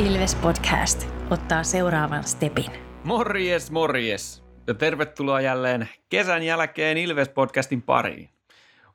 Ilves 0.00 0.34
Podcast 0.34 1.08
ottaa 1.30 1.62
seuraavan 1.62 2.24
stepin. 2.24 2.72
Morjes, 3.04 3.70
morjes. 3.70 4.44
Ja 4.66 4.74
tervetuloa 4.74 5.40
jälleen 5.40 5.88
kesän 6.08 6.42
jälkeen 6.42 6.98
Ilves 6.98 7.28
Podcastin 7.28 7.82
pariin. 7.82 8.30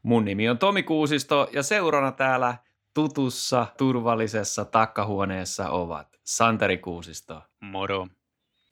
Mun 0.04 0.26
nimi 0.26 0.50
on 0.50 0.58
Tomi 0.58 0.84
Kuusisto 0.84 1.50
ja 1.54 1.64
seurana 1.64 2.12
täällä 2.12 2.58
tutussa, 2.94 3.68
turvallisessa 3.78 4.66
takkahuoneessa 4.66 5.70
ovat 5.70 6.20
Santeri 6.24 6.78
Kuusisto. 6.78 7.42
Moro. 7.62 8.08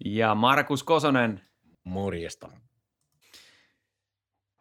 Ja 0.06 0.36
Markus 0.36 0.84
Kosonen. 0.84 1.42
Morjesta. 1.84 2.50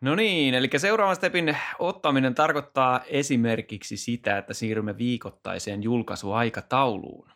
No 0.00 0.14
niin, 0.14 0.54
eli 0.54 0.70
seuraavan 0.76 1.17
stepin 1.17 1.57
ottaminen 1.79 2.34
tarkoittaa 2.34 3.00
esimerkiksi 3.07 3.96
sitä, 3.96 4.39
että 4.39 4.54
siirrymme 4.54 4.98
viikoittaiseen 4.98 5.82
julkaisuaikatauluun. 5.82 7.32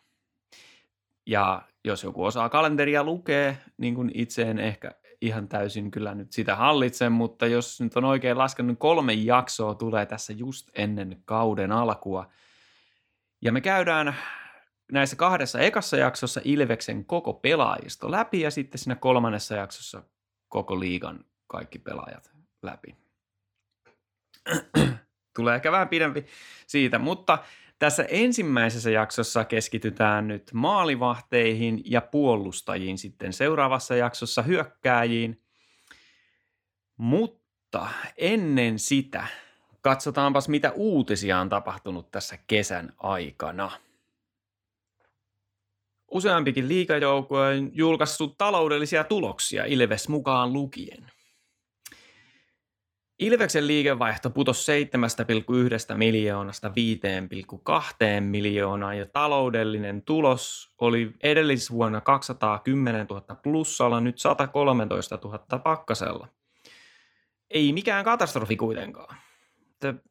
Ja 1.27 1.61
jos 1.83 2.03
joku 2.03 2.25
osaa 2.25 2.49
kalenteria 2.49 3.03
lukee, 3.03 3.57
niin 3.77 3.95
kuin 3.95 4.11
itse 4.13 4.41
en 4.41 4.59
ehkä 4.59 4.91
ihan 5.21 5.47
täysin 5.47 5.91
kyllä 5.91 6.15
nyt 6.15 6.31
sitä 6.31 6.55
hallitse, 6.55 7.09
mutta 7.09 7.47
jos 7.47 7.81
nyt 7.81 7.97
on 7.97 8.05
oikein 8.05 8.37
laskenut, 8.37 8.67
niin 8.67 8.77
kolme 8.77 9.13
jaksoa 9.13 9.75
tulee 9.75 10.05
tässä 10.05 10.33
just 10.33 10.69
ennen 10.75 11.21
kauden 11.25 11.71
alkua. 11.71 12.29
Ja 13.41 13.51
me 13.51 13.61
käydään 13.61 14.15
näissä 14.91 15.15
kahdessa 15.15 15.59
ekassa 15.59 15.97
jaksossa 15.97 16.41
Ilveksen 16.43 17.05
koko 17.05 17.33
pelaajisto 17.33 18.11
läpi 18.11 18.41
ja 18.41 18.51
sitten 18.51 18.79
siinä 18.79 18.95
kolmannessa 18.95 19.55
jaksossa 19.55 20.03
koko 20.47 20.79
liigan 20.79 21.25
kaikki 21.47 21.79
pelaajat 21.79 22.31
läpi. 22.61 22.95
Tulee 25.35 25.55
ehkä 25.55 25.71
vähän 25.71 25.89
pidempi 25.89 26.25
siitä, 26.67 26.99
mutta 26.99 27.37
tässä 27.79 28.03
ensimmäisessä 28.03 28.89
jaksossa 28.89 29.45
keskitytään 29.45 30.27
nyt 30.27 30.51
maalivahteihin 30.53 31.81
ja 31.85 32.01
puolustajiin 32.01 32.97
sitten 32.97 33.33
seuraavassa 33.33 33.95
jaksossa 33.95 34.41
hyökkääjiin. 34.41 35.41
Mutta 36.97 37.87
ennen 38.17 38.79
sitä 38.79 39.27
katsotaanpas 39.81 40.49
mitä 40.49 40.71
uutisia 40.71 41.39
on 41.39 41.49
tapahtunut 41.49 42.11
tässä 42.11 42.37
kesän 42.47 42.93
aikana. 42.97 43.71
Useampikin 46.11 46.67
liikajoukko 46.67 47.39
on 47.39 47.69
julkaissut 47.73 48.37
taloudellisia 48.37 49.03
tuloksia 49.03 49.65
Ilves 49.65 50.09
mukaan 50.09 50.53
lukien– 50.53 51.11
Ilveksen 53.19 53.67
liikevaihto 53.67 54.29
putosi 54.29 54.85
7,1 55.91 55.97
miljoonasta 55.97 56.67
5,2 56.67 56.73
miljoonaan 58.21 58.97
ja 58.97 59.05
taloudellinen 59.05 60.01
tulos 60.01 60.71
oli 60.77 61.11
edellisvuonna 61.23 62.01
210 62.01 63.07
000 63.09 63.21
plussalla, 63.43 64.01
nyt 64.01 64.17
113 64.17 65.19
000 65.23 65.59
pakkasella. 65.59 66.27
Ei 67.49 67.73
mikään 67.73 68.05
katastrofi 68.05 68.55
kuitenkaan. 68.55 69.17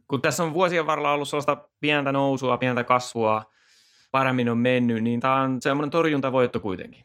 Kun 0.09 0.23
tässä 0.23 0.45
on 0.45 0.55
vuosien 0.55 0.87
varrella 0.87 1.13
ollut 1.13 1.29
sellaista 1.29 1.69
pientä 1.81 2.13
nousua, 2.13 2.59
pientä 2.59 2.85
kasvua, 2.85 3.53
paremmin 4.11 4.49
on 4.49 4.59
mennyt, 4.59 5.03
niin 5.03 5.21
tämä 5.21 5.43
on 5.43 5.63
semmoinen 5.63 5.91
torjuntavoitto 5.91 6.61
kuitenkin. 6.61 7.05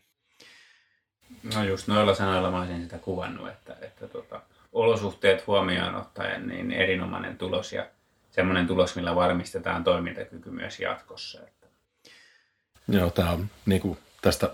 No 1.55 1.63
just 1.63 1.87
noilla 1.87 2.15
sanoilla 2.15 2.51
mä 2.51 2.59
olisin 2.59 2.83
sitä 2.83 2.97
kuvannut, 2.97 3.47
että, 3.47 3.75
että 3.81 4.07
tota, 4.07 4.41
olosuhteet 4.71 5.47
huomioon 5.47 5.95
ottaen 5.95 6.47
niin 6.47 6.71
erinomainen 6.71 7.37
tulos 7.37 7.73
ja 7.73 7.85
semmoinen 8.31 8.67
tulos, 8.67 8.95
millä 8.95 9.15
varmistetaan 9.15 9.83
toimintakyky 9.83 10.49
myös 10.49 10.79
jatkossa. 10.79 11.39
Joo, 12.87 13.09
tämä 13.09 13.31
on 13.31 13.47
niin 13.65 13.81
kuin 13.81 13.97
tästä 14.21 14.49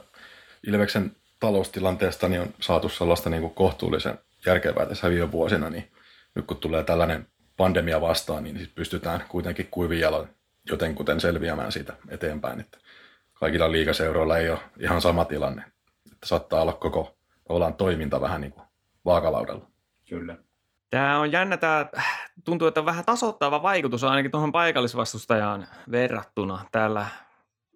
Ilveksen 0.67 1.15
taloustilanteesta 1.39 2.29
niin 2.29 2.41
on 2.41 2.53
saatu 2.59 2.89
sellaista 2.89 3.29
niin 3.29 3.41
kuin 3.41 3.53
kohtuullisen 3.53 4.19
järkevää 4.45 4.85
tässä 4.85 5.09
viime 5.09 5.31
vuosina, 5.31 5.69
niin 5.69 5.91
nyt 6.35 6.45
kun 6.45 6.57
tulee 6.57 6.83
tällainen 6.83 7.27
pandemia 7.57 8.01
vastaan, 8.01 8.43
niin 8.43 8.59
sit 8.59 8.75
pystytään 8.75 9.25
kuitenkin 9.29 9.67
kuivin 9.71 9.99
jalan 9.99 10.29
jotenkuten 10.69 11.19
selviämään 11.19 11.71
siitä 11.71 11.93
eteenpäin. 12.09 12.59
Että 12.59 12.77
kaikilla 13.33 13.71
liikaseuroilla 13.71 14.37
ei 14.37 14.49
ole 14.49 14.59
ihan 14.79 15.01
sama 15.01 15.25
tilanne. 15.25 15.63
Että 16.11 16.27
saattaa 16.27 16.61
olla 16.61 16.73
koko 16.73 17.17
toiminta 17.77 18.21
vähän 18.21 18.41
niin 18.41 18.51
kuin 18.51 18.67
vaakalaudella. 19.05 19.76
Kyllä. 20.09 20.37
Tämä 20.89 21.19
on 21.19 21.31
jännä, 21.31 21.57
tämä 21.57 21.85
tuntuu, 22.45 22.67
että 22.67 22.79
on 22.79 22.85
vähän 22.85 23.05
tasoittava 23.05 23.61
vaikutus 23.61 24.03
ainakin 24.03 24.31
tuohon 24.31 24.51
paikallisvastustajaan 24.51 25.67
verrattuna 25.91 26.65
tällä 26.71 27.07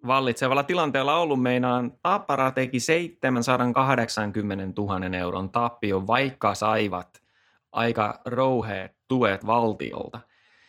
vallitsevalla 0.06 0.62
tilanteella 0.62 1.18
ollut. 1.18 1.42
Meinaan 1.42 1.92
Tappara 2.02 2.50
teki 2.50 2.80
780 2.80 4.82
000 4.82 5.18
euron 5.18 5.50
tappio, 5.50 6.06
vaikka 6.06 6.54
saivat 6.54 7.22
aika 7.72 8.20
rouheet 8.24 8.96
tuet 9.08 9.46
valtiolta. 9.46 10.20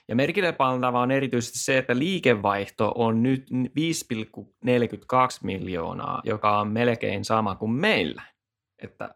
Ja 0.07 0.15
merkille 0.15 0.55
on 1.01 1.11
erityisesti 1.11 1.59
se, 1.59 1.77
että 1.77 1.97
liikevaihto 1.97 2.91
on 2.95 3.23
nyt 3.23 3.47
5,42 3.51 3.57
miljoonaa, 5.43 6.21
joka 6.25 6.59
on 6.59 6.67
melkein 6.67 7.25
sama 7.25 7.55
kuin 7.55 7.71
meillä. 7.71 8.21
Että 8.79 9.15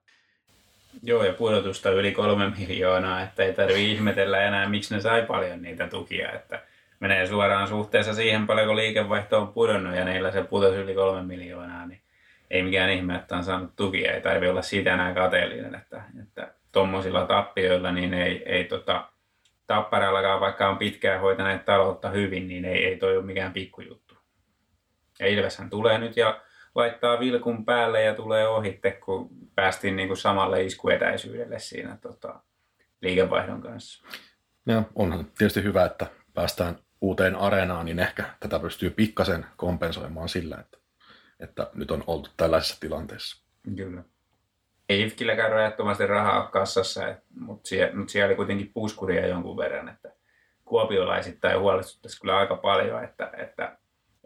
Joo, 1.04 1.24
ja 1.24 1.34
pudotusta 1.34 1.90
yli 1.90 2.12
kolme 2.12 2.52
miljoonaa, 2.58 3.22
että 3.22 3.44
ei 3.44 3.54
tarvitse 3.54 3.82
ihmetellä 3.82 4.42
enää, 4.42 4.70
miksi 4.70 4.96
ne 4.96 5.02
sai 5.02 5.26
paljon 5.26 5.62
niitä 5.62 5.88
tukia, 5.88 6.32
että 6.32 6.62
menee 7.00 7.28
suoraan 7.28 7.68
suhteessa 7.68 8.14
siihen 8.14 8.48
paljon, 8.48 8.68
kun 8.68 8.76
liikevaihto 8.76 9.42
on 9.42 9.48
pudonnut 9.48 9.96
ja 9.96 10.06
niillä 10.06 10.32
se 10.32 10.44
putosi 10.44 10.78
yli 10.78 10.94
kolme 10.94 11.24
miljoonaa, 11.24 11.86
niin 11.86 12.02
ei 12.52 12.64
mikään 12.64 12.90
ihme, 12.90 13.16
että 13.16 13.38
on 13.38 13.44
saanut 13.44 13.76
tukia, 13.76 14.14
ei 14.14 14.22
tarvitse 14.22 14.50
olla 14.50 14.62
siitä 14.62 14.94
enää 14.94 15.14
kateellinen, 15.14 15.76
että, 15.76 16.04
että 16.22 16.54
tuommoisilla 16.72 17.26
tappioilla 17.26 17.92
niin 17.92 18.14
ei, 18.14 18.44
ei 18.46 18.64
tota, 18.64 19.10
tapparallakaan, 19.68 20.40
vaikka 20.40 20.70
on 20.70 20.78
pitkään 20.78 21.22
hoitaneet 21.22 21.66
taloutta 21.66 22.10
hyvin, 22.10 22.48
niin 22.48 22.66
ei, 22.66 22.86
ei 22.86 22.98
toi 22.98 23.18
ole 23.18 23.26
mikään 23.26 23.54
pikkujuttu. 23.54 24.16
Ja 25.20 25.28
Ilveshän 25.28 25.70
tulee 25.70 25.98
nyt 25.98 26.18
ja 26.18 26.42
laittaa 26.78 27.20
vilkun 27.20 27.66
päälle 27.66 28.04
ja 28.04 28.14
tulee 28.14 28.48
ohitte, 28.48 28.92
kun 28.92 29.30
päästiin 29.56 29.96
niin 29.96 30.08
kuin 30.08 30.18
samalle 30.18 30.64
iskuetäisyydelle 30.64 31.60
siinä 31.60 31.98
tota, 32.02 32.40
liikevaihdon 33.02 33.62
kanssa. 33.62 34.08
Ja 34.66 34.84
onhan 34.96 35.26
tietysti 35.38 35.64
hyvä, 35.64 35.86
että 35.86 36.08
päästään 36.34 36.76
uuteen 37.02 37.36
areenaan, 37.36 37.86
niin 37.86 38.00
ehkä 38.00 38.24
tätä 38.40 38.60
pystyy 38.60 38.90
pikkasen 38.90 39.46
kompensoimaan 39.56 40.30
sillä, 40.30 40.58
että, 40.60 40.78
että 41.40 41.70
nyt 41.74 41.92
on 41.92 42.04
oltu 42.08 42.30
tällaisessa 42.38 42.80
tilanteessa. 42.80 43.44
Kyllä. 43.76 44.04
Ei 44.90 45.02
IFKilläkään 45.02 45.52
rajattomasti 45.52 46.08
rahaa 46.08 46.48
kassassa, 46.48 47.16
mutta 47.40 47.70
siellä, 47.70 47.96
mutta 47.98 48.12
siellä 48.12 48.28
oli 48.28 48.36
kuitenkin 48.36 48.72
puskuria 48.74 49.28
jonkun 49.28 49.58
verran, 49.58 49.90
että 49.90 50.12
kuopiolaisittain 50.66 51.60
huolestuttaisi 51.60 52.22
kyllä 52.22 52.38
aika 52.38 52.56
paljon, 52.56 53.04
että, 53.04 53.32
että 53.38 53.78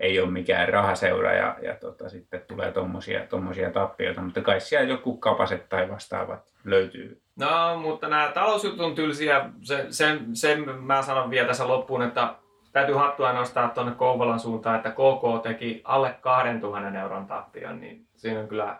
ei 0.01 0.19
ole 0.19 0.31
mikään 0.31 0.69
rahaseura 0.69 1.33
ja, 1.33 1.55
ja 1.61 1.75
tota, 1.75 2.09
sitten 2.09 2.41
tulee 2.47 2.71
tommosia, 2.71 3.27
tommosia 3.27 3.71
tappioita, 3.71 4.21
mutta 4.21 4.41
kai 4.41 4.61
siellä 4.61 4.89
joku 4.89 5.17
kapaset 5.17 5.69
tai 5.69 5.89
vastaavat 5.89 6.39
löytyy. 6.63 7.21
No, 7.35 7.79
mutta 7.79 8.07
nämä 8.07 8.31
talousjutut 8.33 8.79
on 8.79 8.95
tylsiä. 8.95 9.49
Se, 9.61 9.85
sen, 9.89 10.35
sen 10.35 10.69
mä 10.69 11.01
sanon 11.01 11.29
vielä 11.29 11.47
tässä 11.47 11.67
loppuun, 11.67 12.01
että 12.01 12.35
täytyy 12.71 12.95
hattua 12.95 13.33
nostaa 13.33 13.69
tuonne 13.69 13.95
Kouvolan 13.95 14.39
suuntaan, 14.39 14.75
että 14.75 14.91
KK 14.91 15.43
teki 15.43 15.81
alle 15.83 16.15
2000 16.21 16.99
euron 16.99 17.27
tappion, 17.27 17.79
niin 17.79 18.07
siinä 18.15 18.39
on 18.39 18.47
kyllä 18.47 18.79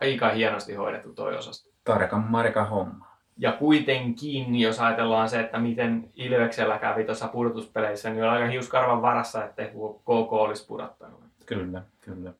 aika 0.00 0.28
hienosti 0.28 0.74
hoidettu 0.74 1.12
toi 1.12 1.36
osasto. 1.36 1.70
Tarkan 1.84 2.24
marka 2.28 2.64
homma. 2.64 3.11
Ja 3.42 3.52
kuitenkin, 3.52 4.60
jos 4.60 4.80
ajatellaan 4.80 5.28
se, 5.28 5.40
että 5.40 5.58
miten 5.58 6.10
Ilveksellä 6.14 6.78
kävi 6.78 7.04
tuossa 7.04 7.28
pudotuspeleissä, 7.28 8.10
niin 8.10 8.24
on 8.24 8.30
aika 8.30 8.46
hiuskarvan 8.46 9.02
varassa, 9.02 9.44
että 9.44 9.66
KK 10.00 10.32
olisi 10.32 10.66
pudottanut. 10.66 11.20
Kyllä, 11.46 11.82
kyllä. 12.00 12.32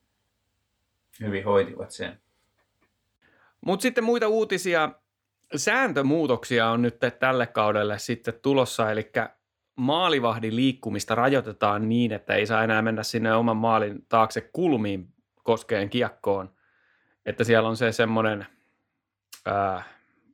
Hyvin 1.20 1.44
hoitivat 1.44 1.90
sen. 1.90 2.20
Mutta 3.60 3.82
sitten 3.82 4.04
muita 4.04 4.28
uutisia. 4.28 4.90
Sääntömuutoksia 5.56 6.68
on 6.70 6.82
nyt 6.82 6.96
tälle 7.18 7.46
kaudelle 7.46 7.98
sitten 7.98 8.34
tulossa, 8.42 8.90
eli 8.90 9.10
maalivahdin 9.76 10.56
liikkumista 10.56 11.14
rajoitetaan 11.14 11.88
niin, 11.88 12.12
että 12.12 12.34
ei 12.34 12.46
saa 12.46 12.64
enää 12.64 12.82
mennä 12.82 13.02
sinne 13.02 13.34
oman 13.34 13.56
maalin 13.56 14.06
taakse 14.08 14.40
kulmiin 14.52 15.08
koskeen 15.42 15.90
kiekkoon. 15.90 16.50
Että 17.26 17.44
siellä 17.44 17.68
on 17.68 17.76
se 17.76 17.92
semmoinen 17.92 18.46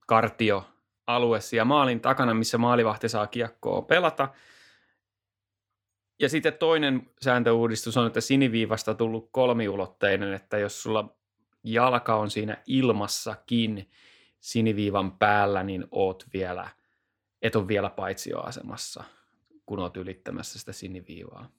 kartioalue 0.08 1.40
siellä 1.40 1.64
maalin 1.64 2.00
takana, 2.00 2.34
missä 2.34 2.58
maalivahti 2.58 3.08
saa 3.08 3.26
kiekkoa 3.26 3.82
pelata. 3.82 4.28
Ja 6.20 6.28
sitten 6.28 6.54
toinen 6.54 7.10
sääntöuudistus 7.22 7.96
on, 7.96 8.06
että 8.06 8.20
siniviivasta 8.20 8.94
tullut 8.94 9.28
kolmiulotteinen, 9.32 10.32
että 10.32 10.58
jos 10.58 10.82
sulla 10.82 11.16
jalka 11.64 12.16
on 12.16 12.30
siinä 12.30 12.56
ilmassakin 12.66 13.90
siniviivan 14.40 15.18
päällä, 15.18 15.62
niin 15.62 15.86
oot 15.90 16.26
vielä, 16.32 16.68
et 17.42 17.56
ole 17.56 17.68
vielä 17.68 17.90
paitsioasemassa, 17.90 19.04
kun 19.66 19.78
oot 19.78 19.96
ylittämässä 19.96 20.58
sitä 20.58 20.72
siniviivaa. 20.72 21.50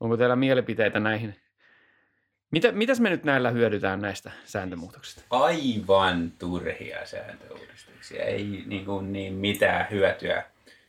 Onko 0.00 0.16
teillä 0.16 0.36
mielipiteitä 0.36 1.00
näihin 1.00 1.36
Mitä, 2.52 2.72
mitäs 2.72 3.00
me 3.00 3.10
nyt 3.10 3.24
näillä 3.24 3.50
hyödytään 3.50 4.00
näistä 4.00 4.30
sääntömuutoksista? 4.44 5.22
Aivan 5.30 6.32
turhia 6.38 7.06
sääntöuudistuksia, 7.06 8.24
ei 8.24 8.62
niin, 8.66 8.84
kuin 8.84 9.12
niin 9.12 9.34
mitään 9.34 9.86
hyötyä. 9.90 10.44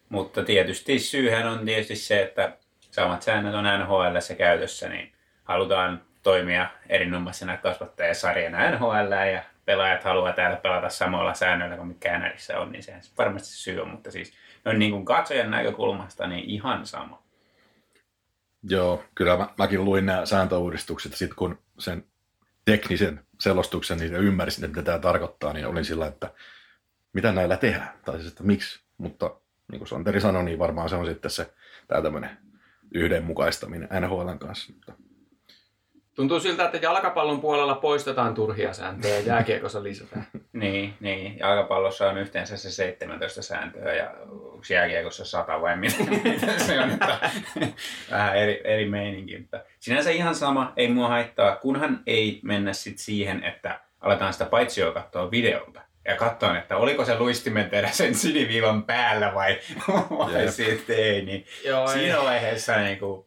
Mutta 0.10 0.44
tietysti 0.44 1.00
syyhän 1.00 1.48
on 1.48 1.65
tietysti 1.65 1.95
se, 1.95 2.21
että 2.21 2.57
samat 2.92 3.21
säännöt 3.21 3.56
on 3.56 3.63
NHL 3.63 4.33
käytössä, 4.38 4.89
niin 4.89 5.12
halutaan 5.44 6.01
toimia 6.24 6.68
erinomaisena 6.89 7.57
kasvattajasarjana 7.57 8.71
NHL 8.71 9.12
ja 9.33 9.44
pelaajat 9.65 10.04
haluaa 10.04 10.33
täällä 10.33 10.57
pelata 10.57 10.89
samalla 10.89 11.33
säännöillä 11.33 11.75
kuin 11.75 11.88
mitkä 11.88 12.19
NRissä 12.19 12.60
on, 12.60 12.71
niin 12.71 12.83
sehän 12.83 13.01
varmasti 13.18 13.50
syy 13.50 13.80
on, 13.80 13.89
mutta 13.89 14.12
siis 14.12 14.33
on 14.65 14.80
niin 14.80 14.92
kuin 14.92 15.06
katsojan 15.06 15.51
näkökulmasta 15.51 16.27
niin 16.27 16.50
ihan 16.50 16.88
sama. 16.88 17.24
Joo, 18.63 19.04
kyllä 19.15 19.38
mä, 19.38 19.50
mäkin 19.57 19.86
luin 19.86 20.06
nämä 20.06 20.25
sääntöuudistukset 20.25 21.13
sitten 21.13 21.36
kun 21.36 21.60
sen 21.80 22.06
teknisen 22.65 23.25
selostuksen 23.39 23.98
niin 23.98 24.13
ymmärsin, 24.13 24.65
että 24.65 24.77
mitä 24.77 24.86
tämä 24.86 25.00
tarkoittaa, 25.00 25.54
niin 25.54 25.68
olin 25.68 25.86
sillä, 25.86 26.07
että 26.07 26.33
mitä 27.13 27.31
näillä 27.31 27.57
tehdään, 27.57 28.00
tai 28.06 28.15
siis, 28.15 28.31
että 28.31 28.44
miksi, 28.44 28.83
mutta 28.98 29.36
niin 29.71 29.80
kuin 29.80 29.88
Santeri 29.88 30.21
sanoi, 30.21 30.44
niin 30.44 30.60
varmaan 30.60 30.89
se 30.89 30.95
on 30.95 31.06
sitten 31.06 31.31
se 31.31 31.54
tämä 31.88 32.01
tämmöinen 32.01 32.38
yhdenmukaistaminen 32.94 33.89
NHLn 34.01 34.39
kanssa. 34.39 34.74
Mutta 34.74 34.94
Tuntuu 36.15 36.39
siltä, 36.39 36.65
että 36.65 36.77
jalkapallon 36.77 37.42
puolella 37.42 37.75
poistetaan 37.75 38.33
turhia 38.33 38.74
sääntöjä 38.74 39.15
ja 39.15 39.25
jääkiekossa 39.25 39.83
lisätään. 39.83 40.27
niin, 40.54 40.94
niin, 41.00 41.39
jalkapallossa 41.39 42.10
on 42.10 42.18
yhteensä 42.18 42.57
se 42.57 42.71
17 42.71 43.42
sääntöä 43.42 43.94
ja 43.94 44.13
onko 44.30 44.63
jääkiekossa 44.69 45.25
100 45.25 45.62
vai 45.62 45.77
mitä, 45.77 45.98
se 46.57 46.80
on, 46.80 46.92
että 46.92 47.19
vähän 48.12 48.38
eri, 48.38 48.62
eri 48.63 48.89
meininki. 48.89 49.39
Mutta 49.39 49.60
sinänsä 49.80 50.10
ihan 50.10 50.36
sama, 50.36 50.74
ei 50.77 50.88
mua 50.88 51.07
haittaa, 51.07 51.56
kunhan 51.56 52.00
ei 52.07 52.39
mennä 52.44 52.74
sit 52.74 52.98
siihen, 52.98 53.44
että 53.44 53.80
aletaan 54.01 54.33
sitä 54.33 54.45
paitsioa 54.45 54.94
katsoa 54.94 55.31
videolta 55.31 55.81
ja 56.06 56.15
katsoa, 56.15 56.57
että 56.57 56.77
oliko 56.77 57.06
se 57.06 57.19
luistimen 57.19 57.69
tehdä 57.69 57.89
sen 57.89 58.15
siniviivan 58.15 58.83
päällä 58.83 59.33
vai, 59.33 59.60
vai 60.10 60.51
sitten 60.51 60.98
ei, 60.98 61.25
niin 61.25 61.45
Joo, 61.65 61.88
siinä 61.88 62.18
ei. 62.18 62.24
vaiheessa 62.24 62.77
niin 62.77 63.00
kuin, 63.00 63.25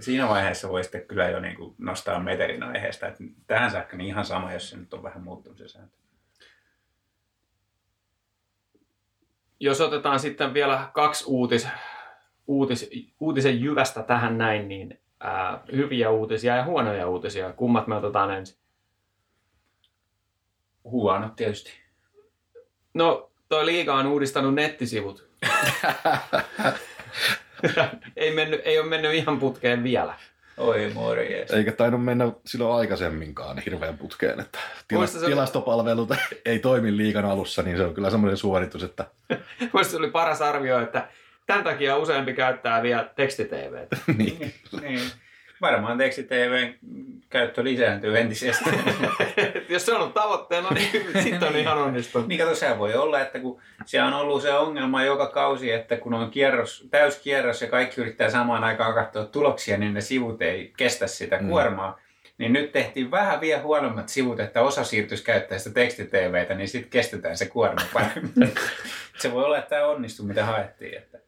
siinä 0.00 0.28
vaiheessa 0.28 0.68
voi 0.68 0.84
sitten 0.84 1.06
kyllä 1.06 1.28
jo 1.28 1.40
niin 1.40 1.56
kuin 1.56 1.74
nostaa 1.78 2.20
metelin 2.20 2.62
aiheesta. 2.62 3.06
Että 3.06 3.24
tähän 3.46 3.70
saakka 3.70 3.96
niin 3.96 4.08
ihan 4.08 4.24
sama, 4.24 4.52
jos 4.52 4.70
se 4.70 4.76
nyt 4.76 4.94
on 4.94 5.02
vähän 5.02 5.22
muuttunut 5.22 5.58
se 5.58 5.68
sääntö. 5.68 5.96
Jos 9.60 9.80
otetaan 9.80 10.20
sitten 10.20 10.54
vielä 10.54 10.90
kaksi 10.92 11.24
uutis, 11.26 11.68
uutis, 12.46 12.90
uutisen 13.20 13.60
jyvästä 13.60 14.02
tähän 14.02 14.38
näin, 14.38 14.68
niin 14.68 15.00
ää, 15.20 15.60
hyviä 15.72 16.10
uutisia 16.10 16.56
ja 16.56 16.64
huonoja 16.64 17.08
uutisia. 17.08 17.52
Kummat 17.52 17.86
me 17.86 17.94
otetaan 17.94 18.30
ensin? 18.30 18.58
Huonot 20.84 21.36
tietysti. 21.36 21.72
No, 22.94 23.30
toi 23.48 23.66
liiga 23.66 23.94
on 23.94 24.06
uudistanut 24.06 24.54
nettisivut. 24.54 25.28
ei, 28.16 28.34
mennyt, 28.34 28.60
ei 28.64 28.78
ole 28.78 28.88
mennyt 28.88 29.14
ihan 29.14 29.38
putkeen 29.38 29.84
vielä. 29.84 30.14
Oi 30.56 30.90
morjes. 30.94 31.50
Eikä 31.50 31.72
tainnut 31.72 32.04
mennä 32.04 32.32
silloin 32.46 32.80
aikaisemminkaan 32.80 33.58
hirveän 33.58 33.98
putkeen, 33.98 34.40
että 34.40 34.58
tila, 34.88 35.06
se 35.06 35.26
tilastopalvelut 35.26 36.10
ei 36.44 36.58
toimi 36.58 36.96
liikan 36.96 37.24
alussa, 37.24 37.62
niin 37.62 37.76
se 37.76 37.84
on 37.84 37.94
kyllä 37.94 38.10
semmoinen 38.10 38.36
suoritus, 38.36 38.82
että... 38.82 39.06
Muista 39.72 39.96
oli 39.96 40.10
paras 40.10 40.42
arvio, 40.42 40.80
että 40.80 41.08
tämän 41.46 41.64
takia 41.64 41.96
useampi 41.96 42.34
käyttää 42.34 42.82
vielä 42.82 43.10
tekstitv 43.16 43.74
niin. 44.16 44.54
niin. 44.80 45.00
Varmaan 45.60 45.98
teksti-TVn 45.98 46.74
käyttö 47.30 47.64
lisääntyy 47.64 48.18
entisestään. 48.18 48.78
Jos 49.68 49.86
se 49.86 49.92
on 49.92 50.00
ollut 50.00 50.14
tavoitteena, 50.14 50.70
niin 50.70 50.90
sitten 51.22 51.48
on 51.48 51.56
ihan 51.56 51.78
onnistunut. 51.78 52.28
niin 52.28 52.40
kato, 52.40 52.54
se 52.54 52.78
voi 52.78 52.94
olla, 52.94 53.20
että 53.20 53.38
kun 53.38 53.60
se 53.84 54.02
on 54.02 54.14
ollut 54.14 54.42
se 54.42 54.52
ongelma 54.52 55.04
joka 55.04 55.26
kausi, 55.26 55.72
että 55.72 55.96
kun 55.96 56.14
on 56.14 56.30
kierros, 56.30 56.88
täyskierros 56.90 57.62
ja 57.62 57.68
kaikki 57.68 58.00
yrittää 58.00 58.30
samaan 58.30 58.64
aikaan 58.64 58.94
katsoa 58.94 59.24
tuloksia, 59.24 59.78
niin 59.78 59.94
ne 59.94 60.00
sivut 60.00 60.42
ei 60.42 60.72
kestä 60.76 61.06
sitä 61.06 61.38
mm. 61.38 61.48
kuormaa. 61.48 61.90
Mm. 61.90 61.96
Niin 62.38 62.52
nyt 62.52 62.72
tehtiin 62.72 63.10
vähän 63.10 63.40
vielä 63.40 63.62
huonommat 63.62 64.08
sivut, 64.08 64.40
että 64.40 64.62
osa 64.62 64.84
siirtyisi 64.84 65.24
käyttää 65.24 65.58
sitä 65.58 65.74
teksti-TVtä, 65.74 66.54
niin 66.54 66.68
sitten 66.68 66.90
kestetään 66.90 67.36
se 67.36 67.46
kuorma 67.46 67.82
paremmin. 67.92 68.54
se 69.18 69.32
voi 69.32 69.44
olla, 69.44 69.58
että 69.58 69.70
tämä 69.70 69.86
onnistuu, 69.86 70.26
mitä 70.26 70.44
haettiin. 70.44 70.98
Että... 70.98 71.18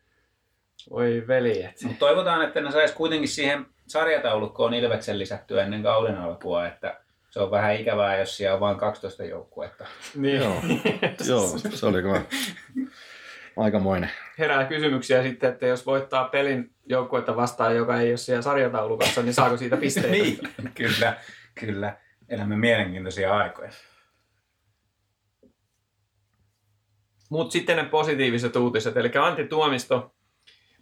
Oi 0.91 1.25
veljet. 1.29 1.83
Mutta 1.83 1.99
toivotaan, 1.99 2.43
että 2.47 2.61
ne 2.61 2.73
saisi 2.73 2.95
kuitenkin 2.95 3.29
siihen 3.29 3.67
sarjataulukkoon 3.89 4.75
Ilveksen 4.75 5.19
lisättyä 5.19 5.65
ennen 5.65 5.83
kauden 5.83 6.19
alkua, 6.19 6.67
että 6.67 7.01
se 7.31 7.41
on 7.41 7.51
vähän 7.51 7.77
ikävää, 7.77 8.19
jos 8.19 8.37
siellä 8.37 8.55
on 8.55 8.61
vain 8.61 8.77
12 8.77 9.25
joukkuetta. 9.25 9.87
Niin. 10.15 10.41
Joo. 10.41 10.55
Joo, 11.29 11.59
se 11.59 11.87
oli 11.87 12.03
kyllä 12.03 12.23
aikamoinen. 13.57 14.11
Herää 14.39 14.65
kysymyksiä 14.65 15.23
sitten, 15.23 15.53
että 15.53 15.67
jos 15.67 15.87
voittaa 15.87 16.29
pelin 16.29 16.71
joukkuetta 16.87 17.37
vastaan, 17.37 17.77
joka 17.77 18.01
ei 18.01 18.11
ole 18.11 18.17
siellä 18.17 18.43
sarjataulukossa, 18.43 19.23
niin 19.23 19.35
saako 19.35 19.57
siitä 19.57 19.77
pisteitä? 19.77 20.11
niin, 20.17 20.39
kyllä, 20.75 21.17
kyllä. 21.61 21.97
Elämme 22.29 22.57
mielenkiintoisia 22.57 23.37
aikoja. 23.37 23.71
Mutta 27.31 27.53
sitten 27.53 27.77
ne 27.77 27.85
positiiviset 27.85 28.57
uutiset, 28.57 28.97
eli 28.97 29.13
Antti 29.21 29.45
Tuomisto, 29.45 30.15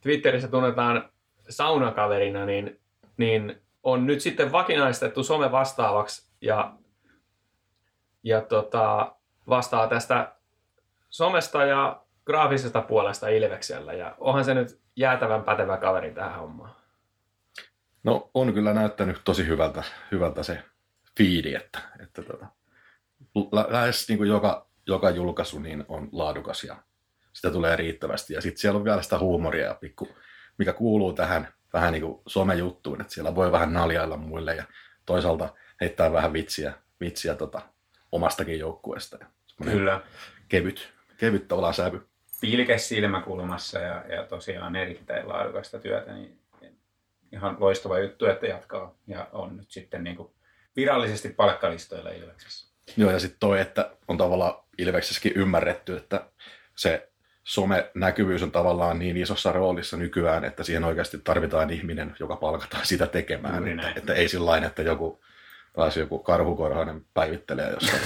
Twitterissä 0.00 0.48
tunnetaan 0.48 1.10
saunakaverina, 1.48 2.46
niin 2.46 2.80
niin 3.16 3.62
on 3.82 4.06
nyt 4.06 4.20
sitten 4.20 4.52
vakinaistettu 4.52 5.22
some 5.22 5.52
vastaavaksi 5.52 6.30
ja, 6.40 6.74
ja 8.22 8.40
tota, 8.40 9.16
vastaa 9.48 9.88
tästä 9.88 10.32
somesta 11.10 11.64
ja 11.64 12.02
graafisesta 12.24 12.80
puolesta 12.80 13.28
Ilveksellä. 13.28 13.92
Ja 13.92 14.14
onhan 14.18 14.44
se 14.44 14.54
nyt 14.54 14.80
jäätävän 14.96 15.42
pätevä 15.42 15.76
kaveri 15.76 16.14
tähän 16.14 16.40
hommaan. 16.40 16.70
No 18.04 18.30
on 18.34 18.54
kyllä 18.54 18.74
näyttänyt 18.74 19.20
tosi 19.24 19.46
hyvältä, 19.46 19.82
hyvältä 20.12 20.42
se 20.42 20.62
fiidi, 21.18 21.54
että, 21.54 21.78
että 22.02 22.22
tota, 22.22 22.46
lähes 23.68 24.08
niin 24.08 24.18
kuin 24.18 24.28
joka, 24.28 24.66
joka 24.86 25.10
julkaisu 25.10 25.58
niin 25.58 25.84
on 25.88 26.08
laadukas 26.12 26.64
ja 26.64 26.76
sitä 27.32 27.50
tulee 27.50 27.76
riittävästi. 27.76 28.34
Ja 28.34 28.40
sitten 28.40 28.60
siellä 28.60 28.78
on 28.78 28.84
vielä 28.84 29.02
sitä 29.02 29.18
huumoria, 29.18 29.74
pikku, 29.74 30.08
mikä 30.58 30.72
kuuluu 30.72 31.12
tähän 31.12 31.48
vähän 31.76 31.92
niin 31.92 32.02
kuin 32.02 32.22
somejuttuun, 32.26 33.00
että 33.00 33.12
siellä 33.12 33.34
voi 33.34 33.52
vähän 33.52 33.72
naljailla 33.72 34.16
muille 34.16 34.54
ja 34.54 34.64
toisaalta 35.06 35.54
heittää 35.80 36.12
vähän 36.12 36.32
vitsiä, 36.32 36.72
vitsiä 37.00 37.34
tota, 37.34 37.62
omastakin 38.12 38.58
joukkueesta. 38.58 39.18
Kyllä. 39.64 40.00
Kevyt, 40.48 40.92
kevyt 41.16 41.48
tavallaan 41.48 41.74
sävy. 41.74 42.06
Pilke 42.40 42.78
silmäkulmassa 42.78 43.78
ja, 43.78 44.04
ja 44.08 44.26
tosiaan 44.26 44.76
erittäin 44.76 45.28
laadukasta 45.28 45.78
työtä, 45.78 46.12
niin 46.12 46.38
ihan 47.32 47.56
loistava 47.60 47.98
juttu, 47.98 48.26
että 48.26 48.46
jatkaa 48.46 48.94
ja 49.06 49.28
on 49.32 49.56
nyt 49.56 49.70
sitten 49.70 50.04
niin 50.04 50.16
kuin 50.16 50.30
virallisesti 50.76 51.28
palkkalistoilla 51.28 52.10
Ilveksessä. 52.10 52.72
Joo, 52.96 53.10
ja 53.10 53.18
sitten 53.18 53.40
toi, 53.40 53.60
että 53.60 53.90
on 54.08 54.18
tavallaan 54.18 54.54
Ilveksessäkin 54.78 55.32
ymmärretty, 55.36 55.96
että 55.96 56.26
se 56.76 57.08
some-näkyvyys 57.46 58.42
on 58.42 58.50
tavallaan 58.50 58.98
niin 58.98 59.16
isossa 59.16 59.52
roolissa 59.52 59.96
nykyään, 59.96 60.44
että 60.44 60.64
siihen 60.64 60.84
oikeasti 60.84 61.18
tarvitaan 61.24 61.70
ihminen, 61.70 62.16
joka 62.20 62.36
palkataan 62.36 62.86
sitä 62.86 63.06
tekemään. 63.06 63.68
Että, 63.68 63.92
että 63.96 64.14
ei 64.14 64.28
sillä 64.28 64.56
että 64.56 64.82
joku 64.82 65.20
taas 65.72 65.96
joku 65.96 66.18
karhukorhoinen 66.18 67.04
päivittelee 67.14 67.70
jossain 67.70 68.02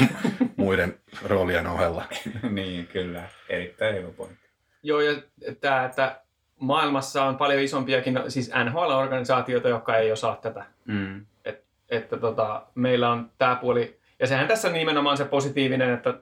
muiden 0.56 0.98
roolien 1.24 1.66
ohella. 1.66 2.04
niin, 2.50 2.86
kyllä. 2.86 3.22
Erittäin 3.48 3.96
hyvä 3.96 4.08
pointti. 4.08 4.48
Joo, 4.82 5.00
ja 5.00 5.22
tämä, 5.60 5.84
että 5.84 6.20
maailmassa 6.58 7.24
on 7.24 7.36
paljon 7.36 7.62
isompiakin, 7.62 8.18
siis 8.28 8.50
NHL-organisaatioita, 8.50 9.68
jotka 9.68 9.96
ei 9.96 10.12
osaa 10.12 10.36
tätä. 10.36 10.64
Mm. 10.84 11.26
Et, 11.44 11.64
että 11.88 12.16
tota, 12.16 12.66
meillä 12.74 13.10
on 13.10 13.30
tämä 13.38 13.56
puoli, 13.56 14.00
ja 14.18 14.26
sehän 14.26 14.48
tässä 14.48 14.70
nimenomaan 14.70 15.16
se 15.16 15.24
positiivinen, 15.24 15.94
että 15.94 16.14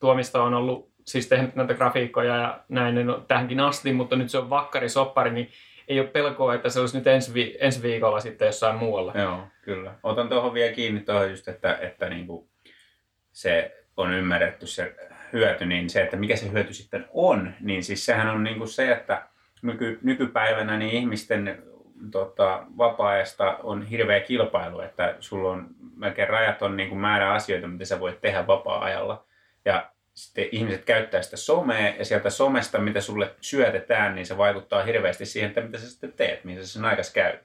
tuomista 0.00 0.42
on 0.42 0.54
ollut 0.54 0.91
siis 1.04 1.28
tehnyt 1.28 1.54
näitä 1.54 1.74
grafiikkoja 1.74 2.36
ja 2.36 2.60
näin 2.68 2.94
niin 2.94 3.06
tähänkin 3.28 3.60
asti, 3.60 3.92
mutta 3.92 4.16
nyt 4.16 4.30
se 4.30 4.38
on 4.38 4.50
vakkari 4.50 4.88
soppari, 4.88 5.30
niin 5.30 5.48
ei 5.88 6.00
ole 6.00 6.08
pelkoa, 6.08 6.54
että 6.54 6.68
se 6.68 6.80
olisi 6.80 6.98
nyt 6.98 7.06
ensi, 7.06 7.34
vi- 7.34 7.56
ensi 7.60 7.82
viikolla 7.82 8.20
sitten 8.20 8.46
jossain 8.46 8.76
muualla. 8.76 9.12
Joo, 9.16 9.40
kyllä. 9.62 9.94
Otan 10.02 10.28
tuohon 10.28 10.54
vielä 10.54 10.72
kiinni 10.72 11.00
tuohon 11.00 11.30
just, 11.30 11.48
että, 11.48 11.78
että 11.80 12.08
niin 12.08 12.26
kuin 12.26 12.48
se 13.32 13.84
on 13.96 14.12
ymmärretty 14.12 14.66
se 14.66 14.96
hyöty, 15.32 15.66
niin 15.66 15.90
se, 15.90 16.02
että 16.02 16.16
mikä 16.16 16.36
se 16.36 16.52
hyöty 16.52 16.74
sitten 16.74 17.06
on, 17.12 17.54
niin 17.60 17.84
siis 17.84 18.06
sehän 18.06 18.28
on 18.28 18.44
niin 18.44 18.58
kuin 18.58 18.68
se, 18.68 18.92
että 18.92 19.22
nyky, 19.62 19.98
nykypäivänä 20.02 20.78
niin 20.78 20.94
ihmisten 20.94 21.62
tota, 22.10 22.64
vapaa-ajasta 22.78 23.56
on 23.62 23.82
hirveä 23.82 24.20
kilpailu, 24.20 24.80
että 24.80 25.16
sulla 25.20 25.50
on 25.50 25.66
melkein 25.96 26.28
rajat 26.28 26.58
niin 26.76 26.88
kuin 26.88 27.00
määrä 27.00 27.32
asioita, 27.32 27.68
mitä 27.68 27.84
sä 27.84 28.00
voit 28.00 28.20
tehdä 28.20 28.46
vapaa-ajalla. 28.46 29.24
Ja 29.64 29.91
sitten 30.14 30.48
ihmiset 30.52 30.84
käyttää 30.84 31.22
sitä 31.22 31.36
somea 31.36 31.94
ja 31.98 32.04
sieltä 32.04 32.30
somesta, 32.30 32.78
mitä 32.78 33.00
sulle 33.00 33.34
syötetään, 33.40 34.14
niin 34.14 34.26
se 34.26 34.36
vaikuttaa 34.36 34.82
hirveästi 34.82 35.26
siihen, 35.26 35.48
että 35.48 35.60
mitä 35.60 35.78
sä 35.78 35.90
sitten 35.90 36.12
teet, 36.12 36.44
missä 36.44 36.66
sä 36.66 36.72
sen 36.72 36.84
aikas 36.84 37.12
käyt. 37.12 37.40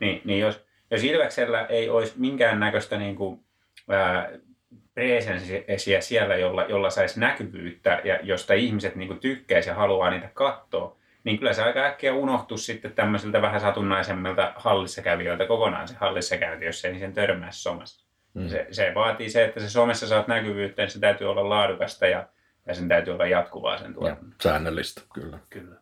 Niin, 0.00 0.22
niin 0.24 0.40
jos, 0.40 0.64
jos 0.90 1.04
Ilveksellä 1.04 1.66
ei 1.66 1.88
olisi 1.88 2.12
minkäännäköistä 2.16 2.98
niin 2.98 3.16
kuin, 3.16 3.40
ää, 3.88 4.30
presenssiä 4.94 6.00
siellä, 6.00 6.36
jolla, 6.36 6.62
jolla 6.62 6.90
saisi 6.90 7.20
näkyvyyttä 7.20 8.00
ja 8.04 8.18
josta 8.22 8.54
ihmiset 8.54 8.96
niin 8.96 9.08
kuin 9.08 9.20
tykkäisi 9.20 9.68
ja 9.68 9.74
haluaa 9.74 10.10
niitä 10.10 10.30
katsoa, 10.34 10.96
niin 11.24 11.38
kyllä 11.38 11.52
se 11.52 11.62
aika 11.62 11.84
äkkiä 11.84 12.14
unohtuu 12.14 12.58
sitten 12.58 12.92
tämmöisiltä 12.92 13.42
vähän 13.42 13.60
satunnaisemmilta 13.60 14.52
hallissa 14.56 15.02
kävijöiltä 15.02 15.46
kokonaan 15.46 15.88
se 15.88 15.94
hallissa 15.94 16.36
käynti, 16.36 16.64
jos 16.64 16.84
ei 16.84 16.98
sen 16.98 17.14
törmää 17.14 17.50
somessa. 17.50 18.07
Mm. 18.34 18.48
Se, 18.48 18.66
se, 18.70 18.92
vaatii 18.94 19.30
se, 19.30 19.44
että 19.44 19.60
se 19.60 19.70
somessa 19.70 20.08
saat 20.08 20.28
näkyvyyttä, 20.28 20.82
niin 20.82 20.90
se 20.90 21.00
täytyy 21.00 21.30
olla 21.30 21.48
laadukasta 21.48 22.06
ja, 22.06 22.28
ja 22.66 22.74
sen 22.74 22.88
täytyy 22.88 23.14
olla 23.14 23.26
jatkuvaa 23.26 23.78
sen 23.78 23.94
tuotannon. 23.94 24.34
Säännöllistä, 24.42 25.02
kyllä. 25.14 25.38
Kyllä. 25.50 25.76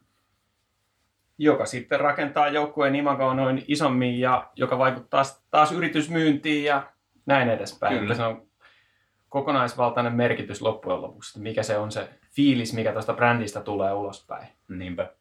Joka 1.38 1.66
sitten 1.66 2.00
rakentaa 2.00 2.48
joukkueen 2.48 2.96
imagoa 2.96 3.34
noin 3.34 3.64
isommin 3.68 4.20
ja 4.20 4.50
joka 4.56 4.78
vaikuttaa 4.78 5.22
taas 5.50 5.72
yritysmyyntiin 5.72 6.64
ja 6.64 6.92
näin 7.26 7.48
edespäin. 7.48 7.98
Kyllä. 7.98 8.14
Se 8.14 8.22
on 8.22 8.46
kokonaisvaltainen 9.28 10.12
merkitys 10.12 10.62
loppujen 10.62 11.02
lopuksi, 11.02 11.40
mikä 11.40 11.62
se 11.62 11.78
on 11.78 11.92
se 11.92 12.08
fiilis, 12.30 12.72
mikä 12.72 12.92
tuosta 12.92 13.14
brändistä 13.14 13.60
tulee 13.60 13.92
ulospäin. 13.92 14.48
Niinpä. 14.68 15.12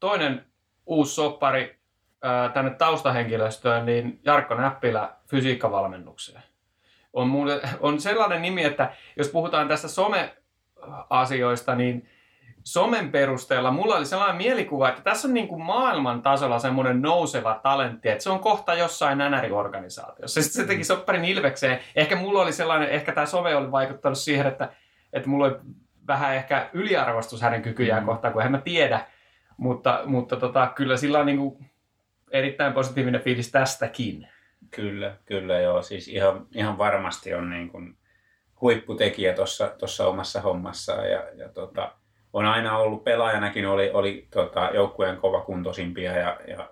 Toinen 0.00 0.46
uusi 0.86 1.14
soppari 1.14 1.77
tänne 2.54 2.70
taustahenkilöstöön, 2.70 3.86
niin 3.86 4.20
Jarkko 4.24 4.54
Näppilä 4.54 5.12
fysiikkavalmennukseen. 5.26 6.42
On, 7.12 7.28
mulle, 7.28 7.60
on 7.80 8.00
sellainen 8.00 8.42
nimi, 8.42 8.64
että 8.64 8.92
jos 9.16 9.28
puhutaan 9.28 9.68
tästä 9.68 9.88
some-asioista, 9.88 11.74
niin 11.74 12.08
somen 12.64 13.12
perusteella 13.12 13.70
mulla 13.70 13.96
oli 13.96 14.06
sellainen 14.06 14.36
mielikuva, 14.36 14.88
että 14.88 15.02
tässä 15.02 15.28
on 15.28 15.34
niin 15.34 15.48
kuin 15.48 15.62
maailman 15.62 16.22
tasolla 16.22 16.58
semmoinen 16.58 17.02
nouseva 17.02 17.60
talentti, 17.62 18.08
että 18.08 18.24
se 18.24 18.30
on 18.30 18.40
kohta 18.40 18.74
jossain 18.74 19.18
NR-organisaatiossa. 19.18 20.42
Sitten 20.42 20.62
se 20.62 20.68
teki 20.68 20.84
sopparin 20.84 21.24
Ilvekseen. 21.24 21.78
Ehkä 21.96 22.16
mulla 22.16 22.42
oli 22.42 22.52
sellainen, 22.52 22.88
ehkä 22.88 23.12
tämä 23.12 23.26
some 23.26 23.56
oli 23.56 23.70
vaikuttanut 23.70 24.18
siihen, 24.18 24.46
että, 24.46 24.68
että 25.12 25.28
mulla 25.28 25.46
oli 25.46 25.56
vähän 26.06 26.34
ehkä 26.34 26.70
yliarvostus 26.72 27.42
hänen 27.42 27.62
kykyjään 27.62 28.02
mm. 28.02 28.06
kohtaan, 28.06 28.32
kun 28.32 28.42
en 28.42 28.52
mä 28.52 28.58
tiedä. 28.58 29.00
Mutta, 29.56 30.02
mutta 30.04 30.36
tota, 30.36 30.66
kyllä 30.74 30.96
sillä 30.96 31.18
on 31.18 31.26
niin 31.26 31.38
kuin 31.38 31.70
erittäin 32.30 32.72
positiivinen 32.72 33.20
fiilis 33.20 33.50
tästäkin. 33.50 34.28
Kyllä, 34.70 35.16
kyllä 35.24 35.60
joo. 35.60 35.82
Siis 35.82 36.08
ihan, 36.08 36.46
ihan 36.54 36.78
varmasti 36.78 37.34
on 37.34 37.50
niin 37.50 37.68
kuin 37.68 37.96
huipputekijä 38.60 39.34
tuossa 39.78 40.06
omassa 40.06 40.40
hommassaan 40.40 41.10
ja, 41.10 41.24
ja 41.34 41.48
tota, 41.48 41.92
on 42.32 42.46
aina 42.46 42.78
ollut 42.78 43.04
pelaajanakin, 43.04 43.66
oli, 43.66 43.90
oli 43.90 44.26
tota, 44.30 44.70
joukkueen 44.74 45.16
kovakuntoisimpia 45.16 46.16
ja, 46.16 46.40
ja 46.48 46.70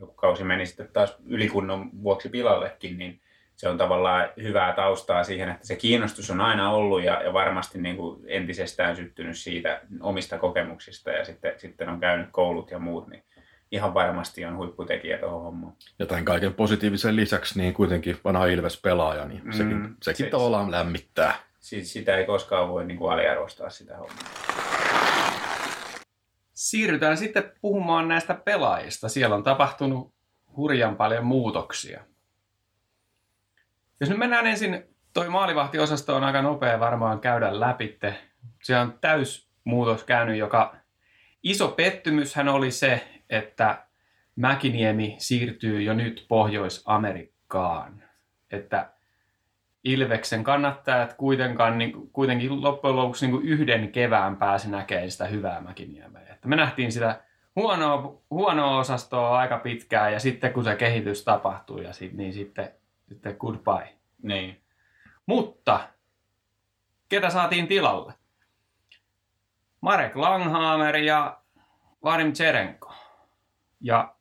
joku 0.00 0.12
kausi 0.12 0.44
meni 0.44 0.66
sitten 0.66 0.88
taas 0.92 1.16
ylikunnon 1.26 1.90
vuoksi 2.02 2.28
pilallekin, 2.28 2.98
niin 2.98 3.20
se 3.56 3.68
on 3.68 3.78
tavallaan 3.78 4.28
hyvää 4.42 4.72
taustaa 4.72 5.24
siihen, 5.24 5.48
että 5.48 5.66
se 5.66 5.76
kiinnostus 5.76 6.30
on 6.30 6.40
aina 6.40 6.70
ollut 6.70 7.02
ja, 7.02 7.22
ja 7.22 7.32
varmasti 7.32 7.78
niin 7.78 7.96
kuin 7.96 8.24
entisestään 8.26 8.96
syttynyt 8.96 9.38
siitä 9.38 9.80
omista 10.00 10.38
kokemuksista 10.38 11.10
ja 11.10 11.24
sitten, 11.24 11.54
sitten 11.56 11.88
on 11.88 12.00
käynyt 12.00 12.28
koulut 12.30 12.70
ja 12.70 12.78
muut, 12.78 13.08
niin 13.08 13.24
ihan 13.72 13.94
varmasti 13.94 14.44
on 14.44 14.56
huipputekijä 14.56 15.18
tuohon 15.18 15.42
hommaan. 15.42 15.72
Ja 15.98 16.06
tämän 16.06 16.24
kaiken 16.24 16.54
positiivisen 16.54 17.16
lisäksi 17.16 17.58
niin 17.58 17.74
kuitenkin 17.74 18.16
vanha 18.24 18.46
Ilves-pelaaja, 18.46 19.24
niin 19.24 19.44
mm, 19.44 19.52
sekin, 19.52 19.96
sekin 20.02 20.26
se, 20.26 20.30
tavallaan 20.30 20.70
lämmittää. 20.70 21.34
Sitä 21.60 22.16
ei 22.16 22.26
koskaan 22.26 22.68
voi 22.68 22.84
niin 22.84 22.98
kuin 22.98 23.12
aliarvostaa 23.12 23.70
sitä 23.70 23.96
hommaa. 23.96 24.18
Siirrytään 26.54 27.16
sitten 27.16 27.52
puhumaan 27.60 28.08
näistä 28.08 28.34
pelaajista. 28.34 29.08
Siellä 29.08 29.36
on 29.36 29.42
tapahtunut 29.42 30.12
hurjan 30.56 30.96
paljon 30.96 31.26
muutoksia. 31.26 32.00
Jos 34.00 34.10
nyt 34.10 34.18
mennään 34.18 34.46
ensin, 34.46 34.84
toi 35.12 35.28
maalivahtiosasto 35.28 36.16
on 36.16 36.24
aika 36.24 36.42
nopea 36.42 36.80
varmaan 36.80 37.20
käydä 37.20 37.60
läpi. 37.60 37.98
Se 38.62 38.78
on 38.78 38.98
täys 39.00 39.48
muutos 39.64 40.04
käynyt, 40.04 40.36
joka 40.36 40.76
iso 41.42 41.68
pettymyshän 41.68 42.48
oli 42.48 42.70
se, 42.70 43.17
että 43.30 43.84
Mäkiniemi 44.36 45.16
siirtyy 45.18 45.82
jo 45.82 45.94
nyt 45.94 46.26
Pohjois-Amerikkaan. 46.28 48.02
Että 48.50 48.92
Ilveksen 49.84 50.44
kannattajat 50.44 51.12
kuitenkaan, 51.12 51.78
niin, 51.78 52.10
kuitenkin 52.12 52.62
loppujen 52.62 52.96
lopuksi 52.96 53.26
niin 53.26 53.42
yhden 53.42 53.92
kevään 53.92 54.36
pääsi 54.36 54.70
näkemään 54.70 55.10
sitä 55.10 55.26
hyvää 55.26 55.60
Mäkiniemeä. 55.60 56.32
Että 56.32 56.48
me 56.48 56.56
nähtiin 56.56 56.92
sitä 56.92 57.20
huonoa, 57.56 58.22
huonoa 58.30 58.78
osastoa 58.78 59.38
aika 59.38 59.58
pitkään 59.58 60.12
ja 60.12 60.20
sitten 60.20 60.52
kun 60.52 60.64
se 60.64 60.76
kehitys 60.76 61.24
tapahtui, 61.24 61.84
ja 61.84 61.92
sit, 61.92 62.12
niin 62.12 62.32
sitten, 62.32 62.70
sitten 63.08 63.36
goodbye. 63.38 63.94
Niin. 64.22 64.60
Mutta 65.26 65.80
ketä 67.08 67.30
saatiin 67.30 67.66
tilalle? 67.66 68.12
Marek 69.80 70.16
Langhammer 70.16 70.96
ja 70.96 71.38
Varim 72.04 72.32
Tserenko. 72.32 72.94
Ja 73.80 74.14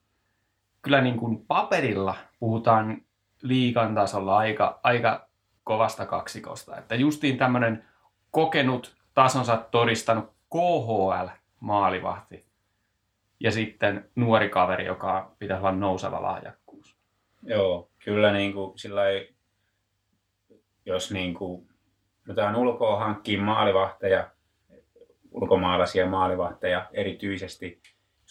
kyllä 0.81 1.01
niin 1.01 1.17
kuin 1.17 1.45
paperilla 1.45 2.15
puhutaan 2.39 3.01
liikan 3.41 3.95
tasolla 3.95 4.37
aika, 4.37 4.79
aika 4.83 5.27
kovasta 5.63 6.05
kaksikosta. 6.05 6.77
Että 6.77 6.95
justiin 6.95 7.37
tämmöinen 7.37 7.85
kokenut 8.31 8.95
tasonsa 9.13 9.57
todistanut 9.57 10.33
KHL-maalivahti 10.49 12.45
ja 13.39 13.51
sitten 13.51 14.09
nuori 14.15 14.49
kaveri, 14.49 14.85
joka 14.85 15.31
pitäisi 15.39 15.61
olla 15.61 15.71
nouseva 15.71 16.21
lahjakkuus. 16.21 16.97
Joo, 17.43 17.89
kyllä 18.03 18.31
niin 18.31 18.53
kuin, 18.53 18.79
sillä 18.79 19.07
ei, 19.07 19.35
jos 20.85 21.11
niin 21.11 21.33
kuin, 21.33 21.67
jotain 22.27 22.55
ulkoa 22.55 22.99
hankkii 22.99 23.37
maalivahteja, 23.37 24.29
ulkomaalaisia 25.31 26.09
maalivahteja 26.09 26.85
erityisesti, 26.93 27.81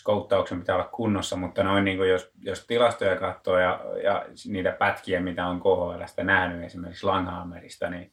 skouttauksen 0.07 0.59
pitää 0.59 0.75
olla 0.75 0.89
kunnossa, 0.93 1.37
mutta 1.37 1.63
noin 1.63 1.85
niin 1.85 1.97
kuin 1.97 2.11
jos, 2.11 2.31
jos 2.43 2.67
tilastoja 2.67 3.17
katsoo 3.17 3.59
ja, 3.59 3.81
ja 4.03 4.27
niitä 4.49 4.73
pätkiä, 4.73 5.21
mitä 5.21 5.47
on 5.47 5.61
KHLstä 5.61 6.25
nähnyt 6.25 6.65
esimerkiksi 6.65 7.07
Langhammerista, 7.07 7.91
niin 7.91 8.13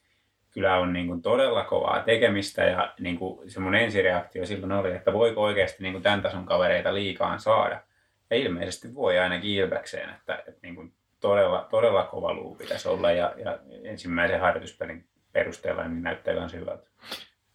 kyllä 0.52 0.76
on 0.78 0.94
niin 0.94 1.08
kuin 1.08 1.22
todella 1.22 1.64
kovaa 1.64 2.04
tekemistä 2.04 2.64
ja 2.64 2.94
niin 3.00 3.18
kuin 3.18 3.52
se 3.52 3.60
mun 3.60 3.76
ensireaktio 3.76 4.46
silloin 4.46 4.72
oli, 4.72 4.96
että 4.96 5.14
voiko 5.14 5.42
oikeasti 5.42 5.84
niin 5.84 5.94
kuin 5.94 6.04
tämän 6.04 6.22
tason 6.22 6.46
kavereita 6.46 6.94
liikaan 6.94 7.40
saada. 7.40 7.82
Ja 8.30 8.38
ilmeisesti 8.38 8.96
voi 8.96 9.20
ainakin 9.20 9.50
Ilvekseen, 9.50 10.10
että, 10.10 10.36
että 10.36 10.60
niin 10.62 10.76
kuin 10.76 10.94
todella, 11.20 11.68
todella 11.70 12.04
kova 12.04 12.34
luu 12.34 12.56
pitäisi 12.56 12.88
olla 12.90 13.12
ja, 13.12 13.34
ja 13.46 13.60
ensimmäisen 13.84 14.42
harjoituspelin 14.42 15.06
perusteella 15.32 15.88
niin 15.88 16.04
näyttää 16.04 16.34
myös 16.34 16.54
hyvältä. 16.54 16.88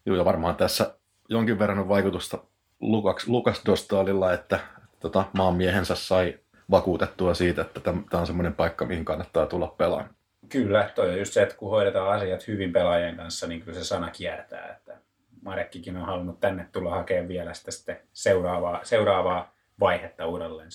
Joo, 0.05 0.15
ja 0.15 0.25
varmaan 0.25 0.55
tässä 0.55 0.95
jonkin 1.29 1.59
verran 1.59 1.79
on 1.79 1.89
vaikutusta 1.89 2.37
Lukas, 2.79 3.27
Lukas 3.27 3.61
Dostalilla, 3.65 4.33
että 4.33 4.59
tota, 4.99 5.25
maanmiehensä 5.33 5.95
sai 5.95 6.39
vakuutettua 6.71 7.33
siitä, 7.33 7.61
että 7.61 7.79
tämä 7.79 8.03
on 8.13 8.27
semmoinen 8.27 8.53
paikka, 8.53 8.85
mihin 8.85 9.05
kannattaa 9.05 9.45
tulla 9.45 9.67
pelaamaan. 9.67 10.15
Kyllä, 10.49 10.91
toi 10.95 11.09
on 11.09 11.19
just 11.19 11.33
se, 11.33 11.41
että 11.41 11.55
kun 11.55 11.69
hoidetaan 11.69 12.17
asiat 12.17 12.47
hyvin 12.47 12.73
pelaajien 12.73 13.15
kanssa, 13.15 13.47
niin 13.47 13.61
kyllä 13.61 13.79
se 13.79 13.83
sana 13.83 14.11
kiertää. 14.11 14.67
Että 14.67 14.97
Marekkikin 15.41 15.97
on 15.97 16.05
halunnut 16.05 16.39
tänne 16.39 16.67
tulla 16.71 16.89
hakemaan 16.91 17.27
vielä 17.27 17.53
sitä 17.53 17.71
sitten 17.71 17.99
seuraavaa, 18.13 18.79
seuraavaa 18.83 19.53
vaihetta 19.79 20.25
uudelleen. 20.25 20.69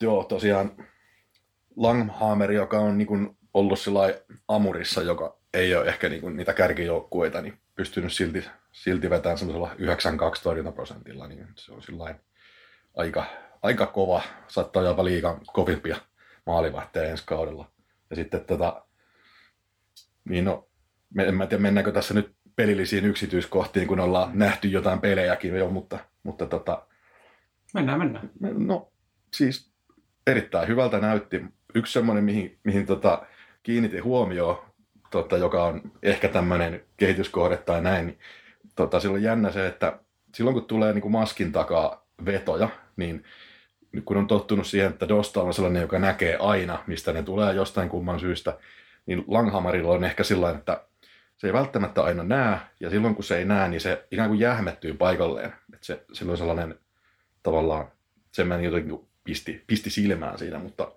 Joo, 0.00 0.24
tosiaan 0.24 0.70
Langhammer, 1.76 2.52
joka 2.52 2.78
on 2.78 2.98
niin 2.98 3.36
ollut 3.54 3.78
Amurissa, 4.48 5.02
joka 5.02 5.36
ei 5.54 5.74
ole 5.74 5.86
ehkä 5.86 6.08
niin 6.08 6.36
niitä 6.36 6.52
kärkijoukkueita, 6.52 7.42
niin 7.42 7.58
pystynyt 7.74 8.12
silti, 8.12 8.44
silti 8.82 9.10
vetämään 9.10 9.38
semmoisella 9.38 9.74
9-2 10.38 10.42
torjuntaprosentilla, 10.42 11.26
niin 11.28 11.46
se 11.56 11.72
on 11.72 11.80
aika, 12.96 13.24
aika 13.62 13.86
kova, 13.86 14.22
saattaa 14.48 14.82
jopa 14.82 15.04
liikan 15.04 15.40
kovimpia 15.52 15.96
maalivahteja 16.46 17.10
ensi 17.10 17.24
kaudella. 17.26 17.70
Ja 18.10 18.16
sitten 18.16 18.44
tota, 18.44 18.84
niin 20.28 20.44
no, 20.44 20.68
en 21.18 21.34
mä 21.34 21.46
tiedä 21.46 21.62
mennäänkö 21.62 21.92
tässä 21.92 22.14
nyt 22.14 22.34
pelillisiin 22.56 23.04
yksityiskohtiin, 23.04 23.88
kun 23.88 24.00
ollaan 24.00 24.30
nähty 24.34 24.68
jotain 24.68 25.00
pelejäkin 25.00 25.56
jo, 25.56 25.70
mutta, 25.70 25.98
mutta 26.22 26.46
tota, 26.46 26.86
Mennään, 27.74 27.98
mennään. 27.98 28.30
No 28.66 28.92
siis 29.34 29.72
erittäin 30.26 30.68
hyvältä 30.68 30.98
näytti. 30.98 31.44
Yksi 31.74 31.92
semmoinen, 31.92 32.24
mihin, 32.24 32.58
mihin 32.64 32.86
tota, 32.86 33.26
kiinnitin 33.62 34.04
huomioon, 34.04 34.58
tota, 35.10 35.36
joka 35.36 35.64
on 35.64 35.92
ehkä 36.02 36.28
tämmöinen 36.28 36.84
kehityskohde 36.96 37.56
tai 37.56 37.82
näin, 37.82 38.06
niin 38.06 38.18
tota, 38.78 39.00
silloin 39.00 39.22
jännä 39.22 39.52
se, 39.52 39.66
että 39.66 39.98
silloin 40.34 40.54
kun 40.54 40.64
tulee 40.64 40.92
niin 40.92 41.02
kuin 41.02 41.12
maskin 41.12 41.52
takaa 41.52 42.06
vetoja, 42.24 42.68
niin 42.96 43.24
kun 44.04 44.16
on 44.16 44.26
tottunut 44.26 44.66
siihen, 44.66 44.90
että 44.90 45.08
Dosta 45.08 45.42
on 45.42 45.54
sellainen, 45.54 45.82
joka 45.82 45.98
näkee 45.98 46.36
aina, 46.36 46.84
mistä 46.86 47.12
ne 47.12 47.22
tulee 47.22 47.54
jostain 47.54 47.88
kumman 47.88 48.20
syystä, 48.20 48.58
niin 49.06 49.24
Langhammerilla 49.26 49.92
on 49.92 50.04
ehkä 50.04 50.24
sillä 50.24 50.50
että 50.50 50.84
se 51.36 51.46
ei 51.46 51.52
välttämättä 51.52 52.02
aina 52.02 52.22
näe, 52.22 52.58
ja 52.80 52.90
silloin 52.90 53.14
kun 53.14 53.24
se 53.24 53.38
ei 53.38 53.44
näe, 53.44 53.68
niin 53.68 53.80
se 53.80 54.06
ikään 54.10 54.28
kuin 54.28 54.40
jähmettyy 54.40 54.94
paikalleen. 54.94 55.52
Että 55.74 55.86
se, 55.86 56.04
silloin 56.12 56.38
sellainen 56.38 56.78
tavallaan, 57.42 57.88
se 58.32 58.44
meni 58.44 58.64
jotenkin 58.64 59.00
pisti, 59.24 59.64
pisti 59.66 59.90
silmään 59.90 60.38
siinä, 60.38 60.58
mutta 60.58 60.92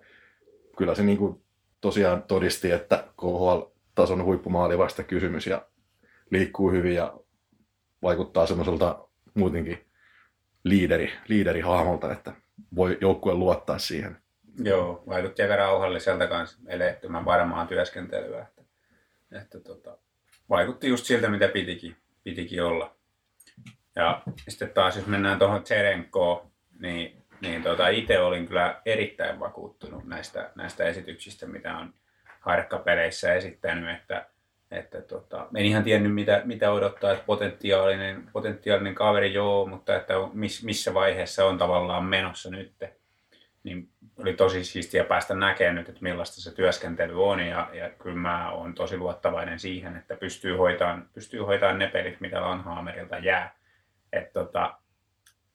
kyllä 0.76 0.94
se 0.94 1.02
niin 1.02 1.18
kuin 1.18 1.42
tosiaan 1.80 2.22
todisti, 2.22 2.70
että 2.70 3.04
KHL-tason 3.20 4.24
huippumaalivasta 4.24 5.02
kysymys 5.02 5.46
ja 5.46 5.66
liikkuu 6.30 6.70
hyvin 6.70 6.94
ja 6.94 7.14
vaikuttaa 8.02 8.46
semmoiselta 8.46 9.08
muutenkin 9.34 9.86
liideri, 10.64 11.12
liiderihahmolta, 11.28 12.12
että 12.12 12.32
voi 12.76 12.98
joukkue 13.00 13.34
luottaa 13.34 13.78
siihen. 13.78 14.16
Joo, 14.58 15.02
vaikutti 15.06 15.42
aika 15.42 15.56
rauhalliselta 15.56 16.26
kanssa 16.26 16.58
elehtymään 16.66 17.24
varmaan 17.24 17.68
työskentelyä. 17.68 18.42
Että, 18.42 18.62
että 19.32 19.60
tota, 19.60 19.98
vaikutti 20.50 20.88
just 20.88 21.04
siltä, 21.04 21.28
mitä 21.28 21.48
pitikin, 21.48 21.96
pitikin 22.24 22.62
olla. 22.62 22.94
Ja 23.96 24.22
sitten 24.48 24.70
taas, 24.70 24.96
jos 24.96 25.06
mennään 25.06 25.38
tuohon 25.38 25.62
Tserenkoon, 25.62 26.50
niin, 26.78 27.22
niin 27.40 27.62
tota, 27.62 27.88
itse 27.88 28.18
olin 28.18 28.46
kyllä 28.46 28.82
erittäin 28.86 29.40
vakuuttunut 29.40 30.04
näistä, 30.04 30.50
näistä 30.54 30.84
esityksistä, 30.84 31.46
mitä 31.46 31.76
on 31.76 31.94
harkkapeleissä 32.40 33.34
esittänyt, 33.34 33.96
että, 33.96 34.26
että 34.72 35.02
tota, 35.02 35.46
en 35.56 35.64
ihan 35.64 35.84
tiennyt 35.84 36.14
mitä, 36.14 36.42
mitä 36.44 36.72
odottaa, 36.72 37.12
että 37.12 37.24
potentiaalinen, 37.24 38.28
potentiaalinen 38.32 38.94
kaveri 38.94 39.34
joo, 39.34 39.66
mutta 39.66 39.96
että 39.96 40.14
miss, 40.32 40.64
missä 40.64 40.94
vaiheessa 40.94 41.46
on 41.46 41.58
tavallaan 41.58 42.04
menossa 42.04 42.50
nyt. 42.50 42.72
Niin 43.64 43.88
oli 44.18 44.34
tosi 44.34 44.64
siistiä 44.64 45.04
päästä 45.04 45.34
näkemään 45.34 45.74
nyt, 45.74 45.88
että 45.88 46.02
millaista 46.02 46.40
se 46.40 46.54
työskentely 46.54 47.24
on 47.24 47.40
ja, 47.40 47.70
ja 47.72 47.90
kyllä 47.90 48.16
mä 48.16 48.50
oon 48.50 48.74
tosi 48.74 48.96
luottavainen 48.96 49.58
siihen, 49.58 49.96
että 49.96 50.16
pystyy 50.16 50.56
hoitamaan, 50.56 51.08
pystyy 51.14 51.40
hoitamaan 51.40 51.78
ne 51.78 51.86
pelit, 51.88 52.20
mitä 52.20 52.40
Lanhaamerilta 52.40 53.18
jää. 53.18 53.54
Että 54.12 54.32
tota, 54.32 54.74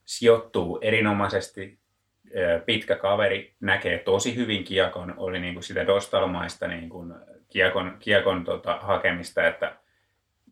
sijoittuu 0.06 0.80
erinomaisesti, 0.82 1.80
pitkä 2.66 2.96
kaveri, 2.96 3.56
näkee 3.60 3.98
tosi 3.98 4.36
hyvin 4.36 4.64
kiekon, 4.64 5.14
oli 5.18 5.40
niin 5.40 5.54
kuin 5.54 5.64
sitä 5.64 5.88
dostalmaista 5.88 6.68
niin 6.68 6.90
kuin 6.90 7.14
kiekon, 7.58 7.98
kiekon 8.00 8.44
tota, 8.44 8.78
hakemista, 8.82 9.48
että 9.48 9.76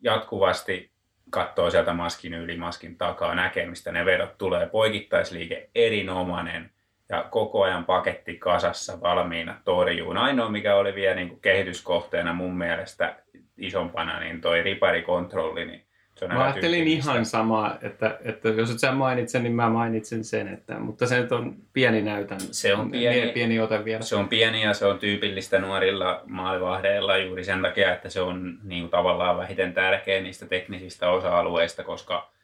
jatkuvasti 0.01 0.91
katsoo 1.29 1.69
sieltä 1.69 1.93
maskin 1.93 2.33
yli, 2.33 2.57
maskin 2.57 2.97
takaa, 2.97 3.35
näkee 3.35 3.65
mistä 3.65 3.91
ne 3.91 4.05
vedot 4.05 4.37
tulee, 4.37 4.65
poikittaisliike 4.65 5.69
erinomainen, 5.75 6.71
ja 7.09 7.23
koko 7.23 7.63
ajan 7.63 7.85
paketti 7.85 8.37
kasassa 8.37 9.01
valmiina 9.01 9.61
torjuun. 9.65 10.17
Ainoa, 10.17 10.49
mikä 10.49 10.75
oli 10.75 10.95
vielä 10.95 11.15
niin 11.15 11.29
kuin 11.29 11.41
kehityskohteena 11.41 12.33
mun 12.33 12.57
mielestä 12.57 13.15
isompana, 13.57 14.19
niin 14.19 14.41
toi 14.41 14.63
riparikontrolli, 14.63 15.65
niin 15.65 15.84
Mä 16.27 16.43
ajattelin 16.43 16.87
ihan 16.87 17.25
samaa, 17.25 17.77
että, 17.81 18.17
että 18.23 18.49
jos 18.49 18.71
et 18.71 18.79
sä 18.79 18.91
mainitsen, 18.91 19.43
niin 19.43 19.55
mä 19.55 19.69
mainitsen 19.69 20.23
sen, 20.23 20.47
että, 20.47 20.79
mutta 20.79 21.07
se 21.07 21.21
nyt 21.21 21.31
on 21.31 21.55
pieni 21.73 22.01
näytän. 22.01 22.39
Se 22.41 22.75
on 22.75 22.91
pieni, 22.91 23.31
pieni 23.31 23.59
ote 23.59 23.85
vielä. 23.85 24.01
Se 24.01 24.15
on 24.15 24.29
pieni 24.29 24.63
ja 24.63 24.73
se 24.73 24.85
on 24.85 24.99
tyypillistä 24.99 25.59
nuorilla 25.59 26.21
maalivahdeilla 26.27 27.17
juuri 27.17 27.43
sen 27.43 27.61
takia, 27.61 27.93
että 27.93 28.09
se 28.09 28.21
on 28.21 28.57
niin 28.63 28.89
tavallaan 28.89 29.37
vähiten 29.37 29.73
tärkeä 29.73 30.21
niistä 30.21 30.45
teknisistä 30.45 31.09
osa-alueista, 31.09 31.83
koska 31.83 32.34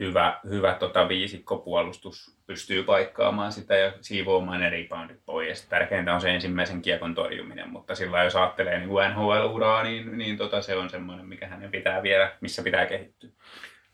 hyvä, 0.00 0.40
hyvä 0.48 0.74
tota, 0.74 1.08
viisikkopuolustus 1.08 2.36
pystyy 2.46 2.82
paikkaamaan 2.82 3.52
sitä 3.52 3.76
ja 3.76 3.92
siivoamaan 4.00 4.60
ne 4.60 4.70
reboundit 4.70 5.20
pois. 5.26 5.66
Tärkeintä 5.66 6.14
on 6.14 6.20
se 6.20 6.30
ensimmäisen 6.30 6.82
kiekon 6.82 7.14
torjuminen, 7.14 7.70
mutta 7.70 7.94
sillä 7.94 8.24
jos 8.24 8.36
ajattelee 8.36 8.78
niin 8.78 8.90
NHL-uraa, 8.90 9.82
niin, 9.82 10.18
niin 10.18 10.36
tota, 10.36 10.62
se 10.62 10.76
on 10.76 10.90
semmoinen, 10.90 11.26
mikä 11.26 11.46
hänen 11.46 11.70
pitää 11.70 12.02
vielä, 12.02 12.32
missä 12.40 12.62
pitää 12.62 12.86
kehittyä. 12.86 13.30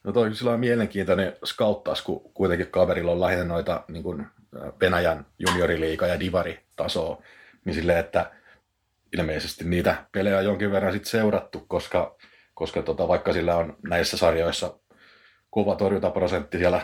No 0.05 0.13
toi 0.13 0.27
on 0.27 0.35
sillä 0.35 0.57
mielenkiintoinen 0.57 1.37
skauttaus, 1.45 2.03
kun 2.03 2.31
kuitenkin 2.35 2.71
kaverilla 2.71 3.13
on 3.13 3.21
lähinnä 3.21 3.45
noita 3.45 3.85
niin 3.89 4.03
kuin 4.03 4.27
Venäjän 4.81 5.27
junioriliiga 5.39 6.07
ja 6.07 6.21
divari-tasoa, 6.21 7.23
niin 7.65 7.75
silleen, 7.75 7.99
että 7.99 8.31
ilmeisesti 9.19 9.65
niitä 9.65 10.05
pelejä 10.13 10.39
on 10.39 10.45
jonkin 10.45 10.73
verran 10.73 10.93
sit 10.93 11.05
seurattu, 11.05 11.65
koska, 11.69 12.17
koska 12.55 12.83
tota, 12.83 13.09
vaikka 13.09 13.33
sillä 13.33 13.57
on 13.57 13.77
näissä 13.89 14.17
sarjoissa 14.17 14.79
kova 15.55 15.77
torjuntaprosentti 15.77 16.59
siellä 16.59 16.81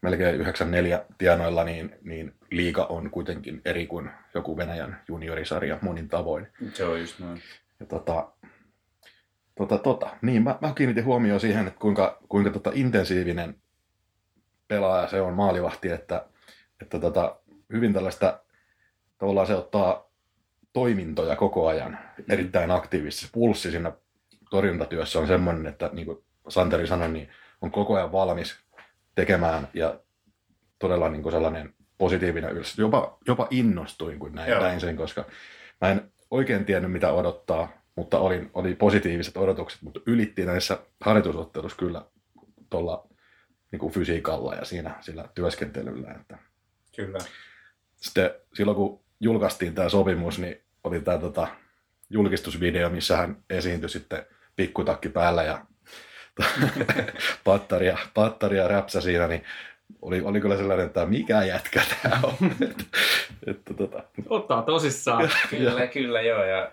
melkein 0.00 0.34
94 0.34 1.04
tienoilla, 1.18 1.64
niin, 1.64 1.96
niin 2.02 2.34
liiga 2.50 2.84
on 2.84 3.10
kuitenkin 3.10 3.60
eri 3.64 3.86
kuin 3.86 4.10
joku 4.34 4.56
Venäjän 4.56 5.00
juniorisarja 5.08 5.78
monin 5.82 6.08
tavoin. 6.08 6.46
Se 6.72 6.84
on 6.84 7.00
just 7.00 7.18
noin. 7.18 7.42
Ja 7.80 7.86
tota, 7.86 8.28
tota, 9.54 9.78
tota. 9.78 10.16
Niin, 10.22 10.42
mä, 10.42 10.58
mä 10.60 10.72
kiinnitin 10.74 11.04
huomioon 11.04 11.40
siihen, 11.40 11.66
että 11.66 11.80
kuinka, 11.80 12.18
kuinka 12.28 12.50
tota 12.50 12.70
intensiivinen 12.74 13.56
pelaaja 14.68 15.08
se 15.08 15.20
on 15.20 15.34
maalivahti, 15.34 15.90
että, 15.90 16.26
että 16.82 17.00
tota, 17.00 17.36
hyvin 17.72 17.92
tällaista 17.92 18.40
tavallaan 19.18 19.46
se 19.46 19.54
ottaa 19.54 20.10
toimintoja 20.72 21.36
koko 21.36 21.66
ajan 21.66 21.98
erittäin 22.28 22.70
aktiivisesti. 22.70 23.28
Pulssi 23.32 23.70
siinä 23.70 23.92
torjuntatyössä 24.50 25.18
on 25.18 25.26
semmoinen, 25.26 25.66
että 25.66 25.90
niin 25.92 26.06
kuin 26.06 26.18
Santeri 26.48 26.86
sanoi, 26.86 27.08
niin 27.08 27.28
on 27.64 27.70
koko 27.70 27.94
ajan 27.94 28.12
valmis 28.12 28.56
tekemään 29.14 29.68
ja 29.74 30.00
todella 30.78 31.08
niin 31.08 31.22
kuin 31.22 31.32
sellainen 31.32 31.74
positiivinen 31.98 32.50
yllätys. 32.50 32.78
Jopa, 32.78 33.18
jopa 33.26 33.46
innostuin, 33.50 34.18
kun 34.18 34.32
näin, 34.32 34.50
näin 34.50 34.80
sen, 34.80 34.96
koska 34.96 35.24
mä 35.80 35.90
en 35.90 36.12
oikein 36.30 36.64
tiennyt, 36.64 36.92
mitä 36.92 37.12
odottaa, 37.12 37.68
mutta 37.96 38.18
oli, 38.18 38.50
oli 38.54 38.74
positiiviset 38.74 39.36
odotukset, 39.36 39.82
mutta 39.82 40.00
ylitti 40.06 40.46
näissä 40.46 40.78
harjoitusottelussa 41.00 41.78
kyllä 41.78 42.04
tuolla 42.70 43.08
niin 43.72 43.80
kuin 43.80 43.92
fysiikalla 43.92 44.54
ja 44.54 44.64
siinä 44.64 44.94
sillä 45.00 45.28
työskentelyllä. 45.34 46.10
Että. 46.20 46.38
Kyllä. 46.96 47.18
Sitten 47.96 48.30
silloin, 48.54 48.76
kun 48.76 49.04
julkaistiin 49.20 49.74
tämä 49.74 49.88
sopimus, 49.88 50.38
niin 50.38 50.62
oli 50.84 51.00
tämä 51.00 51.18
tota, 51.18 51.48
julkistusvideo, 52.10 52.90
missä 52.90 53.16
hän 53.16 53.36
esiintyi 53.50 53.88
sitten 53.88 54.26
pikkutakki 54.56 55.08
päällä 55.08 55.42
ja 55.42 55.66
pattaria, 57.44 57.98
pattaria 58.14 58.68
räpsä 58.68 59.00
siinä, 59.00 59.28
niin 59.28 59.44
oli, 60.02 60.20
oli 60.20 60.40
kyllä 60.40 60.56
sellainen, 60.56 60.86
että 60.86 61.06
mikä 61.06 61.42
jätkä 61.42 61.82
tämä 62.02 62.20
on. 62.22 62.34
että, 62.70 62.84
että, 63.46 63.74
tota. 63.74 64.04
Ottaa 64.28 64.62
tosissaan. 64.62 65.30
kyllä, 65.50 65.86
kyllä 65.86 66.20
joo, 66.20 66.44
ja 66.44 66.70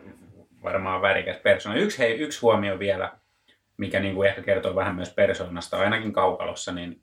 varmaan 0.63 1.01
värikäs 1.01 1.37
persona. 1.37 1.75
Yksi, 1.75 1.99
hei, 1.99 2.19
yksi 2.19 2.41
huomio 2.41 2.79
vielä, 2.79 3.11
mikä 3.77 3.99
niin 3.99 4.15
kuin 4.15 4.29
ehkä 4.29 4.41
kertoo 4.41 4.75
vähän 4.75 4.95
myös 4.95 5.13
persoonasta, 5.13 5.77
ainakin 5.77 6.13
kaukalossa, 6.13 6.71
niin 6.71 7.01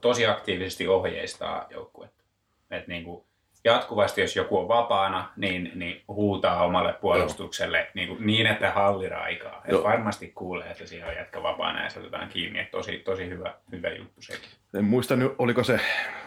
tosi 0.00 0.26
aktiivisesti 0.26 0.88
ohjeistaa 0.88 1.66
joukkuetta. 1.70 2.24
Että 2.70 2.88
niin 2.88 3.04
kuin, 3.04 3.25
jatkuvasti, 3.66 4.20
jos 4.20 4.36
joku 4.36 4.58
on 4.58 4.68
vapaana, 4.68 5.32
niin, 5.36 5.72
niin 5.74 6.02
huutaa 6.08 6.64
omalle 6.64 6.92
puolustukselle 6.92 7.90
niin, 7.94 8.08
kuin, 8.08 8.26
niin, 8.26 8.46
että 8.46 8.70
halliraikaa. 8.70 9.62
Et 9.64 9.82
varmasti 9.82 10.32
kuulee, 10.34 10.70
että 10.70 10.86
siellä 10.86 11.10
on 11.10 11.16
jätkä 11.16 11.42
vapaana 11.42 11.84
ja 11.84 11.90
se 11.90 11.98
otetaan 11.98 12.28
kiinni. 12.28 12.58
Et 12.58 12.70
tosi, 12.70 12.98
tosi 12.98 13.28
hyvä, 13.28 13.54
hyvä 13.72 13.88
juttu 13.88 14.22
sekin. 14.22 14.48
En 14.74 14.84
muista 14.84 15.16
nyt, 15.16 15.32
oliko 15.38 15.64
se, 15.64 15.80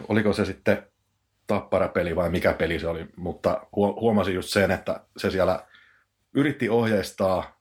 oliko 0.08 0.32
se 0.32 0.44
sitten 0.44 0.82
tapparapeli 1.46 2.16
vai 2.16 2.30
mikä 2.30 2.52
peli 2.52 2.78
se 2.78 2.88
oli, 2.88 3.06
mutta 3.16 3.66
huomasin 3.76 4.34
just 4.34 4.48
sen, 4.48 4.70
että 4.70 5.00
se 5.16 5.30
siellä 5.30 5.64
yritti 6.34 6.68
ohjeistaa 6.68 7.60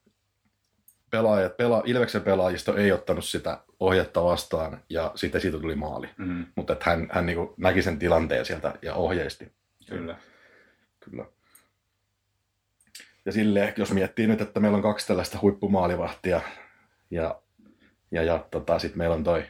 pelaajat, 1.10 1.58
pela, 1.58 1.84
Ilveksen 1.86 2.22
pelaajisto 2.22 2.78
ei 2.78 2.92
ottanut 2.92 3.26
sitä 3.26 3.60
ohjetta 3.80 4.24
vastaan 4.24 4.82
ja 4.90 5.12
sitten 5.16 5.42
siitä 5.42 5.60
tuli 5.60 5.76
maali. 5.76 6.10
Mm-hmm. 6.18 6.46
Mutta 6.56 6.74
että 6.74 6.90
hän, 6.90 7.08
hän 7.12 7.26
niin 7.26 7.38
näki 7.58 7.82
sen 7.82 8.00
tilanteen 8.00 8.46
sieltä 8.46 8.74
ja 8.82 8.94
ohjeisti. 8.94 9.59
Kyllä. 9.90 10.18
Kyllä. 11.00 11.26
Ja 13.26 13.32
sille, 13.32 13.74
jos 13.78 13.92
miettii 13.92 14.28
nyt, 14.28 14.42
että 14.42 14.60
meillä 14.60 14.76
on 14.76 14.82
kaksi 14.82 15.08
tällaista 15.08 15.40
huippumaalivahtia 15.42 16.42
ja, 17.12 17.42
ja, 18.12 18.24
ja 18.24 18.46
tota, 18.52 18.80
sitten 18.80 18.98
meillä 18.98 19.16
on 19.16 19.24
toi 19.24 19.46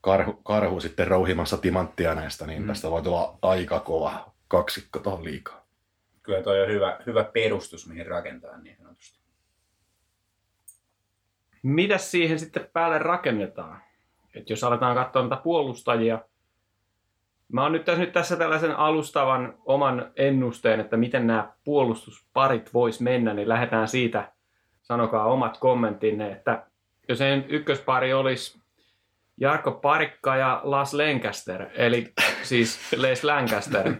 karhu, 0.00 0.32
karhu 0.32 0.80
sitten 0.80 1.06
rouhimassa 1.06 1.56
timanttia 1.56 2.14
näistä, 2.14 2.46
niin 2.46 2.62
mm. 2.62 2.68
tästä 2.68 2.90
voi 2.90 3.02
tulla 3.02 3.38
aika 3.42 3.80
kova 3.80 4.32
kaksikko 4.48 4.98
tuohon 4.98 5.24
liikaa. 5.24 5.66
Kyllä 6.22 6.42
toi 6.42 6.62
on 6.62 6.68
hyvä, 6.68 7.00
hyvä 7.06 7.24
perustus, 7.24 7.88
mihin 7.88 8.06
rakentaa 8.06 8.58
niin 8.58 8.76
sanotusti. 8.76 9.18
Mitäs 11.62 12.10
siihen 12.10 12.38
sitten 12.38 12.68
päälle 12.72 12.98
rakennetaan? 12.98 13.82
Et 14.34 14.50
jos 14.50 14.64
aletaan 14.64 14.96
katsoa 14.96 15.22
näitä 15.22 15.36
puolustajia, 15.36 16.18
Mä 17.52 17.62
oon 17.62 17.72
nyt 17.72 17.84
tässä, 17.84 18.00
nyt 18.00 18.12
tässä 18.12 18.36
tällaisen 18.36 18.76
alustavan 18.76 19.54
oman 19.64 20.12
ennusteen, 20.16 20.80
että 20.80 20.96
miten 20.96 21.26
nämä 21.26 21.52
puolustusparit 21.64 22.74
vois 22.74 23.00
mennä, 23.00 23.34
niin 23.34 23.48
lähdetään 23.48 23.88
siitä, 23.88 24.32
sanokaa 24.82 25.24
omat 25.24 25.58
kommenttinne, 25.58 26.32
että 26.32 26.66
jos 27.08 27.20
ei 27.20 27.44
ykköspari 27.48 28.12
olisi 28.12 28.60
Jarkko 29.40 29.72
Parikka 29.72 30.36
ja 30.36 30.60
Las 30.64 30.94
Lancaster, 30.94 31.66
eli 31.74 32.12
siis 32.42 32.78
Les 32.96 33.24
Lancaster. 33.24 33.92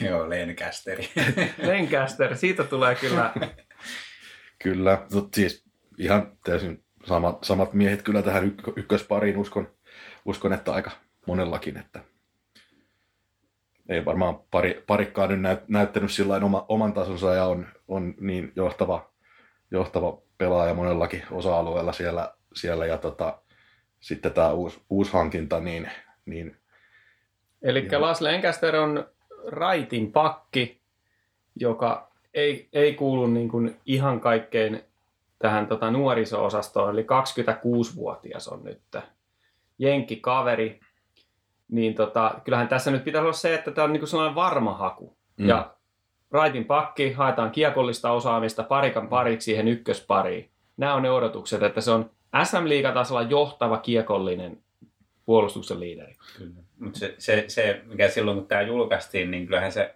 Joo, 0.00 0.30
Lencasteri. 0.30 1.08
Lancaster, 1.72 2.36
siitä 2.36 2.64
tulee 2.64 2.94
kyllä. 2.94 3.32
kyllä, 4.62 5.06
mutta 5.14 5.36
siis 5.36 5.64
ihan 5.98 6.32
täysin 6.44 6.84
samat, 7.04 7.44
samat 7.44 7.72
miehet 7.72 8.02
kyllä 8.02 8.22
tähän 8.22 8.56
ykköspariin 8.76 9.36
uskon 9.36 9.68
uskon, 10.24 10.52
että 10.52 10.72
aika 10.72 10.90
monellakin. 11.26 11.76
Että 11.76 12.00
ei 13.88 14.04
varmaan 14.04 14.40
pari, 14.50 14.84
parikkaan 14.86 15.28
nyt 15.28 15.40
näyt, 15.40 15.68
näyttänyt 15.68 16.12
sillä 16.12 16.36
oma, 16.36 16.66
oman 16.68 16.92
tasonsa 16.92 17.34
ja 17.34 17.44
on, 17.44 17.66
on 17.88 18.14
niin 18.20 18.52
johtava, 18.56 19.10
johtava 19.70 20.18
pelaaja 20.38 20.74
monellakin 20.74 21.22
osa-alueella 21.30 21.92
siellä, 21.92 22.34
siellä 22.54 22.86
ja 22.86 22.98
tota, 22.98 23.38
sitten 24.00 24.32
tämä 24.32 24.52
uusi, 24.52 24.82
uusi 24.90 25.12
hankinta, 25.12 25.60
niin, 25.60 25.90
niin 26.26 26.56
Eli 27.62 27.88
Las 27.98 28.20
Lancaster 28.20 28.76
on 28.76 29.06
raitin 29.46 30.12
pakki, 30.12 30.80
joka 31.56 32.12
ei, 32.34 32.68
ei 32.72 32.94
kuulu 32.94 33.26
niin 33.26 33.48
kuin 33.48 33.76
ihan 33.86 34.20
kaikkein 34.20 34.84
tähän 35.38 35.66
tota 35.66 35.90
nuoriso-osastoon, 35.90 36.90
eli 36.90 37.02
26-vuotias 37.02 38.48
on 38.48 38.64
nyt 38.64 38.80
jenkki 39.82 40.16
kaveri, 40.16 40.80
niin 41.68 41.94
tota, 41.94 42.40
kyllähän 42.44 42.68
tässä 42.68 42.90
nyt 42.90 43.04
pitää 43.04 43.22
olla 43.22 43.32
se, 43.32 43.54
että 43.54 43.70
tämä 43.70 43.84
on 43.84 43.92
niin 43.92 44.00
kuin 44.00 44.08
sellainen 44.08 44.34
varma 44.34 44.74
haku. 44.74 45.16
Mm. 45.36 45.48
Ja 45.48 45.74
raitin 46.30 46.64
pakki, 46.64 47.12
haetaan 47.12 47.50
kiekollista 47.50 48.10
osaamista 48.10 48.62
parikan 48.62 49.08
pariksi 49.08 49.44
siihen 49.44 49.68
ykköspariin. 49.68 50.50
Nämä 50.76 50.94
on 50.94 51.02
ne 51.02 51.10
odotukset, 51.10 51.62
että 51.62 51.80
se 51.80 51.90
on 51.90 52.10
SM-liigatasolla 52.44 53.22
johtava 53.22 53.78
kiekollinen 53.78 54.62
puolustuksen 55.24 55.80
liideri. 55.80 56.16
Kyllä. 56.38 56.52
Mutta 56.78 56.98
se, 56.98 57.14
se, 57.18 57.44
se, 57.48 57.80
mikä 57.84 58.08
silloin 58.08 58.38
kun 58.38 58.46
tämä 58.46 58.62
julkaistiin, 58.62 59.30
niin 59.30 59.46
kyllähän 59.46 59.72
se, 59.72 59.94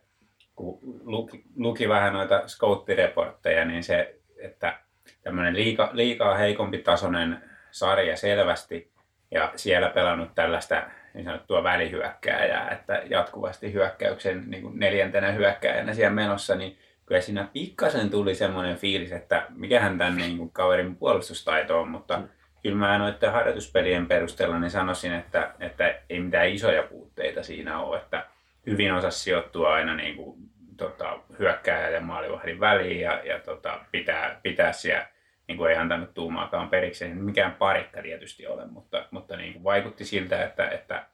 kun 0.57 0.79
luki, 1.05 1.44
luki 1.57 1.88
vähän 1.88 2.12
noita 2.12 2.49
scouttireportteja, 2.49 3.64
niin 3.64 3.83
se, 3.83 4.20
että 4.37 4.81
tämmöinen 5.22 5.55
liika, 5.55 5.90
liikaa 5.92 6.37
heikompi 6.37 6.79
tasoinen 6.79 7.42
sarja 7.70 8.16
selvästi, 8.16 8.92
ja 9.37 9.53
siellä 9.57 9.88
pelannut 9.88 10.35
tällaista 10.35 10.83
niin 11.14 11.25
sanottua 11.25 11.62
välihyökkääjää, 11.62 12.70
että 12.70 13.03
jatkuvasti 13.11 13.72
hyökkäyksen 13.72 14.44
niin 14.46 14.62
kuin 14.62 14.79
neljäntenä 14.79 15.33
hyökkääjänä 15.33 15.94
siellä 15.94 16.14
menossa, 16.14 16.55
niin 16.55 16.79
kyllä 17.07 17.20
siinä 17.20 17.49
pikkasen 17.53 18.11
tuli 18.11 18.35
semmoinen 18.35 18.77
fiilis, 18.77 19.12
että 19.12 19.46
mikähän 19.55 19.99
tämän 19.99 20.16
niin 20.16 20.38
kuin 20.38 20.51
kaverin 20.51 20.96
puolustustaito 20.96 21.81
on, 21.81 21.88
mutta 21.88 22.16
mm. 22.16 22.29
kyllä 22.62 22.77
mä 22.77 22.99
noiden 22.99 23.33
harjoituspelien 23.33 24.07
perusteella 24.07 24.59
niin 24.59 24.70
sanoisin, 24.70 25.12
että, 25.12 25.55
että 25.61 25.94
ei 26.11 26.20
mitään 26.20 26.49
isoja 26.49 26.83
puutteita 26.83 27.42
siinä 27.42 27.81
ole, 27.81 27.96
että 27.96 28.27
hyvin 28.66 28.92
osasi 28.92 29.20
sijoittua 29.20 29.75
aina 29.75 29.94
niin 29.94 30.16
kuin, 30.16 30.37
tota, 30.77 31.18
hyökkääjä 31.38 31.90
ja 31.90 32.01
maalivahdin 32.01 32.61
väliin 32.61 33.01
ja, 33.01 33.20
ja 33.25 33.38
tota, 33.40 33.81
pitää, 33.92 34.40
pitää 34.42 34.72
siellä, 34.72 35.07
niin 35.48 35.59
kuin 35.59 35.70
ei 35.70 35.76
antanut 35.76 36.14
tuumaakaan 36.14 36.68
periksi, 36.68 37.04
ei 37.04 37.14
mikään 37.14 37.54
parikka 37.54 38.02
tietysti 38.02 38.46
ole, 38.46 38.66
mutta, 38.66 39.09
mutta 39.11 39.37
niin 39.37 39.52
kuin 39.52 39.64
vaikutti 39.64 40.04
siltä, 40.04 40.44
että, 40.44 40.68
että 40.68 41.06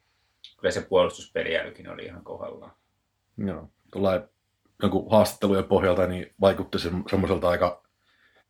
kyllä 0.60 0.72
se 0.72 0.80
puolustuspeliälykin 0.80 1.88
oli 1.88 2.04
ihan 2.04 2.24
kohdallaan. 2.24 2.72
Joo, 3.38 3.68
tulee 3.92 4.28
jonkun 4.82 5.10
haastattelujen 5.10 5.64
pohjalta 5.64 6.06
niin 6.06 6.34
vaikutti 6.40 6.78
semmoiselta 7.10 7.48
aika 7.48 7.82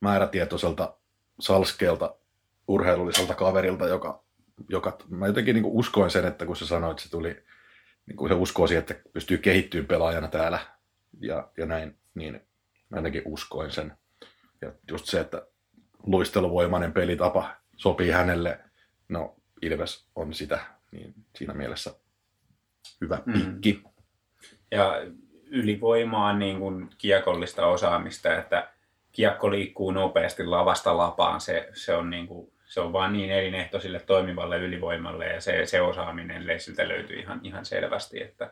määrätietoiselta 0.01 0.97
salskeelta 1.41 2.15
urheilulliselta 2.69 3.35
kaverilta, 3.35 3.87
joka, 3.87 4.25
joka 4.69 4.99
mä 5.09 5.27
jotenkin 5.27 5.55
niin 5.55 5.65
uskoin 5.65 6.11
sen, 6.11 6.25
että 6.25 6.47
kun 6.47 6.57
se 6.57 6.67
sanoi, 6.67 6.91
että 6.91 7.03
se 7.03 7.11
tuli, 7.11 7.45
niin 8.07 8.17
kuin 8.17 8.29
se 8.29 8.35
uskoo 8.35 8.67
siihen, 8.67 8.81
että 8.81 8.95
pystyy 9.13 9.39
kehittymään 9.39 9.87
pelaajana 9.87 10.29
täällä 10.29 10.59
ja, 11.21 11.49
ja 11.57 11.67
näin, 11.67 11.99
niin 12.15 12.41
mä 12.89 12.99
jotenkin 12.99 13.23
uskoin 13.25 13.71
sen. 13.71 13.97
Ja 14.61 14.73
just 14.91 15.07
se, 15.07 15.21
että 15.21 15.47
luisteluvoimainen 16.07 16.93
pelitapa 16.93 17.51
sopii 17.77 18.11
hänelle, 18.11 18.59
no 19.09 19.35
Ilves 19.63 20.07
on 20.17 20.35
sitä, 20.35 20.61
niin 20.91 21.15
siinä 21.37 21.55
mielessä 21.55 21.95
hyvä 23.01 23.19
mm. 23.27 23.33
pikki. 23.33 23.73
Mm. 23.73 23.91
Ja 24.71 25.03
ylivoimaa 25.47 26.33
niin 26.33 26.59
kuin 26.59 26.91
kiekollista 26.99 27.67
osaamista, 27.67 28.39
että 28.39 28.69
kiekko 29.13 29.51
liikkuu 29.51 29.91
nopeasti 29.91 30.45
lavasta 30.45 30.97
lapaan, 30.97 31.41
se, 31.41 31.69
se 31.73 31.95
on 31.95 32.11
niin 32.11 32.27
kuin 32.27 32.53
se 32.73 32.81
on 32.81 32.93
vaan 32.93 33.13
niin 33.13 33.31
elinehto 33.31 33.81
sille 33.81 34.01
toimivalle 34.01 34.59
ylivoimalle 34.59 35.27
ja 35.27 35.41
se, 35.41 35.67
se 35.67 35.81
osaaminen 35.81 36.61
siltä 36.61 36.89
löytyy 36.89 37.21
ihan, 37.21 37.41
ihan 37.43 37.65
selvästi, 37.65 38.23
että, 38.23 38.51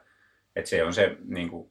että 0.56 0.70
se 0.70 0.84
on 0.84 0.94
se 0.94 1.16
niin 1.24 1.48
kuin, 1.48 1.70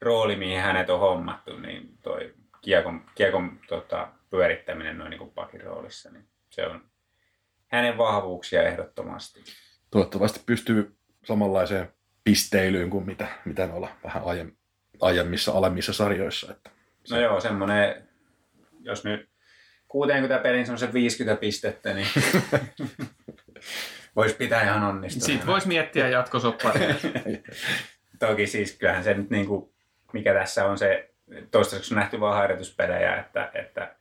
rooli, 0.00 0.36
mihin 0.36 0.60
hänet 0.60 0.90
on 0.90 1.00
hommattu, 1.00 1.58
niin 1.58 1.98
toi 2.02 2.34
kiekon, 2.60 3.04
kiekon 3.14 3.60
tota, 3.68 4.08
pyörittäminen 4.30 4.98
noin 4.98 5.10
niin 5.10 5.18
kuin 5.18 5.30
pakin 5.30 5.60
roolissa, 5.60 6.10
niin 6.10 6.28
se 6.50 6.66
on 6.66 6.84
hänen 7.66 7.98
vahvuuksia 7.98 8.62
ehdottomasti. 8.62 9.44
Toivottavasti 9.90 10.40
pystyy 10.46 10.96
samanlaiseen 11.24 11.92
pisteilyyn 12.24 12.90
kuin 12.90 13.06
mitä, 13.06 13.28
mitä 13.44 13.66
ne 13.66 13.72
olla 13.72 13.88
vähän 14.04 14.22
aiemmissa 15.00 15.52
alemmissa 15.52 15.92
sarjoissa. 15.92 16.52
Että 16.52 16.70
se... 17.04 17.14
No 17.14 17.20
joo, 17.20 17.40
semmoinen, 17.40 18.08
jos 18.80 19.04
nyt 19.04 19.28
60 19.88 20.38
pelin 20.38 20.78
se 20.78 20.92
50 20.92 21.40
pistettä, 21.40 21.94
niin 21.94 22.06
voisi 24.16 24.34
pitää 24.34 24.62
ihan 24.62 24.82
onnistua. 24.82 25.26
Sitten 25.26 25.46
voisi 25.46 25.68
miettiä 25.68 26.08
jatkosopparia. 26.08 26.94
Toki 28.18 28.46
siis 28.46 28.72
kyllähän 28.78 29.04
se 29.04 29.14
nyt, 29.14 29.30
niin 29.30 29.46
kuin, 29.46 29.72
mikä 30.12 30.34
tässä 30.34 30.64
on 30.64 30.78
se, 30.78 31.10
toistaiseksi 31.50 31.94
on 31.94 31.98
nähty 31.98 32.20
vain 32.20 32.36
harjoituspelejä, 32.36 33.16
että, 33.16 33.50
että, 33.54 33.97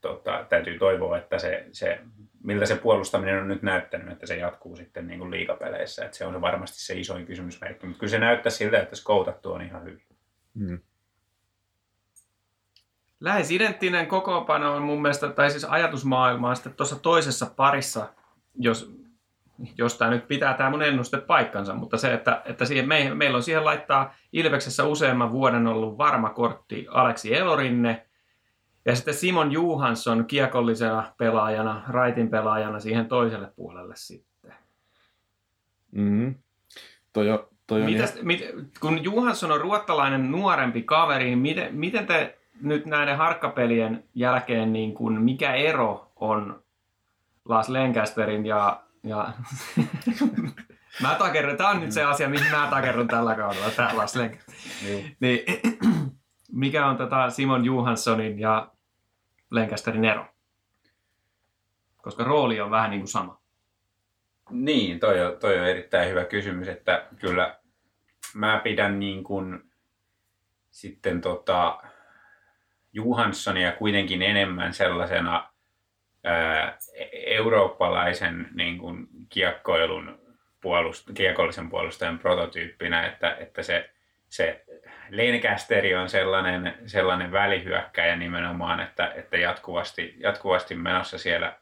tota, 0.00 0.46
täytyy 0.48 0.78
toivoa, 0.78 1.18
että 1.18 1.38
se, 1.38 1.66
se, 1.72 2.00
miltä 2.44 2.66
se 2.66 2.76
puolustaminen 2.76 3.42
on 3.42 3.48
nyt 3.48 3.62
näyttänyt, 3.62 4.12
että 4.12 4.26
se 4.26 4.36
jatkuu 4.36 4.76
sitten 4.76 5.06
niin 5.06 5.18
kuin 5.18 5.30
liikapeleissä. 5.30 6.04
Että 6.04 6.16
se 6.16 6.26
on 6.26 6.40
varmasti 6.40 6.80
se 6.80 6.94
isoin 6.94 7.26
kysymysmerkki, 7.26 7.86
mutta 7.86 8.00
kyllä 8.00 8.10
se 8.10 8.18
näyttää 8.18 8.50
siltä, 8.50 8.80
että 8.80 8.96
skoutattu 8.96 9.52
on 9.52 9.62
ihan 9.62 9.84
hyvin. 9.84 10.06
Mm 10.54 10.78
lähes 13.20 13.50
identtinen 13.50 14.06
kokoonpano 14.06 14.74
on 14.74 14.82
mun 14.82 15.02
mielestä, 15.02 15.28
tai 15.28 15.50
siis 15.50 15.64
ajatusmaailmaa 15.64 16.54
sitten 16.54 16.74
tuossa 16.74 16.96
toisessa 16.96 17.46
parissa, 17.56 18.08
jos, 18.54 18.92
jos 19.78 19.98
tämä 19.98 20.10
nyt 20.10 20.28
pitää 20.28 20.54
tämä 20.54 20.70
mun 20.70 20.82
ennuste 20.82 21.20
paikkansa, 21.20 21.74
mutta 21.74 21.96
se, 21.96 22.14
että, 22.14 22.42
että 22.44 22.64
siihen, 22.64 22.88
me, 22.88 23.14
meillä 23.14 23.36
on 23.36 23.42
siihen 23.42 23.64
laittaa 23.64 24.14
Ilveksessä 24.32 24.84
useamman 24.84 25.32
vuoden 25.32 25.66
ollut 25.66 25.98
varma 25.98 26.30
kortti 26.30 26.86
Aleksi 26.90 27.34
Elorinne, 27.34 28.07
ja 28.84 28.96
sitten 28.96 29.14
Simon 29.14 29.52
Johansson 29.52 30.24
kiekollisena 30.26 31.12
pelaajana, 31.18 31.82
raitin 31.88 32.30
pelaajana 32.30 32.80
siihen 32.80 33.06
toiselle 33.06 33.52
puolelle 33.56 33.96
sitten. 33.96 34.54
Mm-hmm. 35.92 36.34
Toi 37.12 37.30
on, 37.30 37.46
toi 37.66 37.80
on 37.80 37.90
Mitäs, 37.90 38.12
ihan... 38.12 38.26
mit, 38.26 38.40
kun 38.80 39.04
Johansson 39.04 39.52
on 39.52 39.60
ruottalainen 39.60 40.30
nuorempi 40.30 40.82
kaveri, 40.82 41.24
niin 41.24 41.38
miten, 41.38 41.74
miten 41.74 42.06
te 42.06 42.38
nyt 42.60 42.86
näiden 42.86 43.16
harkkapelien 43.16 44.04
jälkeen, 44.14 44.72
niin 44.72 44.94
kuin, 44.94 45.22
mikä 45.22 45.54
ero 45.54 46.12
on 46.16 46.62
Las 47.44 47.68
Lancasterin 47.68 48.46
ja, 48.46 48.82
ja 49.04 49.32
mä 51.02 51.14
takerrun, 51.18 51.56
tämä 51.56 51.70
on 51.70 51.80
nyt 51.80 51.92
se 51.92 52.04
asia, 52.04 52.28
mihin 52.28 52.50
mä 52.50 52.68
takerrun 52.70 53.08
tällä 53.08 53.34
kaudella, 53.34 53.70
tämä 53.70 53.96
Las 53.96 54.16
Lancaster. 54.16 54.54
Niin. 54.84 55.16
niin, 55.20 55.40
mikä 56.52 56.86
on 56.86 56.96
tota 56.96 57.30
Simon 57.30 57.64
Johanssonin 57.64 58.38
ja 58.38 58.70
Lancasterin 59.50 60.04
ero? 60.04 60.26
Koska 61.96 62.24
rooli 62.24 62.60
on 62.60 62.70
vähän 62.70 62.90
niin 62.90 63.00
kuin 63.00 63.08
sama. 63.08 63.40
Niin, 64.50 65.00
toi 65.00 65.26
on, 65.26 65.36
toi 65.40 65.58
on 65.58 65.66
erittäin 65.66 66.10
hyvä 66.10 66.24
kysymys, 66.24 66.68
että 66.68 67.06
kyllä 67.18 67.58
mä 68.34 68.60
pidän 68.64 69.00
niin 69.00 69.24
kuin 69.24 69.70
sitten 70.70 71.20
tota, 71.20 71.78
Johanssonia 72.92 73.72
kuitenkin 73.72 74.22
enemmän 74.22 74.74
sellaisena 74.74 75.52
ää, 76.24 76.78
eurooppalaisen 77.12 78.48
niin 78.54 78.78
kuin, 78.78 79.08
kiekkoilun 79.28 80.18
puolust- 80.60 81.12
kiekollisen 81.14 81.68
puolustajan 81.70 82.18
prototyyppinä, 82.18 83.06
että, 83.06 83.34
että 83.34 83.62
se, 83.62 83.90
se 84.28 84.64
Lenkasteri 85.10 85.94
on 85.94 86.08
sellainen, 86.08 86.74
sellainen 86.86 87.32
välihyökkäjä 87.32 88.16
nimenomaan, 88.16 88.80
että, 88.80 89.12
että 89.16 89.36
jatkuvasti, 89.36 90.14
jatkuvasti 90.18 90.74
menossa 90.74 91.18
siellä, 91.18 91.56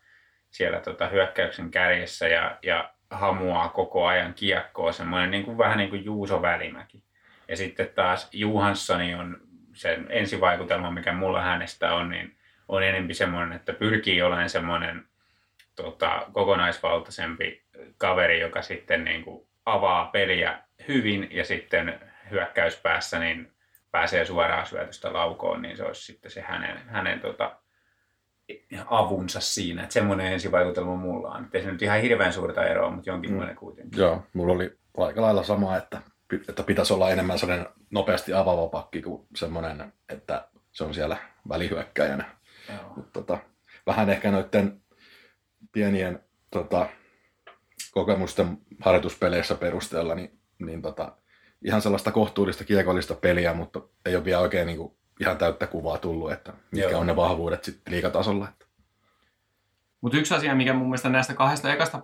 siellä 0.50 0.80
tota 0.80 1.08
hyökkäyksen 1.08 1.70
kärjessä 1.70 2.28
ja, 2.28 2.58
ja 2.62 2.90
hamuaa 3.10 3.68
koko 3.68 4.06
ajan 4.06 4.34
kiekkoa, 4.34 4.92
semmoinen 4.92 5.30
niin 5.30 5.44
kuin, 5.44 5.58
vähän 5.58 5.78
niin 5.78 5.90
kuin 5.90 6.04
Juuso 6.04 6.42
Välimäki. 6.42 7.02
Ja 7.48 7.56
sitten 7.56 7.88
taas 7.94 8.28
Johanssoni 8.32 9.14
on 9.14 9.40
sen 9.72 10.06
ensivaikutelma, 10.10 10.90
mikä 10.90 11.12
mulla 11.12 11.42
hänestä 11.42 11.94
on, 11.94 12.08
niin 12.08 12.36
on 12.68 12.82
enemmän 12.82 13.14
semmoinen, 13.14 13.56
että 13.56 13.72
pyrkii 13.72 14.22
olemaan 14.22 14.50
semmoinen 14.50 15.04
tota, 15.76 16.26
kokonaisvaltaisempi 16.32 17.62
kaveri, 17.98 18.40
joka 18.40 18.62
sitten 18.62 19.04
niin 19.04 19.24
kuin 19.24 19.46
avaa 19.66 20.04
peliä 20.04 20.58
hyvin 20.88 21.28
ja 21.30 21.44
sitten 21.44 22.00
hyökkäyspäässä 22.30 23.18
niin 23.18 23.52
pääsee 23.90 24.24
suoraan 24.24 24.66
syötystä 24.66 25.12
laukoon, 25.12 25.62
niin 25.62 25.76
se 25.76 25.84
olisi 25.84 26.02
sitten 26.02 26.30
se 26.30 26.40
hänen, 26.40 26.78
hänen 26.88 27.20
tota, 27.20 27.56
avunsa 28.86 29.40
siinä. 29.40 29.82
Että 29.82 29.92
semmoinen 29.92 30.32
ensivaikutelma 30.32 30.96
mulla 30.96 31.30
on. 31.30 31.48
Ei 31.52 31.62
se 31.62 31.72
nyt 31.72 31.82
ihan 31.82 32.00
hirveän 32.00 32.32
suurta 32.32 32.66
eroa, 32.66 32.90
mutta 32.90 33.10
jonkinlainen 33.10 33.54
mm. 33.54 33.58
kuitenkin. 33.58 34.00
Joo, 34.00 34.22
mulla 34.32 34.52
oli 34.52 34.78
aika 34.96 35.22
lailla 35.22 35.42
sama, 35.42 35.76
että 35.76 36.00
että 36.48 36.62
pitäisi 36.62 36.92
olla 36.92 37.10
enemmän 37.10 37.38
sellainen 37.38 37.66
nopeasti 37.90 38.32
avaava 38.32 38.68
pakki 38.68 39.02
kuin 39.02 39.26
semmoinen, 39.36 39.92
että 40.08 40.48
se 40.72 40.84
on 40.84 40.94
siellä 40.94 41.16
välihyökkäjänä. 41.48 42.24
Joo. 42.68 42.92
Mut 42.96 43.12
tota, 43.12 43.38
vähän 43.86 44.10
ehkä 44.10 44.30
noiden 44.30 44.80
pienien 45.72 46.20
tota, 46.50 46.88
kokemusten 47.90 48.58
harjoituspeleissä 48.80 49.54
perusteella, 49.54 50.14
niin, 50.14 50.38
niin 50.58 50.82
tota, 50.82 51.16
ihan 51.66 51.82
sellaista 51.82 52.12
kohtuullista 52.12 52.64
kiekollista 52.64 53.14
peliä, 53.14 53.54
mutta 53.54 53.80
ei 54.04 54.16
ole 54.16 54.24
vielä 54.24 54.40
oikein 54.40 54.66
niin 54.66 54.78
kuin, 54.78 54.96
ihan 55.20 55.38
täyttä 55.38 55.66
kuvaa 55.66 55.98
tullut, 55.98 56.32
että 56.32 56.52
mitkä 56.70 56.90
Joo. 56.90 57.00
on 57.00 57.06
ne 57.06 57.16
vahvuudet 57.16 57.64
sitten 57.64 57.92
liikatasolla. 57.92 58.48
Mutta 60.00 60.18
yksi 60.18 60.34
asia, 60.34 60.54
mikä 60.54 60.74
mun 60.74 60.86
mielestä 60.86 61.08
näistä 61.08 61.34
kahdesta 61.34 61.72
ekasta 61.72 62.02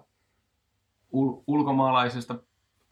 ul- 1.13 1.43
ulkomaalaisesta 1.47 2.35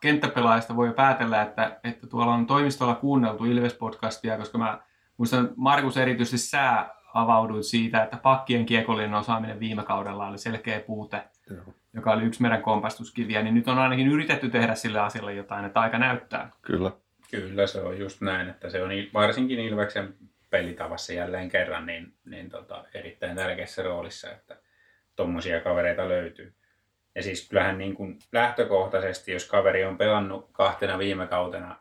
kenttäpelaajasta 0.01 0.77
voi 0.77 0.93
päätellä, 0.93 1.43
että, 1.43 1.81
että 1.85 2.07
tuolla 2.07 2.35
on 2.35 2.47
toimistolla 2.47 2.95
kuunneltu 2.95 3.45
Ilves-podcastia, 3.45 4.39
koska 4.39 4.59
mä 4.59 4.81
muistan, 5.17 5.51
Markus 5.57 5.97
erityisesti 5.97 6.49
sä 6.49 6.87
avauduit 7.15 7.67
siitä, 7.67 8.03
että 8.03 8.17
pakkien 8.17 8.67
kiekollinen 8.67 9.15
osaaminen 9.15 9.61
viime 9.61 9.83
kaudella 9.83 10.27
oli 10.27 10.39
selkeä 10.39 10.81
puute, 10.81 11.23
Joo. 11.51 11.65
Joka 11.95 12.13
oli 12.13 12.25
yksi 12.25 12.43
meidän 12.43 12.63
kompastuskiviä, 12.63 13.43
niin 13.43 13.55
nyt 13.55 13.69
on 13.69 13.79
ainakin 13.79 14.09
yritetty 14.09 14.51
tehdä 14.51 14.75
sille 14.75 15.01
asialle 15.01 15.35
jotain, 15.35 15.65
että 15.65 15.81
aika 15.81 15.99
näyttää. 15.99 16.51
Kyllä. 16.63 16.91
Kyllä 17.31 17.67
se 17.67 17.81
on 17.81 17.99
just 17.99 18.21
näin, 18.21 18.49
että 18.49 18.71
se 18.71 18.83
on 18.83 18.91
varsinkin 19.15 19.61
Ilveksen 19.61 20.15
pelitavassa 20.51 21.13
jälleen 21.13 21.49
kerran 21.49 21.87
niin, 21.87 22.15
niin 22.25 22.51
tota, 22.51 22.85
erittäin 22.95 23.37
tärkeässä 23.37 23.83
roolissa, 23.83 24.31
että 24.31 24.57
tuommoisia 25.17 25.61
kavereita 25.61 26.09
löytyy. 26.09 26.55
Ja 27.15 27.23
siis 27.23 27.49
kyllähän 27.49 27.79
niin 27.79 27.95
kuin 27.95 28.19
lähtökohtaisesti, 28.33 29.33
jos 29.33 29.49
kaveri 29.49 29.85
on 29.85 29.99
pelannut 29.99 30.49
kahtena 30.53 30.99
viime 30.99 31.27
kautena 31.27 31.77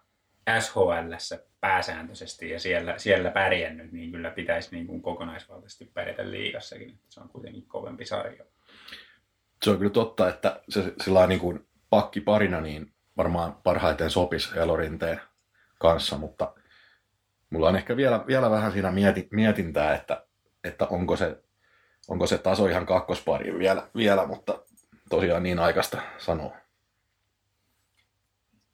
SHLssä 0.59 1.43
pääsääntöisesti 1.61 2.49
ja 2.49 2.59
siellä, 2.59 2.97
siellä 2.97 3.31
pärjännyt, 3.31 3.91
niin 3.91 4.11
kyllä 4.11 4.31
pitäisi 4.31 4.75
niin 4.75 4.87
kuin 4.87 5.01
kokonaisvaltaisesti 5.01 5.91
pärjätä 5.93 6.31
liigassakin. 6.31 6.89
että 6.89 7.05
Se 7.09 7.19
on 7.19 7.29
kuitenkin 7.29 7.65
kovempi 7.67 8.05
sarja. 8.05 8.45
Se 9.63 9.71
on 9.71 9.77
kyllä 9.77 9.91
totta, 9.91 10.29
että 10.29 10.61
se 10.69 10.93
sillä 11.03 11.27
niin 11.27 11.39
kuin 11.39 11.67
pakki 11.89 12.21
parina 12.21 12.61
niin 12.61 12.93
varmaan 13.17 13.55
parhaiten 13.63 14.11
sopisi 14.11 14.59
Elorinteen 14.59 15.21
kanssa, 15.79 16.17
mutta 16.17 16.53
mulla 17.49 17.69
on 17.69 17.75
ehkä 17.75 17.97
vielä, 17.97 18.23
vielä 18.27 18.49
vähän 18.49 18.71
siinä 18.71 18.91
mieti, 18.91 19.27
mietintää, 19.31 19.95
että, 19.95 20.25
että 20.63 20.87
onko, 20.87 21.15
se, 21.15 21.43
onko 22.07 22.27
se 22.27 22.37
taso 22.37 22.67
ihan 22.67 22.85
kakkospari 22.85 23.59
vielä, 23.59 23.87
vielä, 23.95 24.27
mutta 24.27 24.59
tosiaan 25.09 25.43
niin 25.43 25.59
aikaista 25.59 26.01
sanoa. 26.17 26.55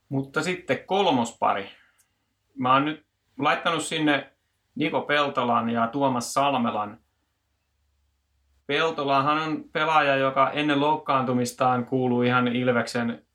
Mutta 0.09 0.43
sitten 0.43 0.85
kolmospari. 0.85 1.71
Mä 2.55 2.73
oon 2.73 2.85
nyt 2.85 3.05
laittanut 3.39 3.83
sinne 3.83 4.33
Niko 4.75 5.01
Peltolan 5.01 5.69
ja 5.69 5.87
Tuomas 5.87 6.33
Salmelan. 6.33 6.99
Peltolahan 8.67 9.37
on 9.37 9.63
pelaaja, 9.63 10.15
joka 10.15 10.51
ennen 10.51 10.79
loukkaantumistaan 10.79 11.85
kuuluu 11.85 12.21
ihan 12.21 12.47
Ilveksen 12.47 13.25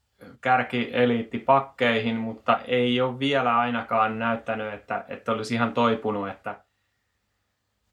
kärkieliittipakkeihin, 0.40 2.16
mutta 2.16 2.58
ei 2.64 3.00
ole 3.00 3.18
vielä 3.18 3.58
ainakaan 3.58 4.18
näyttänyt, 4.18 4.74
että, 4.74 5.04
että 5.08 5.32
olisi 5.32 5.54
ihan 5.54 5.72
toipunut. 5.72 6.28
Että 6.28 6.60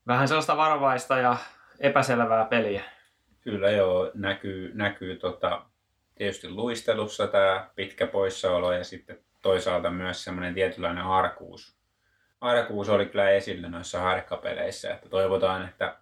vähän 0.07 0.27
sellaista 0.27 0.57
varovaista 0.57 1.17
ja 1.17 1.37
epäselvää 1.79 2.45
peliä. 2.45 2.81
Kyllä 3.41 3.69
joo, 3.69 4.11
näkyy, 4.13 4.71
näkyy 4.73 5.15
tota, 5.15 5.65
tietysti 6.15 6.49
luistelussa 6.49 7.27
tämä 7.27 7.69
pitkä 7.75 8.07
poissaolo 8.07 8.73
ja 8.73 8.83
sitten 8.83 9.19
toisaalta 9.41 9.89
myös 9.89 10.23
semmoinen 10.23 10.53
tietynlainen 10.53 11.03
arkuus. 11.03 11.77
Arkuus 12.41 12.89
oli 12.89 13.05
kyllä 13.05 13.29
esillä 13.29 13.69
noissa 13.69 13.99
harkkapeleissä, 13.99 14.93
että 14.93 15.09
toivotaan, 15.09 15.65
että 15.65 15.95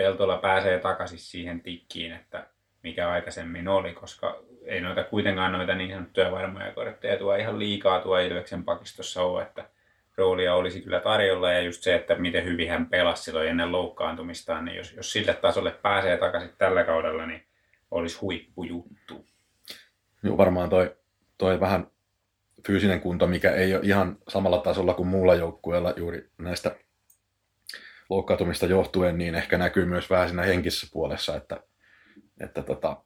Peltola 0.00 0.36
pääsee 0.36 0.78
takaisin 0.78 1.18
siihen 1.18 1.60
tikkiin, 1.60 2.12
että 2.12 2.46
mikä 2.82 3.10
aikaisemmin 3.10 3.68
oli, 3.68 3.92
koska 3.92 4.42
ei 4.64 4.80
noita 4.80 5.04
kuitenkaan 5.04 5.52
noita 5.52 5.74
niin 5.74 5.90
sanottuja 5.90 6.30
varmoja 6.30 6.72
kortteja 6.72 7.16
tuo 7.16 7.34
ihan 7.34 7.58
liikaa 7.58 8.00
tuo 8.00 8.18
Ilveksen 8.18 8.64
pakistossa 8.64 9.22
ole, 9.22 9.42
että 9.42 9.64
roolia 10.16 10.54
olisi 10.54 10.80
kyllä 10.80 11.00
tarjolla 11.00 11.52
ja 11.52 11.60
just 11.60 11.82
se, 11.82 11.94
että 11.94 12.14
miten 12.14 12.44
hyvin 12.44 12.70
hän 12.70 12.86
pelasi 12.86 13.22
silloin 13.22 13.48
ennen 13.48 13.72
loukkaantumistaan, 13.72 14.64
niin 14.64 14.76
jos, 14.76 14.92
jos 14.96 15.12
sille 15.12 15.34
tasolle 15.34 15.70
pääsee 15.70 16.16
takaisin 16.16 16.50
tällä 16.58 16.84
kaudella, 16.84 17.26
niin 17.26 17.42
olisi 17.90 18.18
huippujuttu. 18.18 19.26
Joo, 20.22 20.36
varmaan 20.36 20.70
toi, 20.70 20.96
toi 21.38 21.60
vähän 21.60 21.86
fyysinen 22.66 23.00
kunto, 23.00 23.26
mikä 23.26 23.50
ei 23.50 23.74
ole 23.74 23.82
ihan 23.84 24.18
samalla 24.28 24.58
tasolla 24.58 24.94
kuin 24.94 25.08
muulla 25.08 25.34
joukkueella 25.34 25.94
juuri 25.96 26.28
näistä 26.38 26.76
loukkaantumista 28.10 28.66
johtuen, 28.66 29.18
niin 29.18 29.34
ehkä 29.34 29.58
näkyy 29.58 29.84
myös 29.84 30.10
vähän 30.10 30.28
siinä 30.28 30.42
henkisessä 30.42 30.86
puolessa, 30.92 31.36
että, 31.36 31.62
että 32.40 32.62
tota, 32.62 32.96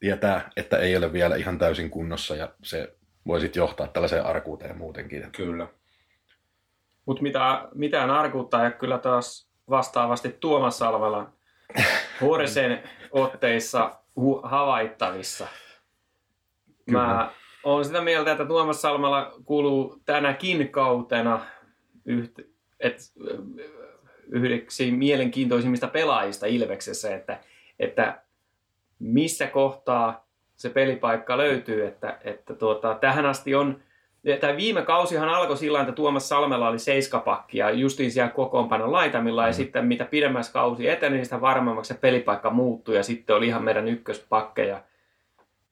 tietää, 0.00 0.50
että 0.56 0.78
ei 0.78 0.96
ole 0.96 1.12
vielä 1.12 1.36
ihan 1.36 1.58
täysin 1.58 1.90
kunnossa 1.90 2.36
ja 2.36 2.54
se 2.62 2.96
voi 3.26 3.40
sitten 3.40 3.60
johtaa 3.60 3.86
tällaiseen 3.86 4.26
arkuuteen 4.26 4.78
muutenkin. 4.78 5.32
Kyllä. 5.32 5.66
Mutta 7.06 7.22
mitä, 7.22 7.68
mitään 7.74 8.10
arkuutta 8.10 8.64
ei 8.64 8.70
kyllä 8.70 8.98
taas 8.98 9.50
vastaavasti 9.70 10.36
Tuomas 10.40 10.78
Salmelan 10.78 11.32
Horsen 12.20 12.82
otteissa 13.10 13.90
hu- 14.20 14.48
havaittavissa. 14.48 15.46
Mä 16.90 17.30
olen 17.64 17.84
sitä 17.84 18.00
mieltä, 18.00 18.32
että 18.32 18.44
Tuomas 18.44 18.82
Salmela 18.82 19.32
kuuluu 19.44 20.00
tänäkin 20.04 20.68
kautena 20.68 21.40
yht, 22.04 22.38
et, 22.80 22.96
yhdeksi 24.32 24.90
mielenkiintoisimmista 24.90 25.88
pelaajista 25.88 26.46
Ilveksessä, 26.46 27.14
että, 27.14 27.40
että 27.78 28.22
missä 28.98 29.46
kohtaa 29.46 30.26
se 30.56 30.70
pelipaikka 30.70 31.38
löytyy, 31.38 31.86
että, 31.86 32.18
että 32.24 32.54
tuota, 32.54 32.94
tähän 32.94 33.26
asti 33.26 33.54
on 33.54 33.80
Tämä 34.40 34.56
viime 34.56 34.82
kausihan 34.82 35.28
alkoi 35.28 35.56
sillä 35.56 35.80
että 35.80 35.92
Tuomas 35.92 36.28
Salmela 36.28 36.68
oli 36.68 36.78
seiskapakki 36.78 37.58
ja 37.58 37.70
justiin 37.70 38.12
siellä 38.12 38.30
kokoonpanon 38.30 38.92
laitamilla 38.92 39.46
ja 39.46 39.52
sitten 39.52 39.86
mitä 39.86 40.04
pidemmässä 40.04 40.52
kausi 40.52 40.88
eteni, 40.88 41.16
niin 41.16 41.24
sitä 41.24 41.40
varmemmaksi 41.40 41.94
se 41.94 42.00
pelipaikka 42.00 42.50
muuttui 42.50 42.96
ja 42.96 43.02
sitten 43.02 43.36
oli 43.36 43.46
ihan 43.46 43.64
meidän 43.64 43.88
ykköspakkeja 43.88 44.82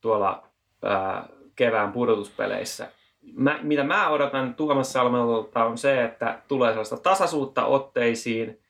tuolla 0.01 0.43
ää, 0.85 1.29
kevään 1.57 1.93
pudotuspeleissä. 1.93 2.89
Mä, 3.35 3.59
mitä 3.63 3.85
mä 3.85 4.09
odotan 4.09 4.55
Tuomas 4.55 4.93
Salmelta 4.93 5.65
on 5.65 5.79
se, 5.79 6.05
että 6.05 6.43
tulee 6.49 6.71
sellaista 6.71 6.97
tasaisuutta 6.97 7.65
otteisiin 7.65 8.61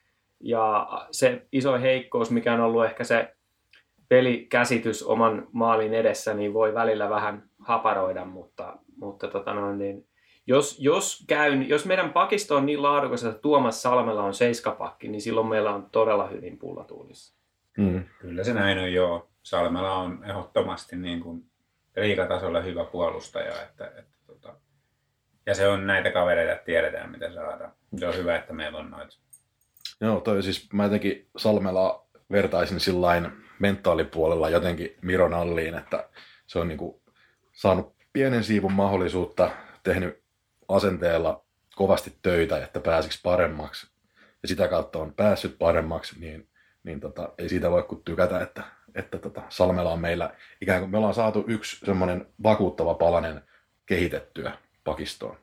ja 0.41 0.89
se 1.11 1.47
iso 1.53 1.79
heikkous, 1.79 2.31
mikä 2.31 2.55
on 2.55 2.61
ollut 2.61 2.85
ehkä 2.85 3.05
se 3.05 3.35
pelikäsitys 4.09 5.03
oman 5.03 5.47
maalin 5.53 5.95
edessä, 5.95 6.35
niin 6.35 6.55
voi 6.55 6.75
välillä 6.75 7.11
vähän 7.11 7.43
haparoida, 7.59 8.25
mutta, 8.25 8.77
mutta 8.97 9.29
tota 9.29 9.55
noin, 9.55 9.79
niin 9.79 10.07
jos, 10.47 10.77
jos, 10.81 11.25
käyn, 11.29 11.69
jos 11.69 11.87
meidän 11.87 12.13
pakisto 12.13 12.57
on 12.57 12.67
niin 12.67 12.83
laadukas, 12.83 13.25
että 13.25 13.41
Tuomas 13.41 13.83
Salmela 13.83 14.23
on 14.23 14.35
seiskapakki, 14.35 15.09
niin 15.09 15.21
silloin 15.21 15.47
meillä 15.47 15.75
on 15.75 15.87
todella 15.93 16.27
hyvin 16.27 16.59
pullatuulissa. 16.59 17.35
Mm. 17.79 18.05
Kyllä 18.19 18.45
se 18.45 18.55
näin 18.55 18.79
on 18.79 18.93
joo. 18.93 19.29
Salmela 19.43 19.95
on 19.95 20.25
ehdottomasti 20.25 20.97
niin 20.97 21.21
kuin 21.21 21.45
liikatasolla 21.97 22.61
hyvä 22.61 22.85
puolustaja. 22.85 23.63
Että, 23.63 23.87
että, 23.87 24.18
ja 25.49 25.55
se 25.55 25.69
on 25.69 25.87
näitä 25.87 26.11
kavereita, 26.11 26.53
että 26.53 26.65
tiedetään 26.65 27.11
mitä 27.11 27.33
saadaan. 27.33 27.73
Se 27.99 28.07
on 28.07 28.17
hyvä, 28.17 28.37
että 28.37 28.53
meillä 28.53 28.79
on 28.79 28.91
noita. 28.91 29.17
Joo, 30.01 30.21
toi 30.21 30.43
siis 30.43 30.73
mä 30.73 30.85
jotenkin 30.85 31.27
Salmela 31.37 32.07
vertaisin 32.31 32.81
sillain 32.81 33.33
mentaalipuolella 33.59 34.51
jotenkin 34.51 34.97
Miron 35.03 35.35
Alliin, 35.35 35.75
että 35.75 36.09
se 36.47 36.59
on 36.59 36.69
niinku 36.69 37.03
saanut 37.53 37.95
pienen 38.13 38.45
siivun 38.45 38.73
mahdollisuutta, 38.73 39.51
tehnyt 39.83 40.23
asenteella 40.69 41.45
kovasti 41.77 42.13
töitä, 42.23 42.65
että 42.65 42.81
pääsisi 42.81 43.21
paremmaksi. 43.23 43.87
Ja 44.43 44.49
sitä 44.49 44.69
kautta 44.69 44.99
on 44.99 45.15
päässyt 45.15 45.59
paremmaksi, 45.59 46.21
niin, 46.21 46.49
niin 46.83 47.01
tota, 47.01 47.29
ei 47.39 47.49
siitä 47.49 47.71
voi 47.71 47.83
kuin 47.83 48.05
tykätä, 48.05 48.41
että, 48.41 48.63
että 48.95 49.19
tota, 49.19 49.43
Salmela 49.49 49.93
on 49.93 50.01
meillä, 50.01 50.35
ikään 50.61 50.81
kuin 50.81 50.91
me 50.91 50.97
ollaan 50.99 51.15
saatu 51.15 51.45
yksi 51.47 51.87
semmoinen 51.87 52.27
vakuuttava 52.43 52.95
palanen 52.95 53.43
kehitettyä 53.87 54.53
pakistoon. 54.89 55.37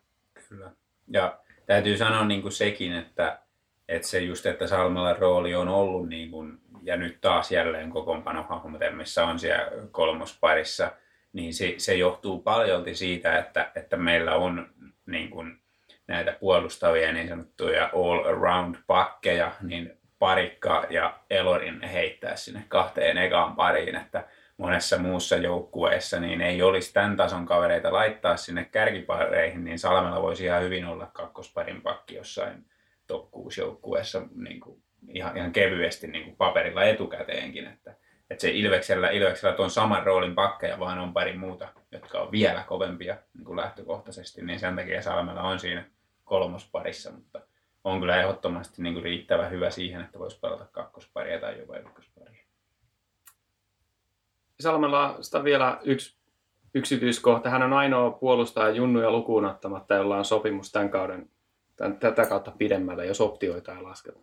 Kyllä. 0.50 0.72
Ja 1.08 1.40
täytyy 1.66 1.98
sanoa 1.98 2.26
niin 2.26 2.42
kuin 2.42 2.52
sekin, 2.52 2.96
että, 2.96 3.40
että 3.88 4.08
se 4.08 4.20
just, 4.20 4.46
että 4.46 4.68
Salmelan 4.68 5.18
rooli 5.18 5.56
on 5.56 5.68
ollut 5.68 6.10
niin 6.10 6.32
kuin, 6.32 6.60
ja 6.82 6.98
nyt 6.98 7.22
taas 7.22 7.52
jälleen 7.52 7.90
kokoonpanohahmotelmissa 7.90 9.26
on 9.26 9.40
siellä 9.40 9.72
kolmosparissa, 9.92 10.92
niin 11.34 11.54
se, 11.54 11.76
se 11.78 11.96
johtuu 11.96 12.42
paljolti 12.42 12.96
siitä, 12.96 13.38
että, 13.38 13.72
että 13.76 13.98
meillä 13.98 14.36
on 14.36 14.70
niin 15.06 15.30
kuin, 15.30 15.60
näitä 16.08 16.38
puolustavia 16.40 17.12
niin 17.12 17.30
sanottuja 17.30 17.90
all-around 17.94 18.76
pakkeja, 18.88 19.52
niin 19.62 19.98
parikka 20.20 20.86
ja 20.90 21.20
Elorin 21.30 21.82
heittää 21.82 22.36
sinne 22.36 22.64
kahteen 22.68 23.18
ekaan 23.18 23.56
pariin, 23.56 23.96
että 23.96 24.28
monessa 24.58 24.98
muussa 24.98 25.36
joukkueessa, 25.36 26.20
niin 26.20 26.41
ei 26.41 26.62
olisi 26.62 26.94
tämän 26.94 27.18
tason 27.18 27.46
kavereita 27.46 27.94
laittaa 27.94 28.38
sinne 28.38 28.65
kärkipareihin, 28.65 29.63
niin 29.63 29.80
Salmella 29.80 30.22
voisi 30.22 30.46
ihan 30.46 30.62
hyvin 30.62 30.86
olla 30.86 31.06
kakkosparin 31.13 31.82
pakki 31.82 32.15
jossain 32.15 32.65
top 33.08 33.32
6 33.32 33.62
joukkueessa 33.62 34.22
niin 34.36 34.60
kuin 34.60 34.82
ihan, 35.10 35.38
ihan 35.38 35.52
kevyesti 35.52 36.08
niin 36.08 36.24
kuin 36.24 36.36
paperilla 36.36 36.84
etukäteenkin, 36.84 37.68
että, 37.68 37.96
että 38.30 38.41
se 38.41 38.50
Ilveksellä, 38.50 39.10
Ilveksellä 39.10 39.56
tuon 39.56 39.70
saman 39.70 40.06
roolin 40.06 40.36
pakkeja, 40.36 40.80
vaan 40.80 41.00
on 41.00 41.13
pari 41.13 41.38
muuta, 41.38 41.68
jotka 41.91 42.20
on 42.20 42.32
vielä 42.32 42.63
kovempia 42.68 43.18
niin 43.34 43.46
kuin 43.46 43.58
lähtökohtaisesti, 43.58 44.41
niin 44.41 44.60
sen 44.60 44.76
takia 44.76 45.02
Salmella 45.02 45.41
on 45.41 45.60
siinä 45.60 45.86
kolmosparissa, 46.24 47.12
mutta 47.12 47.41
on 47.84 48.00
kyllä 48.00 48.20
ehdottomasti 48.20 48.82
niin 48.82 48.94
kuin 48.94 49.04
riittävä 49.04 49.48
hyvä 49.48 49.70
siihen, 49.70 50.02
että 50.02 50.20
voisi 50.20 50.39
pelata 50.39 50.65
kakkosparia 50.72 51.39
tai 51.39 51.60
jopa 51.60 51.78
ykkösparia. 51.78 52.45
Salmella 54.60 55.15
on 55.15 55.24
sitä 55.24 55.44
vielä 55.44 55.80
yksi 55.84 56.15
yksityiskohta. 56.76 57.50
Hän 57.50 57.63
on 57.63 57.74
ainoa 57.74 58.12
puolustaja 58.12 58.70
junnuja 58.70 59.12
lukuun 59.12 59.46
ottamatta, 59.46 59.96
jolla 59.96 60.18
on 60.18 60.26
sopimus 60.26 60.72
tämän 60.72 60.89
kauden, 60.89 61.30
tämän, 61.76 61.98
tätä 61.98 62.26
kautta 62.26 62.52
pidemmälle, 62.52 63.06
jos 63.06 63.22
optioita 63.22 63.76
ei 63.76 63.82
lasketa. 63.82 64.20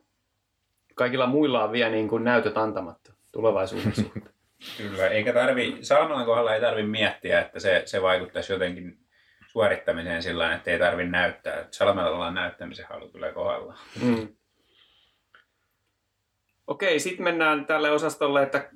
Kaikilla 0.94 1.26
muilla 1.26 1.64
on 1.64 1.72
vielä 1.72 1.90
niin 1.90 2.08
kuin 2.08 2.24
näytöt 2.24 2.56
antamatta 2.56 3.12
tulevaisuuden 3.32 3.94
suhteen. 3.94 4.32
Kyllä, 4.78 5.08
eikä 5.08 5.32
tarvi, 5.32 5.78
Salmelan 5.80 6.26
kohdalla 6.26 6.54
ei 6.54 6.60
tarvi 6.60 6.82
miettiä, 6.82 7.40
että 7.40 7.60
se, 7.60 7.82
se 7.86 8.02
vaikuttaisi 8.02 8.52
jotenkin 8.52 8.98
suorittamiseen 9.46 10.22
sillä 10.22 10.54
että 10.54 10.70
ei 10.70 10.78
tarvi 10.78 11.06
näyttää. 11.06 11.66
Salmelalla 11.70 12.26
on 12.26 12.34
näyttämisen 12.34 12.86
halu 12.88 13.08
kyllä 13.08 13.32
kohdalla. 13.32 13.78
Mm. 14.02 14.28
Okei, 16.66 17.00
sitten 17.00 17.24
mennään 17.24 17.66
tälle 17.66 17.90
osastolle, 17.90 18.42
että 18.42 18.70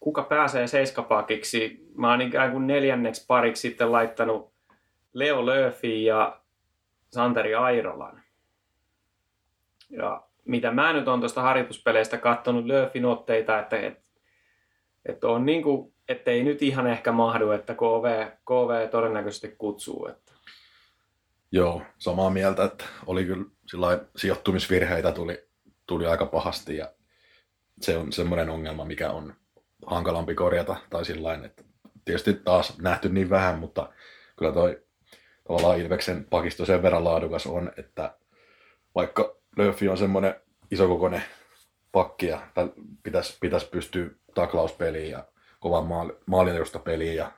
kuka 0.00 0.22
pääsee 0.22 0.66
seiskapakiksi. 0.66 1.86
Mä 1.94 2.10
oon 2.10 2.20
ikään 2.20 2.52
kuin 2.52 2.66
neljänneksi 2.66 3.24
pariksi 3.26 3.60
sitten 3.60 3.92
laittanut 3.92 4.52
Leo 5.12 5.46
Löfi 5.46 6.04
ja 6.04 6.40
Santeri 7.08 7.54
Airolan. 7.54 8.22
Ja 9.90 10.22
mitä 10.44 10.70
mä 10.70 10.92
nyt 10.92 11.08
on 11.08 11.20
tuosta 11.20 11.42
harjoituspeleistä 11.42 12.18
katsonut 12.18 12.66
Löfin 12.66 13.04
otteita, 13.04 13.58
että, 13.58 13.76
että, 15.04 15.28
on 15.28 15.46
niin 15.46 15.62
kuin, 15.62 15.94
ei 16.26 16.44
nyt 16.44 16.62
ihan 16.62 16.86
ehkä 16.86 17.12
mahdu, 17.12 17.50
että 17.50 17.74
KV, 17.74 18.26
KV 18.44 18.88
todennäköisesti 18.88 19.54
kutsuu. 19.58 20.06
Että. 20.06 20.32
Joo, 21.52 21.82
samaa 21.98 22.30
mieltä, 22.30 22.64
että 22.64 22.84
oli 23.06 23.24
kyllä 23.24 23.44
sillä 23.66 24.04
sijoittumisvirheitä 24.16 25.12
tuli, 25.12 25.48
tuli 25.86 26.06
aika 26.06 26.26
pahasti 26.26 26.76
ja 26.76 26.92
se 27.80 27.96
on 27.96 28.12
semmoinen 28.12 28.50
ongelma, 28.50 28.84
mikä 28.84 29.10
on 29.10 29.34
hankalampi 29.86 30.34
korjata. 30.34 30.76
Tai 30.90 31.04
sillain, 31.04 31.44
että 31.44 31.64
tietysti 32.04 32.34
taas 32.34 32.78
nähty 32.78 33.08
niin 33.08 33.30
vähän, 33.30 33.58
mutta 33.58 33.92
kyllä 34.36 34.52
toi 34.52 34.82
tavallaan 35.48 35.78
Ilveksen 35.78 36.24
pakisto 36.30 36.64
sen 36.64 36.82
verran 36.82 37.04
laadukas 37.04 37.46
on, 37.46 37.72
että 37.76 38.14
vaikka 38.94 39.36
Löfi 39.56 39.88
on 39.88 39.98
semmoinen 39.98 40.34
isokokoinen 40.70 41.22
pakki 41.92 42.26
ja 42.26 42.46
pitäisi, 43.02 43.38
pitäisi 43.40 43.66
pystyä 43.66 44.10
taklauspeliin 44.34 45.10
ja 45.10 45.24
kovan 45.60 46.12
maalinjusta 46.26 46.78
peliin 46.78 47.16
ja 47.16 47.32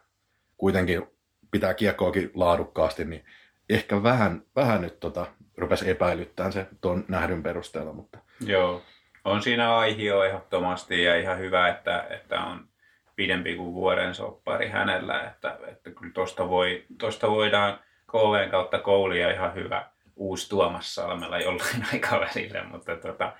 kuitenkin 0.57 1.07
pitää 1.51 1.75
kiekkoakin 1.75 2.31
laadukkaasti, 2.35 3.05
niin 3.05 3.25
ehkä 3.69 4.03
vähän, 4.03 4.43
vähän 4.57 4.81
nyt 4.81 5.01
tota, 5.01 5.27
rupesi 5.57 5.91
epäilyttämään 5.91 6.53
se 6.53 6.67
tuon 6.81 7.05
nähdyn 7.09 7.43
perusteella. 7.43 7.93
Mutta... 7.93 8.19
Joo, 8.41 8.83
on 9.25 9.43
siinä 9.43 9.77
aihio 9.77 10.25
ehdottomasti 10.25 11.03
ja 11.03 11.17
ihan 11.17 11.39
hyvä, 11.39 11.69
että, 11.69 12.07
että 12.11 12.41
on 12.41 12.69
pidempi 13.17 13.55
kuin 13.55 13.75
vuoden 13.75 14.15
soppari 14.15 14.69
hänellä, 14.69 15.21
että, 15.21 15.59
että 15.67 15.91
kyllä 15.91 16.13
tuosta 16.13 16.49
voi, 16.49 16.85
tosta 16.99 17.31
voidaan 17.31 17.79
KVn 18.11 18.51
kautta 18.51 18.79
koulia 18.79 19.31
ihan 19.31 19.55
hyvä 19.55 19.87
uusi 20.17 20.49
Tuomas 20.49 20.95
Salmella 20.95 21.39
jollain 21.39 21.87
aikavälillä, 21.93 22.65
mutta 22.65 22.97
tota, 22.97 23.33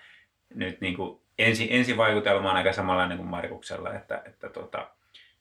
nyt 0.55 0.81
niin 0.81 0.97
kuin 0.97 1.21
ensi, 1.39 1.75
ensivaikutelma 1.75 2.51
on 2.51 2.57
aika 2.57 2.73
samanlainen 2.73 3.17
kuin 3.17 3.29
Markuksella, 3.29 3.95
että, 3.95 4.23
että 4.27 4.49
tota, 4.49 4.91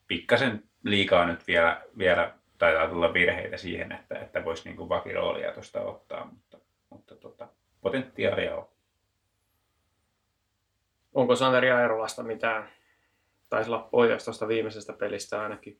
pikkasen 0.07 0.63
liikaa 0.83 1.25
nyt 1.25 1.47
vielä, 1.47 1.81
vielä 1.97 2.33
taitaa 2.57 2.87
tulla 2.87 3.13
virheitä 3.13 3.57
siihen, 3.57 3.91
että, 3.91 4.19
että 4.19 4.45
voisi 4.45 4.69
niin 4.69 4.89
vakiroolia 4.89 5.51
tuosta 5.51 5.81
ottaa, 5.81 6.25
mutta, 6.25 6.57
mutta 6.89 7.15
tota, 7.15 7.47
potentiaalia 7.81 8.55
on. 8.55 8.70
Onko 11.21 11.35
Santeri 11.35 11.71
Aerolasta 11.71 12.23
mitään? 12.23 12.69
Taisi 13.49 13.69
olla 13.69 13.87
pohjasta 13.91 14.25
tuosta 14.25 14.47
viimeisestä 14.47 14.93
pelistä 14.93 15.41
ainakin 15.41 15.79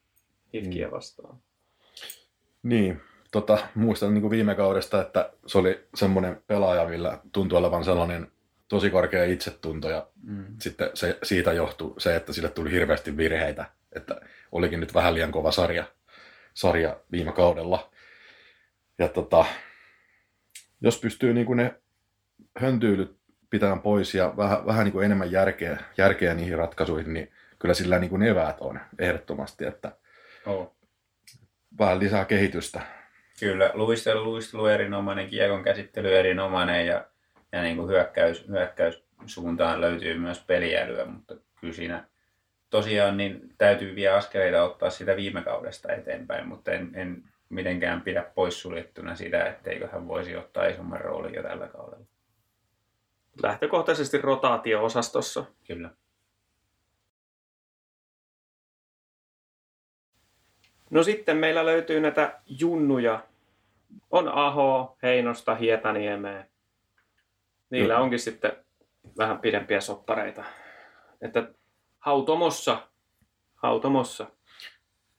Hifkiä 0.53 0.87
mm. 0.87 0.91
vastaan. 0.91 1.37
Niin, 2.63 3.01
tota, 3.31 3.57
muistan 3.75 4.13
niin 4.13 4.21
kuin 4.21 4.31
viime 4.31 4.55
kaudesta, 4.55 5.01
että 5.01 5.33
se 5.47 5.57
oli 5.57 5.87
semmoinen 5.95 6.43
pelaaja, 6.47 6.87
millä 6.87 7.19
tuntui 7.31 7.59
olevan 7.59 7.83
sellainen 7.83 8.31
tosi 8.67 8.89
korkea 8.89 9.23
itsetunto 9.23 9.89
ja 9.89 10.07
mm. 10.23 10.45
sitten 10.59 10.89
se, 10.93 11.17
siitä 11.23 11.53
johtui 11.53 11.93
se, 11.97 12.15
että 12.15 12.33
sille 12.33 12.49
tuli 12.49 12.71
hirveästi 12.71 13.17
virheitä, 13.17 13.65
että 13.93 14.21
olikin 14.51 14.79
nyt 14.79 14.93
vähän 14.93 15.13
liian 15.13 15.31
kova 15.31 15.51
sarja, 15.51 15.83
sarja 16.53 16.99
viime 17.11 17.31
kaudella. 17.31 17.91
Ja 18.99 19.07
tota, 19.07 19.45
jos 20.81 20.99
pystyy 20.99 21.33
niin 21.33 21.45
kuin 21.45 21.57
ne 21.57 21.75
höntyylyt 22.57 23.20
pitämään 23.51 23.81
pois 23.81 24.15
ja 24.15 24.33
vähän, 24.37 24.65
vähän 24.65 24.83
niin 24.83 24.91
kuin 24.91 25.05
enemmän 25.05 25.31
järkeä, 25.31 25.77
järkeä 25.97 26.33
niihin 26.33 26.57
ratkaisuihin, 26.57 27.13
niin 27.13 27.31
kyllä 27.59 27.73
sillä 27.73 27.99
niin 27.99 28.09
kuin 28.09 28.23
eväät 28.23 28.57
on 28.59 28.79
ehdottomasti, 28.99 29.65
että 29.65 29.91
oh. 30.45 30.75
vähän 31.79 31.99
lisää 31.99 32.25
kehitystä. 32.25 32.81
Kyllä, 33.39 33.71
luistelu, 33.73 34.23
luistelu 34.23 34.65
erinomainen, 34.65 35.29
kiekon 35.29 35.63
käsittely 35.63 36.15
erinomainen 36.15 36.87
ja, 36.87 37.05
ja 37.51 37.61
niin 37.61 37.75
kuin 37.75 37.89
hyökkäys, 37.89 38.47
hyökkäys 38.47 39.03
suuntaan 39.25 39.81
löytyy 39.81 40.17
myös 40.17 40.43
peliälyä, 40.47 41.05
mutta 41.05 41.35
kyllä 41.59 41.73
siinä 41.73 42.05
tosiaan 42.69 43.17
niin 43.17 43.41
täytyy 43.57 43.95
vielä 43.95 44.15
askeleita 44.15 44.63
ottaa 44.63 44.89
sitä 44.89 45.15
viime 45.15 45.41
kaudesta 45.41 45.93
eteenpäin, 45.93 46.47
mutta 46.47 46.71
en, 46.71 46.91
en 46.93 47.23
mitenkään 47.49 48.01
pidä 48.01 48.23
poissuljettuna 48.35 49.15
sitä, 49.15 49.45
etteikö 49.45 49.87
hän 49.87 50.07
voisi 50.07 50.35
ottaa 50.35 50.65
isomman 50.65 51.01
roolin 51.01 51.33
jo 51.33 51.43
tällä 51.43 51.67
kaudella. 51.67 52.05
Lähtökohtaisesti 53.43 54.17
rotaatio-osastossa. 54.17 55.45
Kyllä. 55.67 55.89
No 60.89 61.03
sitten 61.03 61.37
meillä 61.37 61.65
löytyy 61.65 61.99
näitä 61.99 62.41
junnuja. 62.45 63.23
On 64.11 64.27
Aho, 64.27 64.97
Heinosta, 65.03 65.55
Hietaniemeä. 65.55 66.47
Niillä 67.69 67.99
onkin 67.99 68.19
sitten 68.19 68.51
vähän 69.17 69.39
pidempiä 69.39 69.81
soppareita. 69.81 70.43
Että 71.21 71.53
Hautomossa. 71.99 72.87
Hautomossa. 73.55 74.27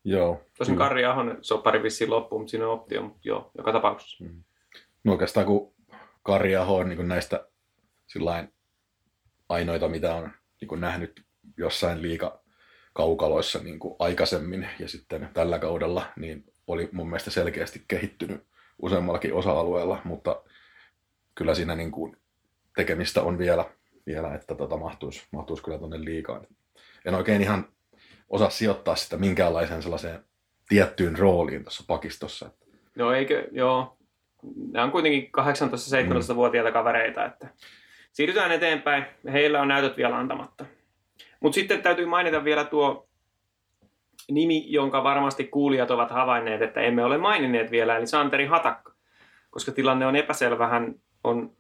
Joo. 0.05 0.41
Tosin 0.59 0.77
Karri 0.77 1.05
Ahon 1.05 1.39
soppari 1.41 1.83
vissiin 1.83 2.11
loppuun, 2.11 2.41
mutta 2.41 2.51
siinä 2.51 2.67
on 2.67 2.73
optio, 2.73 3.03
mutta 3.03 3.21
joo, 3.25 3.51
joka 3.59 3.73
tapauksessa. 3.73 4.25
Mm. 4.25 4.43
No 5.05 5.13
oikeastaan 5.13 5.47
kun 5.47 5.75
Karri 6.23 6.57
Aho 6.57 6.77
on 6.77 6.89
niin 6.89 7.09
näistä 7.09 7.47
sillain 8.13 8.53
ainoita, 9.49 9.89
mitä 9.89 10.15
on 10.15 10.31
niin 10.61 10.81
nähnyt 10.81 11.25
jossain 11.57 12.03
liika 12.03 12.43
kaukaloissa 12.93 13.59
niin 13.59 13.79
kuin 13.79 13.97
aikaisemmin 13.99 14.69
ja 14.79 14.89
sitten 14.89 15.29
tällä 15.35 15.59
kaudella, 15.59 16.07
niin 16.17 16.45
oli 16.67 16.89
mun 16.93 17.09
mielestä 17.09 17.31
selkeästi 17.31 17.85
kehittynyt 17.89 18.47
useammallakin 18.83 19.35
osa-alueella, 19.35 20.01
mutta 20.05 20.43
kyllä 21.35 21.55
siinä 21.55 21.75
niin 21.75 21.93
kuin 21.93 22.17
tekemistä 22.77 23.23
on 23.23 23.39
vielä, 23.39 23.65
vielä 24.07 24.35
että 24.35 24.55
tota 24.55 24.77
mahtuisi, 24.77 25.27
mahtuisi 25.31 25.63
kyllä 25.63 25.79
tuonne 25.79 26.05
liikaan. 26.05 26.47
En 27.05 27.15
oikein 27.15 27.43
ihan 27.43 27.69
osaa 28.29 28.51
sijoittaa 28.51 28.97
sitä 28.97 29.17
minkäänlaiseen 29.17 29.83
sellaiseen 29.83 30.25
tiettyyn 30.69 31.19
rooliin 31.19 31.63
tuossa 31.63 31.85
pakistossa. 31.87 32.51
No 32.95 33.13
eikö, 33.13 33.49
joo. 33.53 33.97
Nämä 34.73 34.85
on 34.85 34.93
kuitenkin 34.93 35.31
18-17-vuotiaita 35.39 36.71
mm. 36.71 36.75
kavereita, 36.75 37.25
että 37.25 37.49
siirrytään 38.13 38.53
eteenpäin. 38.53 39.05
Heillä 39.33 39.61
on 39.61 39.69
näytöt 39.69 39.97
vielä 39.97 40.17
antamatta. 40.17 40.65
Mutta 41.41 41.55
sitten 41.55 41.83
täytyy 41.83 42.07
mainita 42.07 42.45
vielä 42.45 42.65
tuo 42.65 43.09
nimi, 44.31 44.73
jonka 44.73 45.05
varmasti 45.05 45.45
kuulijat 45.45 45.91
ovat 45.91 46.11
havainneet, 46.11 46.63
että 46.63 46.81
emme 46.81 47.05
ole 47.05 47.19
maininneet 47.19 47.71
vielä, 47.71 47.97
eli 47.97 48.07
Santeri 48.07 48.47
Hatakka. 48.47 48.93
Koska 49.51 49.73
tilanne 49.73 50.07
on 50.07 50.17
epäselvä, 50.17 50.67
hän 50.67 50.95
on 51.25 51.53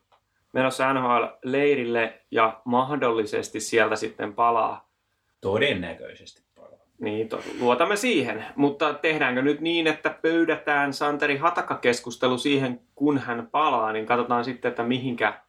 menossa 0.52 0.92
NHL-leirille 0.92 2.12
ja 2.30 2.60
mahdollisesti 2.64 3.60
sieltä 3.60 3.96
sitten 3.96 4.34
palaa. 4.34 4.88
Todennäköisesti 5.40 6.42
palaa. 6.54 6.78
Niin, 7.00 7.28
to, 7.28 7.40
luotamme 7.60 7.96
siihen. 7.96 8.44
Mutta 8.56 8.94
tehdäänkö 8.94 9.42
nyt 9.42 9.60
niin, 9.60 9.86
että 9.86 10.10
pöydätään 10.22 10.92
Santeri 10.92 11.36
Hatakka-keskustelu 11.36 12.38
siihen, 12.38 12.80
kun 12.94 13.18
hän 13.18 13.48
palaa, 13.50 13.92
niin 13.92 14.06
katsotaan 14.06 14.44
sitten, 14.44 14.68
että 14.68 14.82
mihinkä 14.82 15.40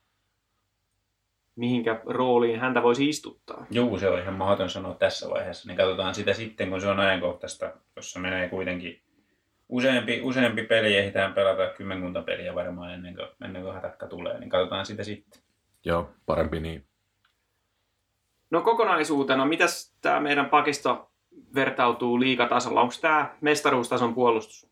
mihinkä 1.55 2.01
rooliin 2.05 2.59
häntä 2.59 2.83
voisi 2.83 3.09
istuttaa. 3.09 3.65
Juu, 3.71 3.99
se 3.99 4.09
on 4.09 4.19
ihan 4.19 4.33
mahdoton 4.33 4.69
sanoa 4.69 4.93
tässä 4.93 5.29
vaiheessa. 5.29 5.67
Niin 5.67 5.77
katsotaan 5.77 6.15
sitä 6.15 6.33
sitten, 6.33 6.69
kun 6.69 6.81
se 6.81 6.87
on 6.87 6.99
ajankohtaista, 6.99 7.73
jossa 7.95 8.19
menee 8.19 8.49
kuitenkin 8.49 9.01
useampi, 9.69 10.21
useampi 10.23 10.63
peli, 10.63 10.97
ehditään 10.97 11.33
pelata 11.33 11.67
kymmenkunta 11.67 12.21
peliä 12.21 12.55
varmaan 12.55 12.93
ennen 12.93 13.15
kuin, 13.15 13.27
ennen 13.45 13.61
kuin 13.61 13.73
hatakka 13.73 14.07
tulee, 14.07 14.39
niin 14.39 14.49
katsotaan 14.49 14.85
sitä 14.85 15.03
sitten. 15.03 15.41
Joo, 15.85 16.09
parempi 16.25 16.59
niin. 16.59 16.85
No 18.51 18.61
kokonaisuutena, 18.61 19.45
mitäs 19.45 19.95
tämä 20.01 20.19
meidän 20.19 20.49
pakisto 20.49 21.11
vertautuu 21.55 22.19
liikatasolla? 22.19 22.81
Onko 22.81 22.93
tämä 23.01 23.35
mestaruustason 23.41 24.13
puolustus? 24.13 24.69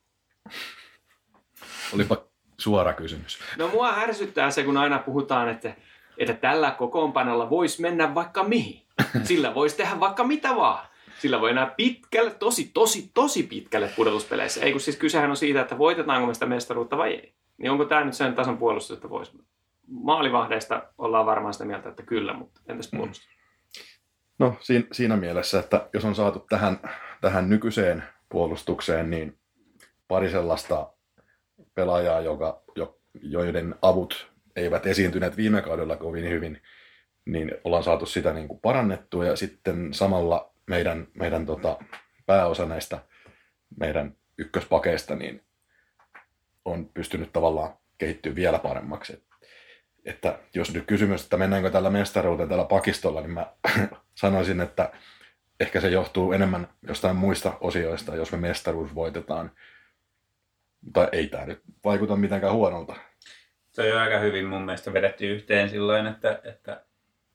Olipa 1.93 2.17
suora 2.57 2.93
kysymys. 2.93 3.39
No 3.57 3.67
mua 3.67 3.93
ärsyttää 3.97 4.51
se, 4.51 4.63
kun 4.63 4.77
aina 4.77 4.99
puhutaan, 4.99 5.49
että, 5.49 5.75
että 6.17 6.33
tällä 6.33 6.71
kokoonpanolla 6.71 7.49
voisi 7.49 7.81
mennä 7.81 8.15
vaikka 8.15 8.43
mihin. 8.43 8.81
Sillä 9.23 9.55
voisi 9.55 9.77
tehdä 9.77 9.99
vaikka 9.99 10.23
mitä 10.23 10.55
vaan. 10.55 10.87
Sillä 11.19 11.41
voi 11.41 11.49
enää 11.49 11.73
pitkälle, 11.77 12.31
tosi, 12.31 12.71
tosi, 12.73 13.11
tosi 13.13 13.43
pitkälle 13.43 13.89
pudotuspeleissä. 13.95 14.61
Ei 14.61 14.71
kun 14.71 14.81
siis 14.81 14.97
kysehän 14.97 15.29
on 15.29 15.37
siitä, 15.37 15.61
että 15.61 15.77
voitetaanko 15.77 16.27
me 16.27 16.33
sitä 16.33 16.45
mestaruutta 16.45 16.97
vai 16.97 17.13
ei. 17.13 17.33
Niin 17.57 17.71
onko 17.71 17.85
tämä 17.85 18.03
nyt 18.03 18.13
sen 18.13 18.35
tason 18.35 18.57
puolustus, 18.57 18.97
että 18.97 19.09
voisi? 19.09 19.31
Maalivahdeista 19.87 20.83
ollaan 20.97 21.25
varmaan 21.25 21.53
sitä 21.53 21.65
mieltä, 21.65 21.89
että 21.89 22.03
kyllä, 22.03 22.33
mutta 22.33 22.61
entäs 22.67 22.89
puolustus? 22.95 23.29
No 24.39 24.55
siinä, 24.59 24.85
siinä 24.91 25.17
mielessä, 25.17 25.59
että 25.59 25.89
jos 25.93 26.05
on 26.05 26.15
saatu 26.15 26.39
tähän, 26.49 26.79
tähän 27.21 27.49
nykyiseen 27.49 28.03
puolustukseen, 28.29 29.09
niin 29.09 29.37
pari 30.07 30.29
sellaista 30.29 30.93
pelaajaa, 31.73 32.21
joka, 32.21 32.61
jo, 32.75 32.99
joiden 33.21 33.75
avut 33.81 34.30
eivät 34.55 34.85
esiintyneet 34.85 35.37
viime 35.37 35.61
kaudella 35.61 35.95
kovin 35.95 36.29
hyvin, 36.29 36.61
niin 37.25 37.51
ollaan 37.63 37.83
saatu 37.83 38.05
sitä 38.05 38.33
niin 38.33 38.47
kuin 38.47 38.59
parannettua 38.59 39.25
ja 39.25 39.35
sitten 39.35 39.93
samalla 39.93 40.53
meidän, 40.67 41.07
meidän 41.13 41.45
tota, 41.45 41.77
pääosa 42.25 42.65
näistä 42.65 42.99
meidän 43.79 44.15
ykköspakeista 44.37 45.15
niin 45.15 45.43
on 46.65 46.89
pystynyt 46.93 47.33
tavallaan 47.33 47.73
kehittyä 47.97 48.35
vielä 48.35 48.59
paremmaksi. 48.59 49.13
Et, 49.13 49.23
että 50.05 50.39
jos 50.53 50.73
nyt 50.73 50.85
kysymys, 50.87 51.23
että 51.23 51.37
mennäänkö 51.37 51.69
tällä 51.69 51.89
mestaruuteen 51.89 52.49
tällä 52.49 52.65
pakistolla, 52.65 53.21
niin 53.21 53.31
mä 53.31 53.53
sanoisin, 54.15 54.61
että 54.61 54.91
ehkä 55.59 55.81
se 55.81 55.89
johtuu 55.89 56.31
enemmän 56.31 56.67
jostain 56.87 57.15
muista 57.15 57.53
osioista, 57.61 58.15
jos 58.15 58.31
me 58.31 58.37
mestaruus 58.37 58.95
voitetaan. 58.95 59.51
Mutta 60.81 61.07
ei 61.11 61.27
tämä 61.27 61.45
nyt 61.45 61.61
vaikuta 61.83 62.15
mitenkään 62.15 62.53
huonolta. 62.53 62.95
Se 63.71 63.93
on 63.93 64.01
aika 64.01 64.19
hyvin 64.19 64.45
mun 64.45 64.61
mielestä 64.61 64.93
vedetty 64.93 65.31
yhteen 65.31 65.69
silloin, 65.69 66.07
että, 66.07 66.41
että 66.43 66.81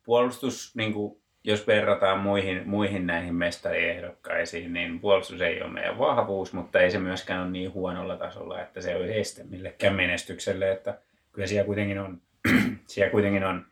puolustus, 0.02 0.76
niin 0.76 0.92
kuin, 0.92 1.20
jos 1.44 1.66
verrataan 1.66 2.18
muihin, 2.18 2.62
muihin 2.68 3.06
näihin 3.06 3.34
mestariehdokkaisiin, 3.34 4.72
niin 4.72 5.00
puolustus 5.00 5.40
ei 5.40 5.62
ole 5.62 5.72
meidän 5.72 5.98
vahvuus, 5.98 6.52
mutta 6.52 6.80
ei 6.80 6.90
se 6.90 6.98
myöskään 6.98 7.42
ole 7.42 7.50
niin 7.50 7.72
huonolla 7.72 8.16
tasolla, 8.16 8.60
että 8.60 8.80
se 8.80 8.96
olisi 8.96 9.18
este 9.18 9.44
millekään 9.44 9.94
menestykselle. 9.94 10.72
Että 10.72 10.98
kyllä 11.32 11.46
siellä 11.46 11.66
kuitenkin 11.66 11.98
on, 11.98 12.20
siellä 12.86 13.10
kuitenkin 13.10 13.44
on 13.44 13.66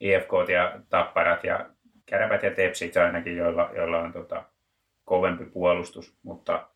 IFK 0.00 0.30
ja 0.52 0.80
Tapparat 0.88 1.44
ja 1.44 1.70
Käräpät 2.06 2.42
ja 2.42 2.50
Tepsit 2.50 2.96
ainakin, 2.96 3.36
joilla, 3.36 3.70
joilla 3.76 3.98
on 3.98 4.12
tota, 4.12 4.44
kovempi 5.04 5.44
puolustus, 5.44 6.16
mutta 6.22 6.68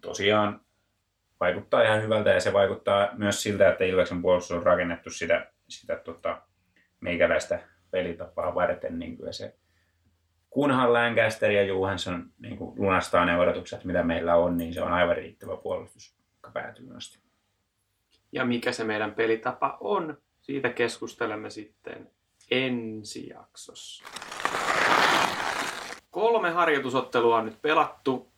tosiaan 0.00 0.60
vaikuttaa 1.44 1.82
ihan 1.82 2.02
hyvältä 2.02 2.30
ja 2.30 2.40
se 2.40 2.52
vaikuttaa 2.52 3.08
myös 3.12 3.42
siltä, 3.42 3.68
että 3.68 3.84
Ilveksen 3.84 4.22
puolustus 4.22 4.56
on 4.56 4.62
rakennettu 4.62 5.10
sitä, 5.10 5.50
sitä 5.68 5.96
tota, 5.96 6.42
meikäläistä 7.00 7.58
pelitapaa 7.90 8.54
varten. 8.54 8.98
Niin 8.98 9.16
kyllä 9.16 9.32
se, 9.32 9.54
kunhan 10.50 10.92
Lancaster 10.92 11.50
ja 11.50 11.62
Johansson 11.62 12.30
niin 12.38 12.56
kuin 12.56 12.80
lunastaa 12.80 13.24
ne 13.24 13.38
odotukset, 13.38 13.84
mitä 13.84 14.02
meillä 14.02 14.36
on, 14.36 14.56
niin 14.56 14.74
se 14.74 14.82
on 14.82 14.92
aivan 14.92 15.16
riittävä 15.16 15.56
puolustus 15.56 16.16
päätyyn 16.52 16.96
asti. 16.96 17.18
Ja 18.32 18.44
mikä 18.44 18.72
se 18.72 18.84
meidän 18.84 19.14
pelitapa 19.14 19.76
on, 19.80 20.18
siitä 20.40 20.68
keskustelemme 20.68 21.50
sitten 21.50 22.10
ensi 22.50 23.28
jaksossa. 23.28 24.04
Kolme 26.10 26.50
harjoitusottelua 26.50 27.36
on 27.36 27.44
nyt 27.44 27.62
pelattu. 27.62 28.32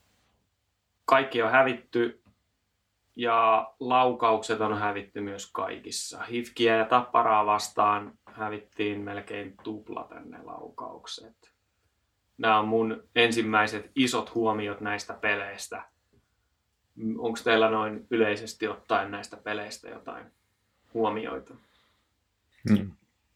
Kaikki 1.04 1.42
on 1.42 1.50
hävitty 1.50 2.22
ja 3.16 3.70
laukaukset 3.80 4.60
on 4.60 4.78
hävitty 4.78 5.20
myös 5.20 5.52
kaikissa. 5.52 6.24
Hifkiä 6.24 6.76
ja 6.76 6.84
Tapparaa 6.84 7.46
vastaan 7.46 8.12
hävittiin 8.26 9.00
melkein 9.00 9.54
tuplaten 9.62 10.30
ne 10.30 10.38
laukaukset. 10.42 11.52
Nämä 12.38 12.58
on 12.58 12.68
mun 12.68 13.04
ensimmäiset 13.14 13.90
isot 13.94 14.34
huomiot 14.34 14.80
näistä 14.80 15.14
peleistä. 15.14 15.82
Onko 17.18 17.38
teillä 17.44 17.70
noin 17.70 18.06
yleisesti 18.10 18.68
ottaen 18.68 19.10
näistä 19.10 19.36
peleistä 19.36 19.88
jotain 19.88 20.26
huomioita? 20.94 21.54
Hmm. 22.68 22.90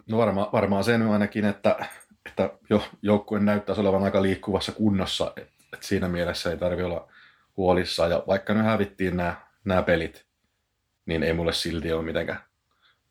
No 0.09 0.19
varma, 0.19 0.51
varmaan 0.53 0.85
sen 0.85 1.03
ainakin, 1.03 1.45
että, 1.45 1.89
että 2.27 2.51
jo, 2.71 2.83
joukkue 3.03 3.41
näyttäisi 3.41 3.81
olevan 3.81 4.03
aika 4.03 4.23
liikkuvassa 4.23 4.73
kunnossa. 4.73 5.33
Et, 5.37 5.51
et 5.73 5.83
siinä 5.83 6.09
mielessä 6.09 6.51
ei 6.51 6.57
tarvitse 6.57 6.85
olla 6.85 7.09
huolissaan. 7.57 8.11
Ja 8.11 8.23
vaikka 8.27 8.55
nyt 8.55 8.65
hävittiin 8.65 9.17
nämä 9.17 9.50
nämä 9.65 9.83
pelit, 9.83 10.27
niin 11.07 11.23
ei 11.23 11.33
mulle 11.33 11.53
silti 11.53 11.93
ole 11.93 12.03
mitenkään 12.05 12.51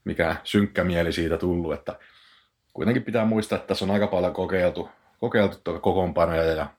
mikään 0.03 0.39
synkkä 0.43 0.83
mieli 0.83 1.13
siitä 1.13 1.37
tullut, 1.37 1.73
että 1.73 1.99
kuitenkin 2.73 3.03
pitää 3.03 3.25
muistaa, 3.25 3.55
että 3.55 3.67
tässä 3.67 3.85
on 3.85 3.91
aika 3.91 4.07
paljon 4.07 4.33
kokeiltu, 4.33 4.89
kokeiltu 5.19 5.57
tuota 5.63 5.79
kokoonpanoja 5.79 6.43
ja, 6.43 6.73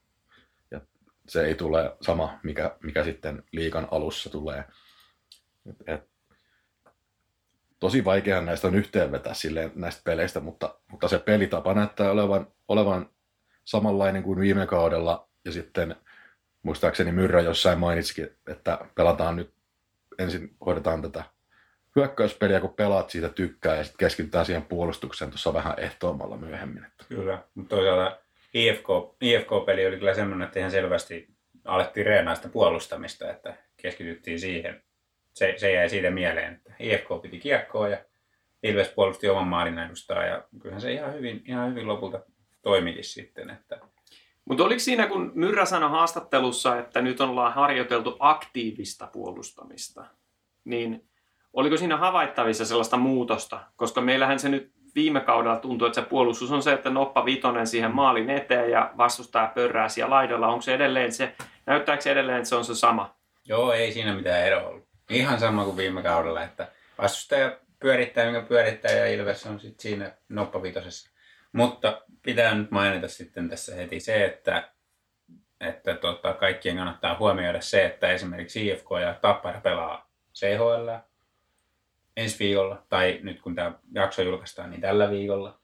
ja 0.71 0.81
se 1.29 1.45
ei 1.45 1.55
tule 1.55 1.97
sama, 2.01 2.39
mikä, 2.43 2.77
mikä 2.83 3.05
sitten 3.05 3.43
liikan 3.53 3.89
alussa 3.91 4.31
tulee. 4.31 4.65
Et, 5.71 5.77
et, 5.87 6.11
tosi 7.79 8.05
vaikea 8.05 8.41
näistä 8.41 8.69
on 8.69 8.75
yhteenvetää 8.75 9.35
silleen 9.35 9.73
näistä 9.75 10.01
peleistä, 10.05 10.41
mutta, 10.41 10.75
mutta 10.89 11.09
se 11.09 11.19
pelitapa 11.19 11.75
näyttää 11.75 12.11
olevan, 12.11 12.47
olevan 12.69 13.11
samanlainen 13.65 14.23
kuin 14.23 14.41
viime 14.41 14.67
kaudella 14.67 15.29
ja 15.45 15.53
sitten 15.53 15.97
muistaakseni 16.63 17.13
Myrrä 17.13 17.41
jossain 17.41 17.79
mainitsikin, 17.79 18.29
että 18.47 18.79
pelataan 18.95 19.37
nyt 19.37 19.60
ensin 20.23 20.57
hoidetaan 20.67 21.03
tätä 21.03 21.25
hyökkäyspeliä, 21.97 22.61
kun 22.61 22.75
pelaat 22.75 23.11
siitä 23.11 23.29
tykkää 23.29 23.77
ja 23.77 23.85
sitten 23.85 23.99
keskitytään 23.99 24.47
siihen 24.47 24.63
puolustukseen 24.63 25.31
tuossa 25.31 25.55
vähän 25.55 25.75
ehtoommalla 25.77 26.37
myöhemmin. 26.37 26.87
Kyllä, 27.09 27.39
mutta 27.55 27.77
toisaalta 27.77 28.19
IFK, 28.55 28.87
IFK-peli 29.21 29.87
oli 29.87 29.99
kyllä 29.99 30.15
semmoinen, 30.15 30.47
että 30.47 30.59
ihan 30.59 30.71
selvästi 30.71 31.29
alettiin 31.65 32.07
reenaa 32.07 32.35
sitä 32.35 32.49
puolustamista, 32.49 33.31
että 33.31 33.57
keskityttiin 33.77 34.41
siihen. 34.41 34.83
Se, 35.35 35.55
se 35.57 35.73
jäi 35.73 35.89
siitä 35.89 36.11
mieleen, 36.11 36.55
että 36.55 36.73
IFK 36.79 37.09
piti 37.23 37.39
kiekkoa 37.39 37.89
ja 37.89 37.99
Ilves 38.63 38.89
puolusti 38.89 39.29
oman 39.29 39.47
maalin 39.47 39.79
edustaa 39.79 40.25
ja 40.25 40.45
kyllähän 40.63 40.81
se 40.81 40.93
ihan 40.93 41.15
hyvin, 41.15 41.43
ihan 41.47 41.71
hyvin 41.71 41.89
lopulta 41.89 42.21
toimikin 42.63 43.05
sitten. 43.05 43.51
Että... 43.51 43.81
Mutta 44.51 44.65
oliko 44.65 44.79
siinä, 44.79 45.07
kun 45.07 45.33
Myrrä 45.35 45.65
sanoi 45.65 45.91
haastattelussa, 45.91 46.79
että 46.79 47.03
nyt 47.03 47.21
ollaan 47.21 47.53
harjoiteltu 47.53 48.17
aktiivista 48.19 49.07
puolustamista, 49.07 50.05
niin 50.65 51.09
oliko 51.53 51.77
siinä 51.77 51.97
havaittavissa 51.97 52.65
sellaista 52.65 52.97
muutosta? 52.97 53.61
Koska 53.77 54.01
meillähän 54.01 54.39
se 54.39 54.49
nyt 54.49 54.73
viime 54.95 55.21
kaudella 55.21 55.57
tuntuu, 55.57 55.87
että 55.87 56.01
se 56.01 56.07
puolustus 56.09 56.53
on 56.53 56.63
se, 56.63 56.73
että 56.73 56.91
noppa 56.91 57.25
vitonen 57.25 57.67
siihen 57.67 57.95
maalin 57.95 58.31
eteen 58.31 58.71
ja 58.71 58.93
vastustaa 58.97 59.53
pörrää 59.55 59.89
siellä 59.89 60.15
laidalla. 60.15 60.49
Onko 60.49 60.63
se 60.63 60.75
edelleen 60.75 61.13
se, 61.13 61.35
näyttääkö 61.67 62.03
se 62.03 62.13
edelleen, 62.13 62.39
että 62.39 62.49
se 62.49 62.57
on 62.57 62.65
se 62.65 62.75
sama? 62.75 63.15
Joo, 63.45 63.73
ei 63.73 63.93
siinä 63.93 64.15
mitään 64.15 64.47
eroa 64.47 64.69
ollut. 64.69 64.89
Ihan 65.11 65.41
sama 65.41 65.65
kuin 65.65 65.77
viime 65.77 66.03
kaudella, 66.03 66.43
että 66.43 66.69
vastustaja 66.99 67.57
pyörittää, 67.81 68.25
minkä 68.25 68.49
pyörittää 68.49 68.93
ja 68.93 69.07
Ilves 69.07 69.47
on 69.47 69.61
sitten 69.61 69.83
siinä 69.83 70.13
noppavitosessa. 70.29 71.10
Mutta 71.53 72.03
pitää 72.23 72.55
nyt 72.55 72.71
mainita 72.71 73.09
sitten 73.09 73.49
tässä 73.49 73.75
heti 73.75 74.01
se, 74.01 74.25
että, 74.25 74.69
että 75.61 75.95
tota, 75.95 76.33
kaikkien 76.33 76.77
kannattaa 76.77 77.19
huomioida 77.19 77.61
se, 77.61 77.85
että 77.85 78.13
esimerkiksi 78.13 78.69
IFK 78.69 78.87
ja 79.03 79.15
Tappara 79.21 79.61
pelaa 79.61 80.11
CHL 80.35 80.91
ensi 82.17 82.39
viikolla, 82.39 82.83
tai 82.89 83.21
nyt 83.23 83.41
kun 83.41 83.55
tämä 83.55 83.73
jakso 83.95 84.23
julkaistaan, 84.23 84.71
niin 84.71 84.81
tällä 84.81 85.11
viikolla, 85.11 85.59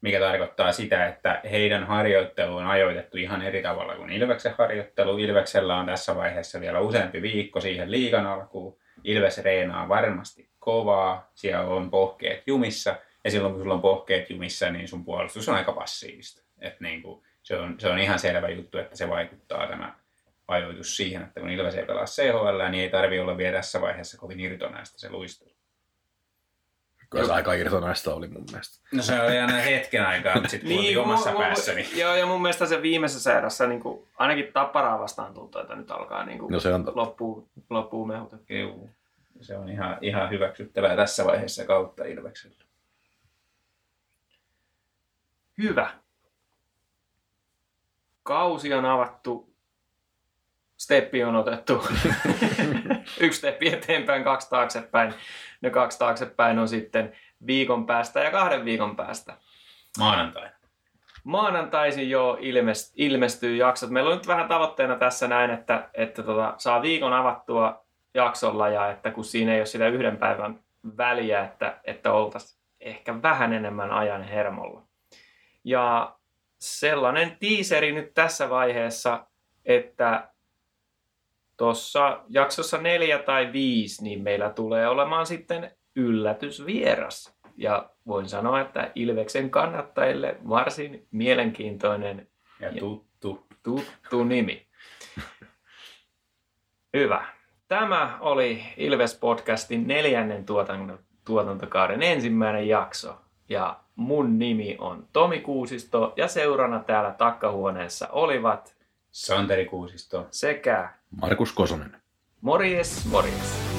mikä 0.00 0.20
tarkoittaa 0.20 0.72
sitä, 0.72 1.06
että 1.06 1.40
heidän 1.50 1.86
harjoittelu 1.86 2.56
on 2.56 2.66
ajoitettu 2.66 3.16
ihan 3.16 3.42
eri 3.42 3.62
tavalla 3.62 3.96
kuin 3.96 4.10
Ilveksen 4.10 4.54
harjoittelu. 4.58 5.18
Ilveksellä 5.18 5.76
on 5.76 5.86
tässä 5.86 6.16
vaiheessa 6.16 6.60
vielä 6.60 6.80
useampi 6.80 7.22
viikko 7.22 7.60
siihen 7.60 7.90
liigan 7.90 8.26
alkuun. 8.26 8.78
Ilves 9.04 9.38
reenaa 9.38 9.88
varmasti 9.88 10.48
kovaa, 10.58 11.30
siellä 11.34 11.66
on 11.66 11.90
pohkeet 11.90 12.42
jumissa, 12.46 12.96
ja 13.24 13.30
silloin 13.30 13.54
kun 13.54 13.62
sulla 13.62 13.74
on 13.74 13.82
pohkeet 13.82 14.30
jumissa, 14.30 14.70
niin 14.70 14.88
sun 14.88 15.04
puolustus 15.04 15.48
on 15.48 15.54
aika 15.54 15.72
passiivista. 15.72 16.42
Et 16.60 16.80
niin 16.80 17.02
kuin, 17.02 17.22
se, 17.42 17.56
on, 17.56 17.80
se 17.80 17.88
on 17.88 17.98
ihan 17.98 18.18
selvä 18.18 18.48
juttu, 18.48 18.78
että 18.78 18.96
se 18.96 19.08
vaikuttaa 19.08 19.66
tämä 19.66 19.94
ajoitus 20.48 20.96
siihen, 20.96 21.22
että 21.22 21.40
kun 21.40 21.50
Ilves 21.50 21.74
ei 21.74 21.86
pelaa 21.86 22.04
CHL, 22.04 22.70
niin 22.70 22.82
ei 22.82 22.90
tarvi 22.90 23.20
olla 23.20 23.36
vielä 23.36 23.56
tässä 23.56 23.80
vaiheessa 23.80 24.18
kovin 24.18 24.40
irtonaista 24.40 24.98
se 24.98 25.10
luistelu. 25.10 25.50
Kyllä 27.10 27.26
se 27.26 27.32
aika 27.32 27.52
irtonaista 27.52 28.14
oli 28.14 28.28
mun 28.28 28.44
mielestä. 28.50 28.88
No 28.92 29.02
se 29.02 29.20
oli 29.20 29.38
aina 29.38 29.52
hetken 29.56 30.06
aikaa, 30.06 30.34
mutta 30.34 30.48
sitten 30.48 30.68
niin, 30.68 30.98
omassa 30.98 31.30
mun, 31.30 31.40
päässäni. 31.40 31.86
Mun, 31.90 31.98
joo, 32.00 32.14
ja 32.16 32.26
mun 32.26 32.42
mielestä 32.42 32.66
se 32.66 32.82
viimeisessä 32.82 33.38
erässä 33.38 33.66
niin 33.66 33.80
kuin, 33.80 34.06
ainakin 34.16 34.52
tapparaa 34.52 34.98
vastaan 34.98 35.34
tuntuu, 35.34 35.60
että 35.60 35.74
nyt 35.74 35.90
alkaa 35.90 36.24
niin 36.24 36.38
kuin, 36.38 36.52
No 36.52 36.60
se 36.60 36.74
on 36.74 36.84
totta. 36.84 37.00
loppuu, 37.00 37.48
loppuu 37.70 38.06
mehut. 38.06 38.30
Se 39.40 39.56
on 39.56 39.68
ihan, 39.68 39.98
ihan 40.00 40.30
hyväksyttävää 40.30 40.96
tässä 40.96 41.24
vaiheessa 41.24 41.64
kautta 41.64 42.04
Ilveksellä. 42.04 42.56
Hyvä. 45.58 45.90
Kausi 48.22 48.74
on 48.74 48.84
avattu. 48.84 49.54
Steppi 50.76 51.24
on 51.24 51.36
otettu. 51.36 51.88
Yksi 53.20 53.38
steppi 53.38 53.68
eteenpäin, 53.68 54.24
kaksi 54.24 54.50
taaksepäin. 54.50 55.14
Ne 55.60 55.70
kaksi 55.70 55.98
taaksepäin 55.98 56.58
on 56.58 56.68
sitten 56.68 57.16
viikon 57.46 57.86
päästä 57.86 58.20
ja 58.20 58.30
kahden 58.30 58.64
viikon 58.64 58.96
päästä. 58.96 59.36
Maanantaina. 59.98 60.50
Maanantaisin 61.24 62.10
jo 62.10 62.38
ilmest, 62.40 62.92
ilmestyy 62.96 63.56
jaksot. 63.56 63.90
Meillä 63.90 64.10
on 64.10 64.16
nyt 64.16 64.26
vähän 64.26 64.48
tavoitteena 64.48 64.96
tässä 64.96 65.28
näin, 65.28 65.50
että, 65.50 65.90
että 65.94 66.22
tota, 66.22 66.54
saa 66.58 66.82
viikon 66.82 67.12
avattua 67.12 67.84
jaksolla 68.14 68.68
ja 68.68 68.90
että 68.90 69.10
kun 69.10 69.24
siinä 69.24 69.52
ei 69.52 69.60
ole 69.60 69.66
sitä 69.66 69.88
yhden 69.88 70.16
päivän 70.16 70.60
väliä, 70.96 71.44
että, 71.44 71.80
että 71.84 72.12
oltaisiin 72.12 72.60
ehkä 72.80 73.22
vähän 73.22 73.52
enemmän 73.52 73.90
ajan 73.90 74.22
hermolla. 74.22 74.82
Ja 75.64 76.16
sellainen 76.58 77.36
tiiseri 77.40 77.92
nyt 77.92 78.14
tässä 78.14 78.50
vaiheessa, 78.50 79.26
että 79.64 80.28
tuossa 81.56 82.24
jaksossa 82.28 82.78
neljä 82.78 83.18
tai 83.18 83.52
viisi, 83.52 84.04
niin 84.04 84.22
meillä 84.22 84.50
tulee 84.50 84.88
olemaan 84.88 85.26
sitten 85.26 85.70
yllätysvieras. 85.96 87.34
Ja 87.56 87.90
voin 88.06 88.28
sanoa, 88.28 88.60
että 88.60 88.92
Ilveksen 88.94 89.50
kannattajille 89.50 90.36
varsin 90.48 91.06
mielenkiintoinen 91.10 92.28
Ja 92.60 92.72
tuttu. 92.78 93.46
tuttu 93.62 94.24
nimi. 94.24 94.66
Hyvä. 96.94 97.26
Tämä 97.68 98.18
oli 98.20 98.64
Ilves-podcastin 98.76 99.86
neljännen 99.86 100.46
tuotanto, 100.46 100.98
tuotantokauden 101.24 102.02
ensimmäinen 102.02 102.68
jakso. 102.68 103.23
Ja 103.48 103.80
mun 103.96 104.38
nimi 104.38 104.76
on 104.80 105.08
Tomi 105.12 105.40
Kuusisto 105.40 106.12
ja 106.16 106.28
seurana 106.28 106.80
täällä 106.80 107.10
takkahuoneessa 107.18 108.08
olivat 108.08 108.74
Santeri 109.10 109.64
Kuusisto. 109.66 110.26
sekä 110.30 110.88
Markus 111.20 111.52
Kosonen. 111.52 111.96
Morjes, 112.40 113.06
morjes. 113.10 113.73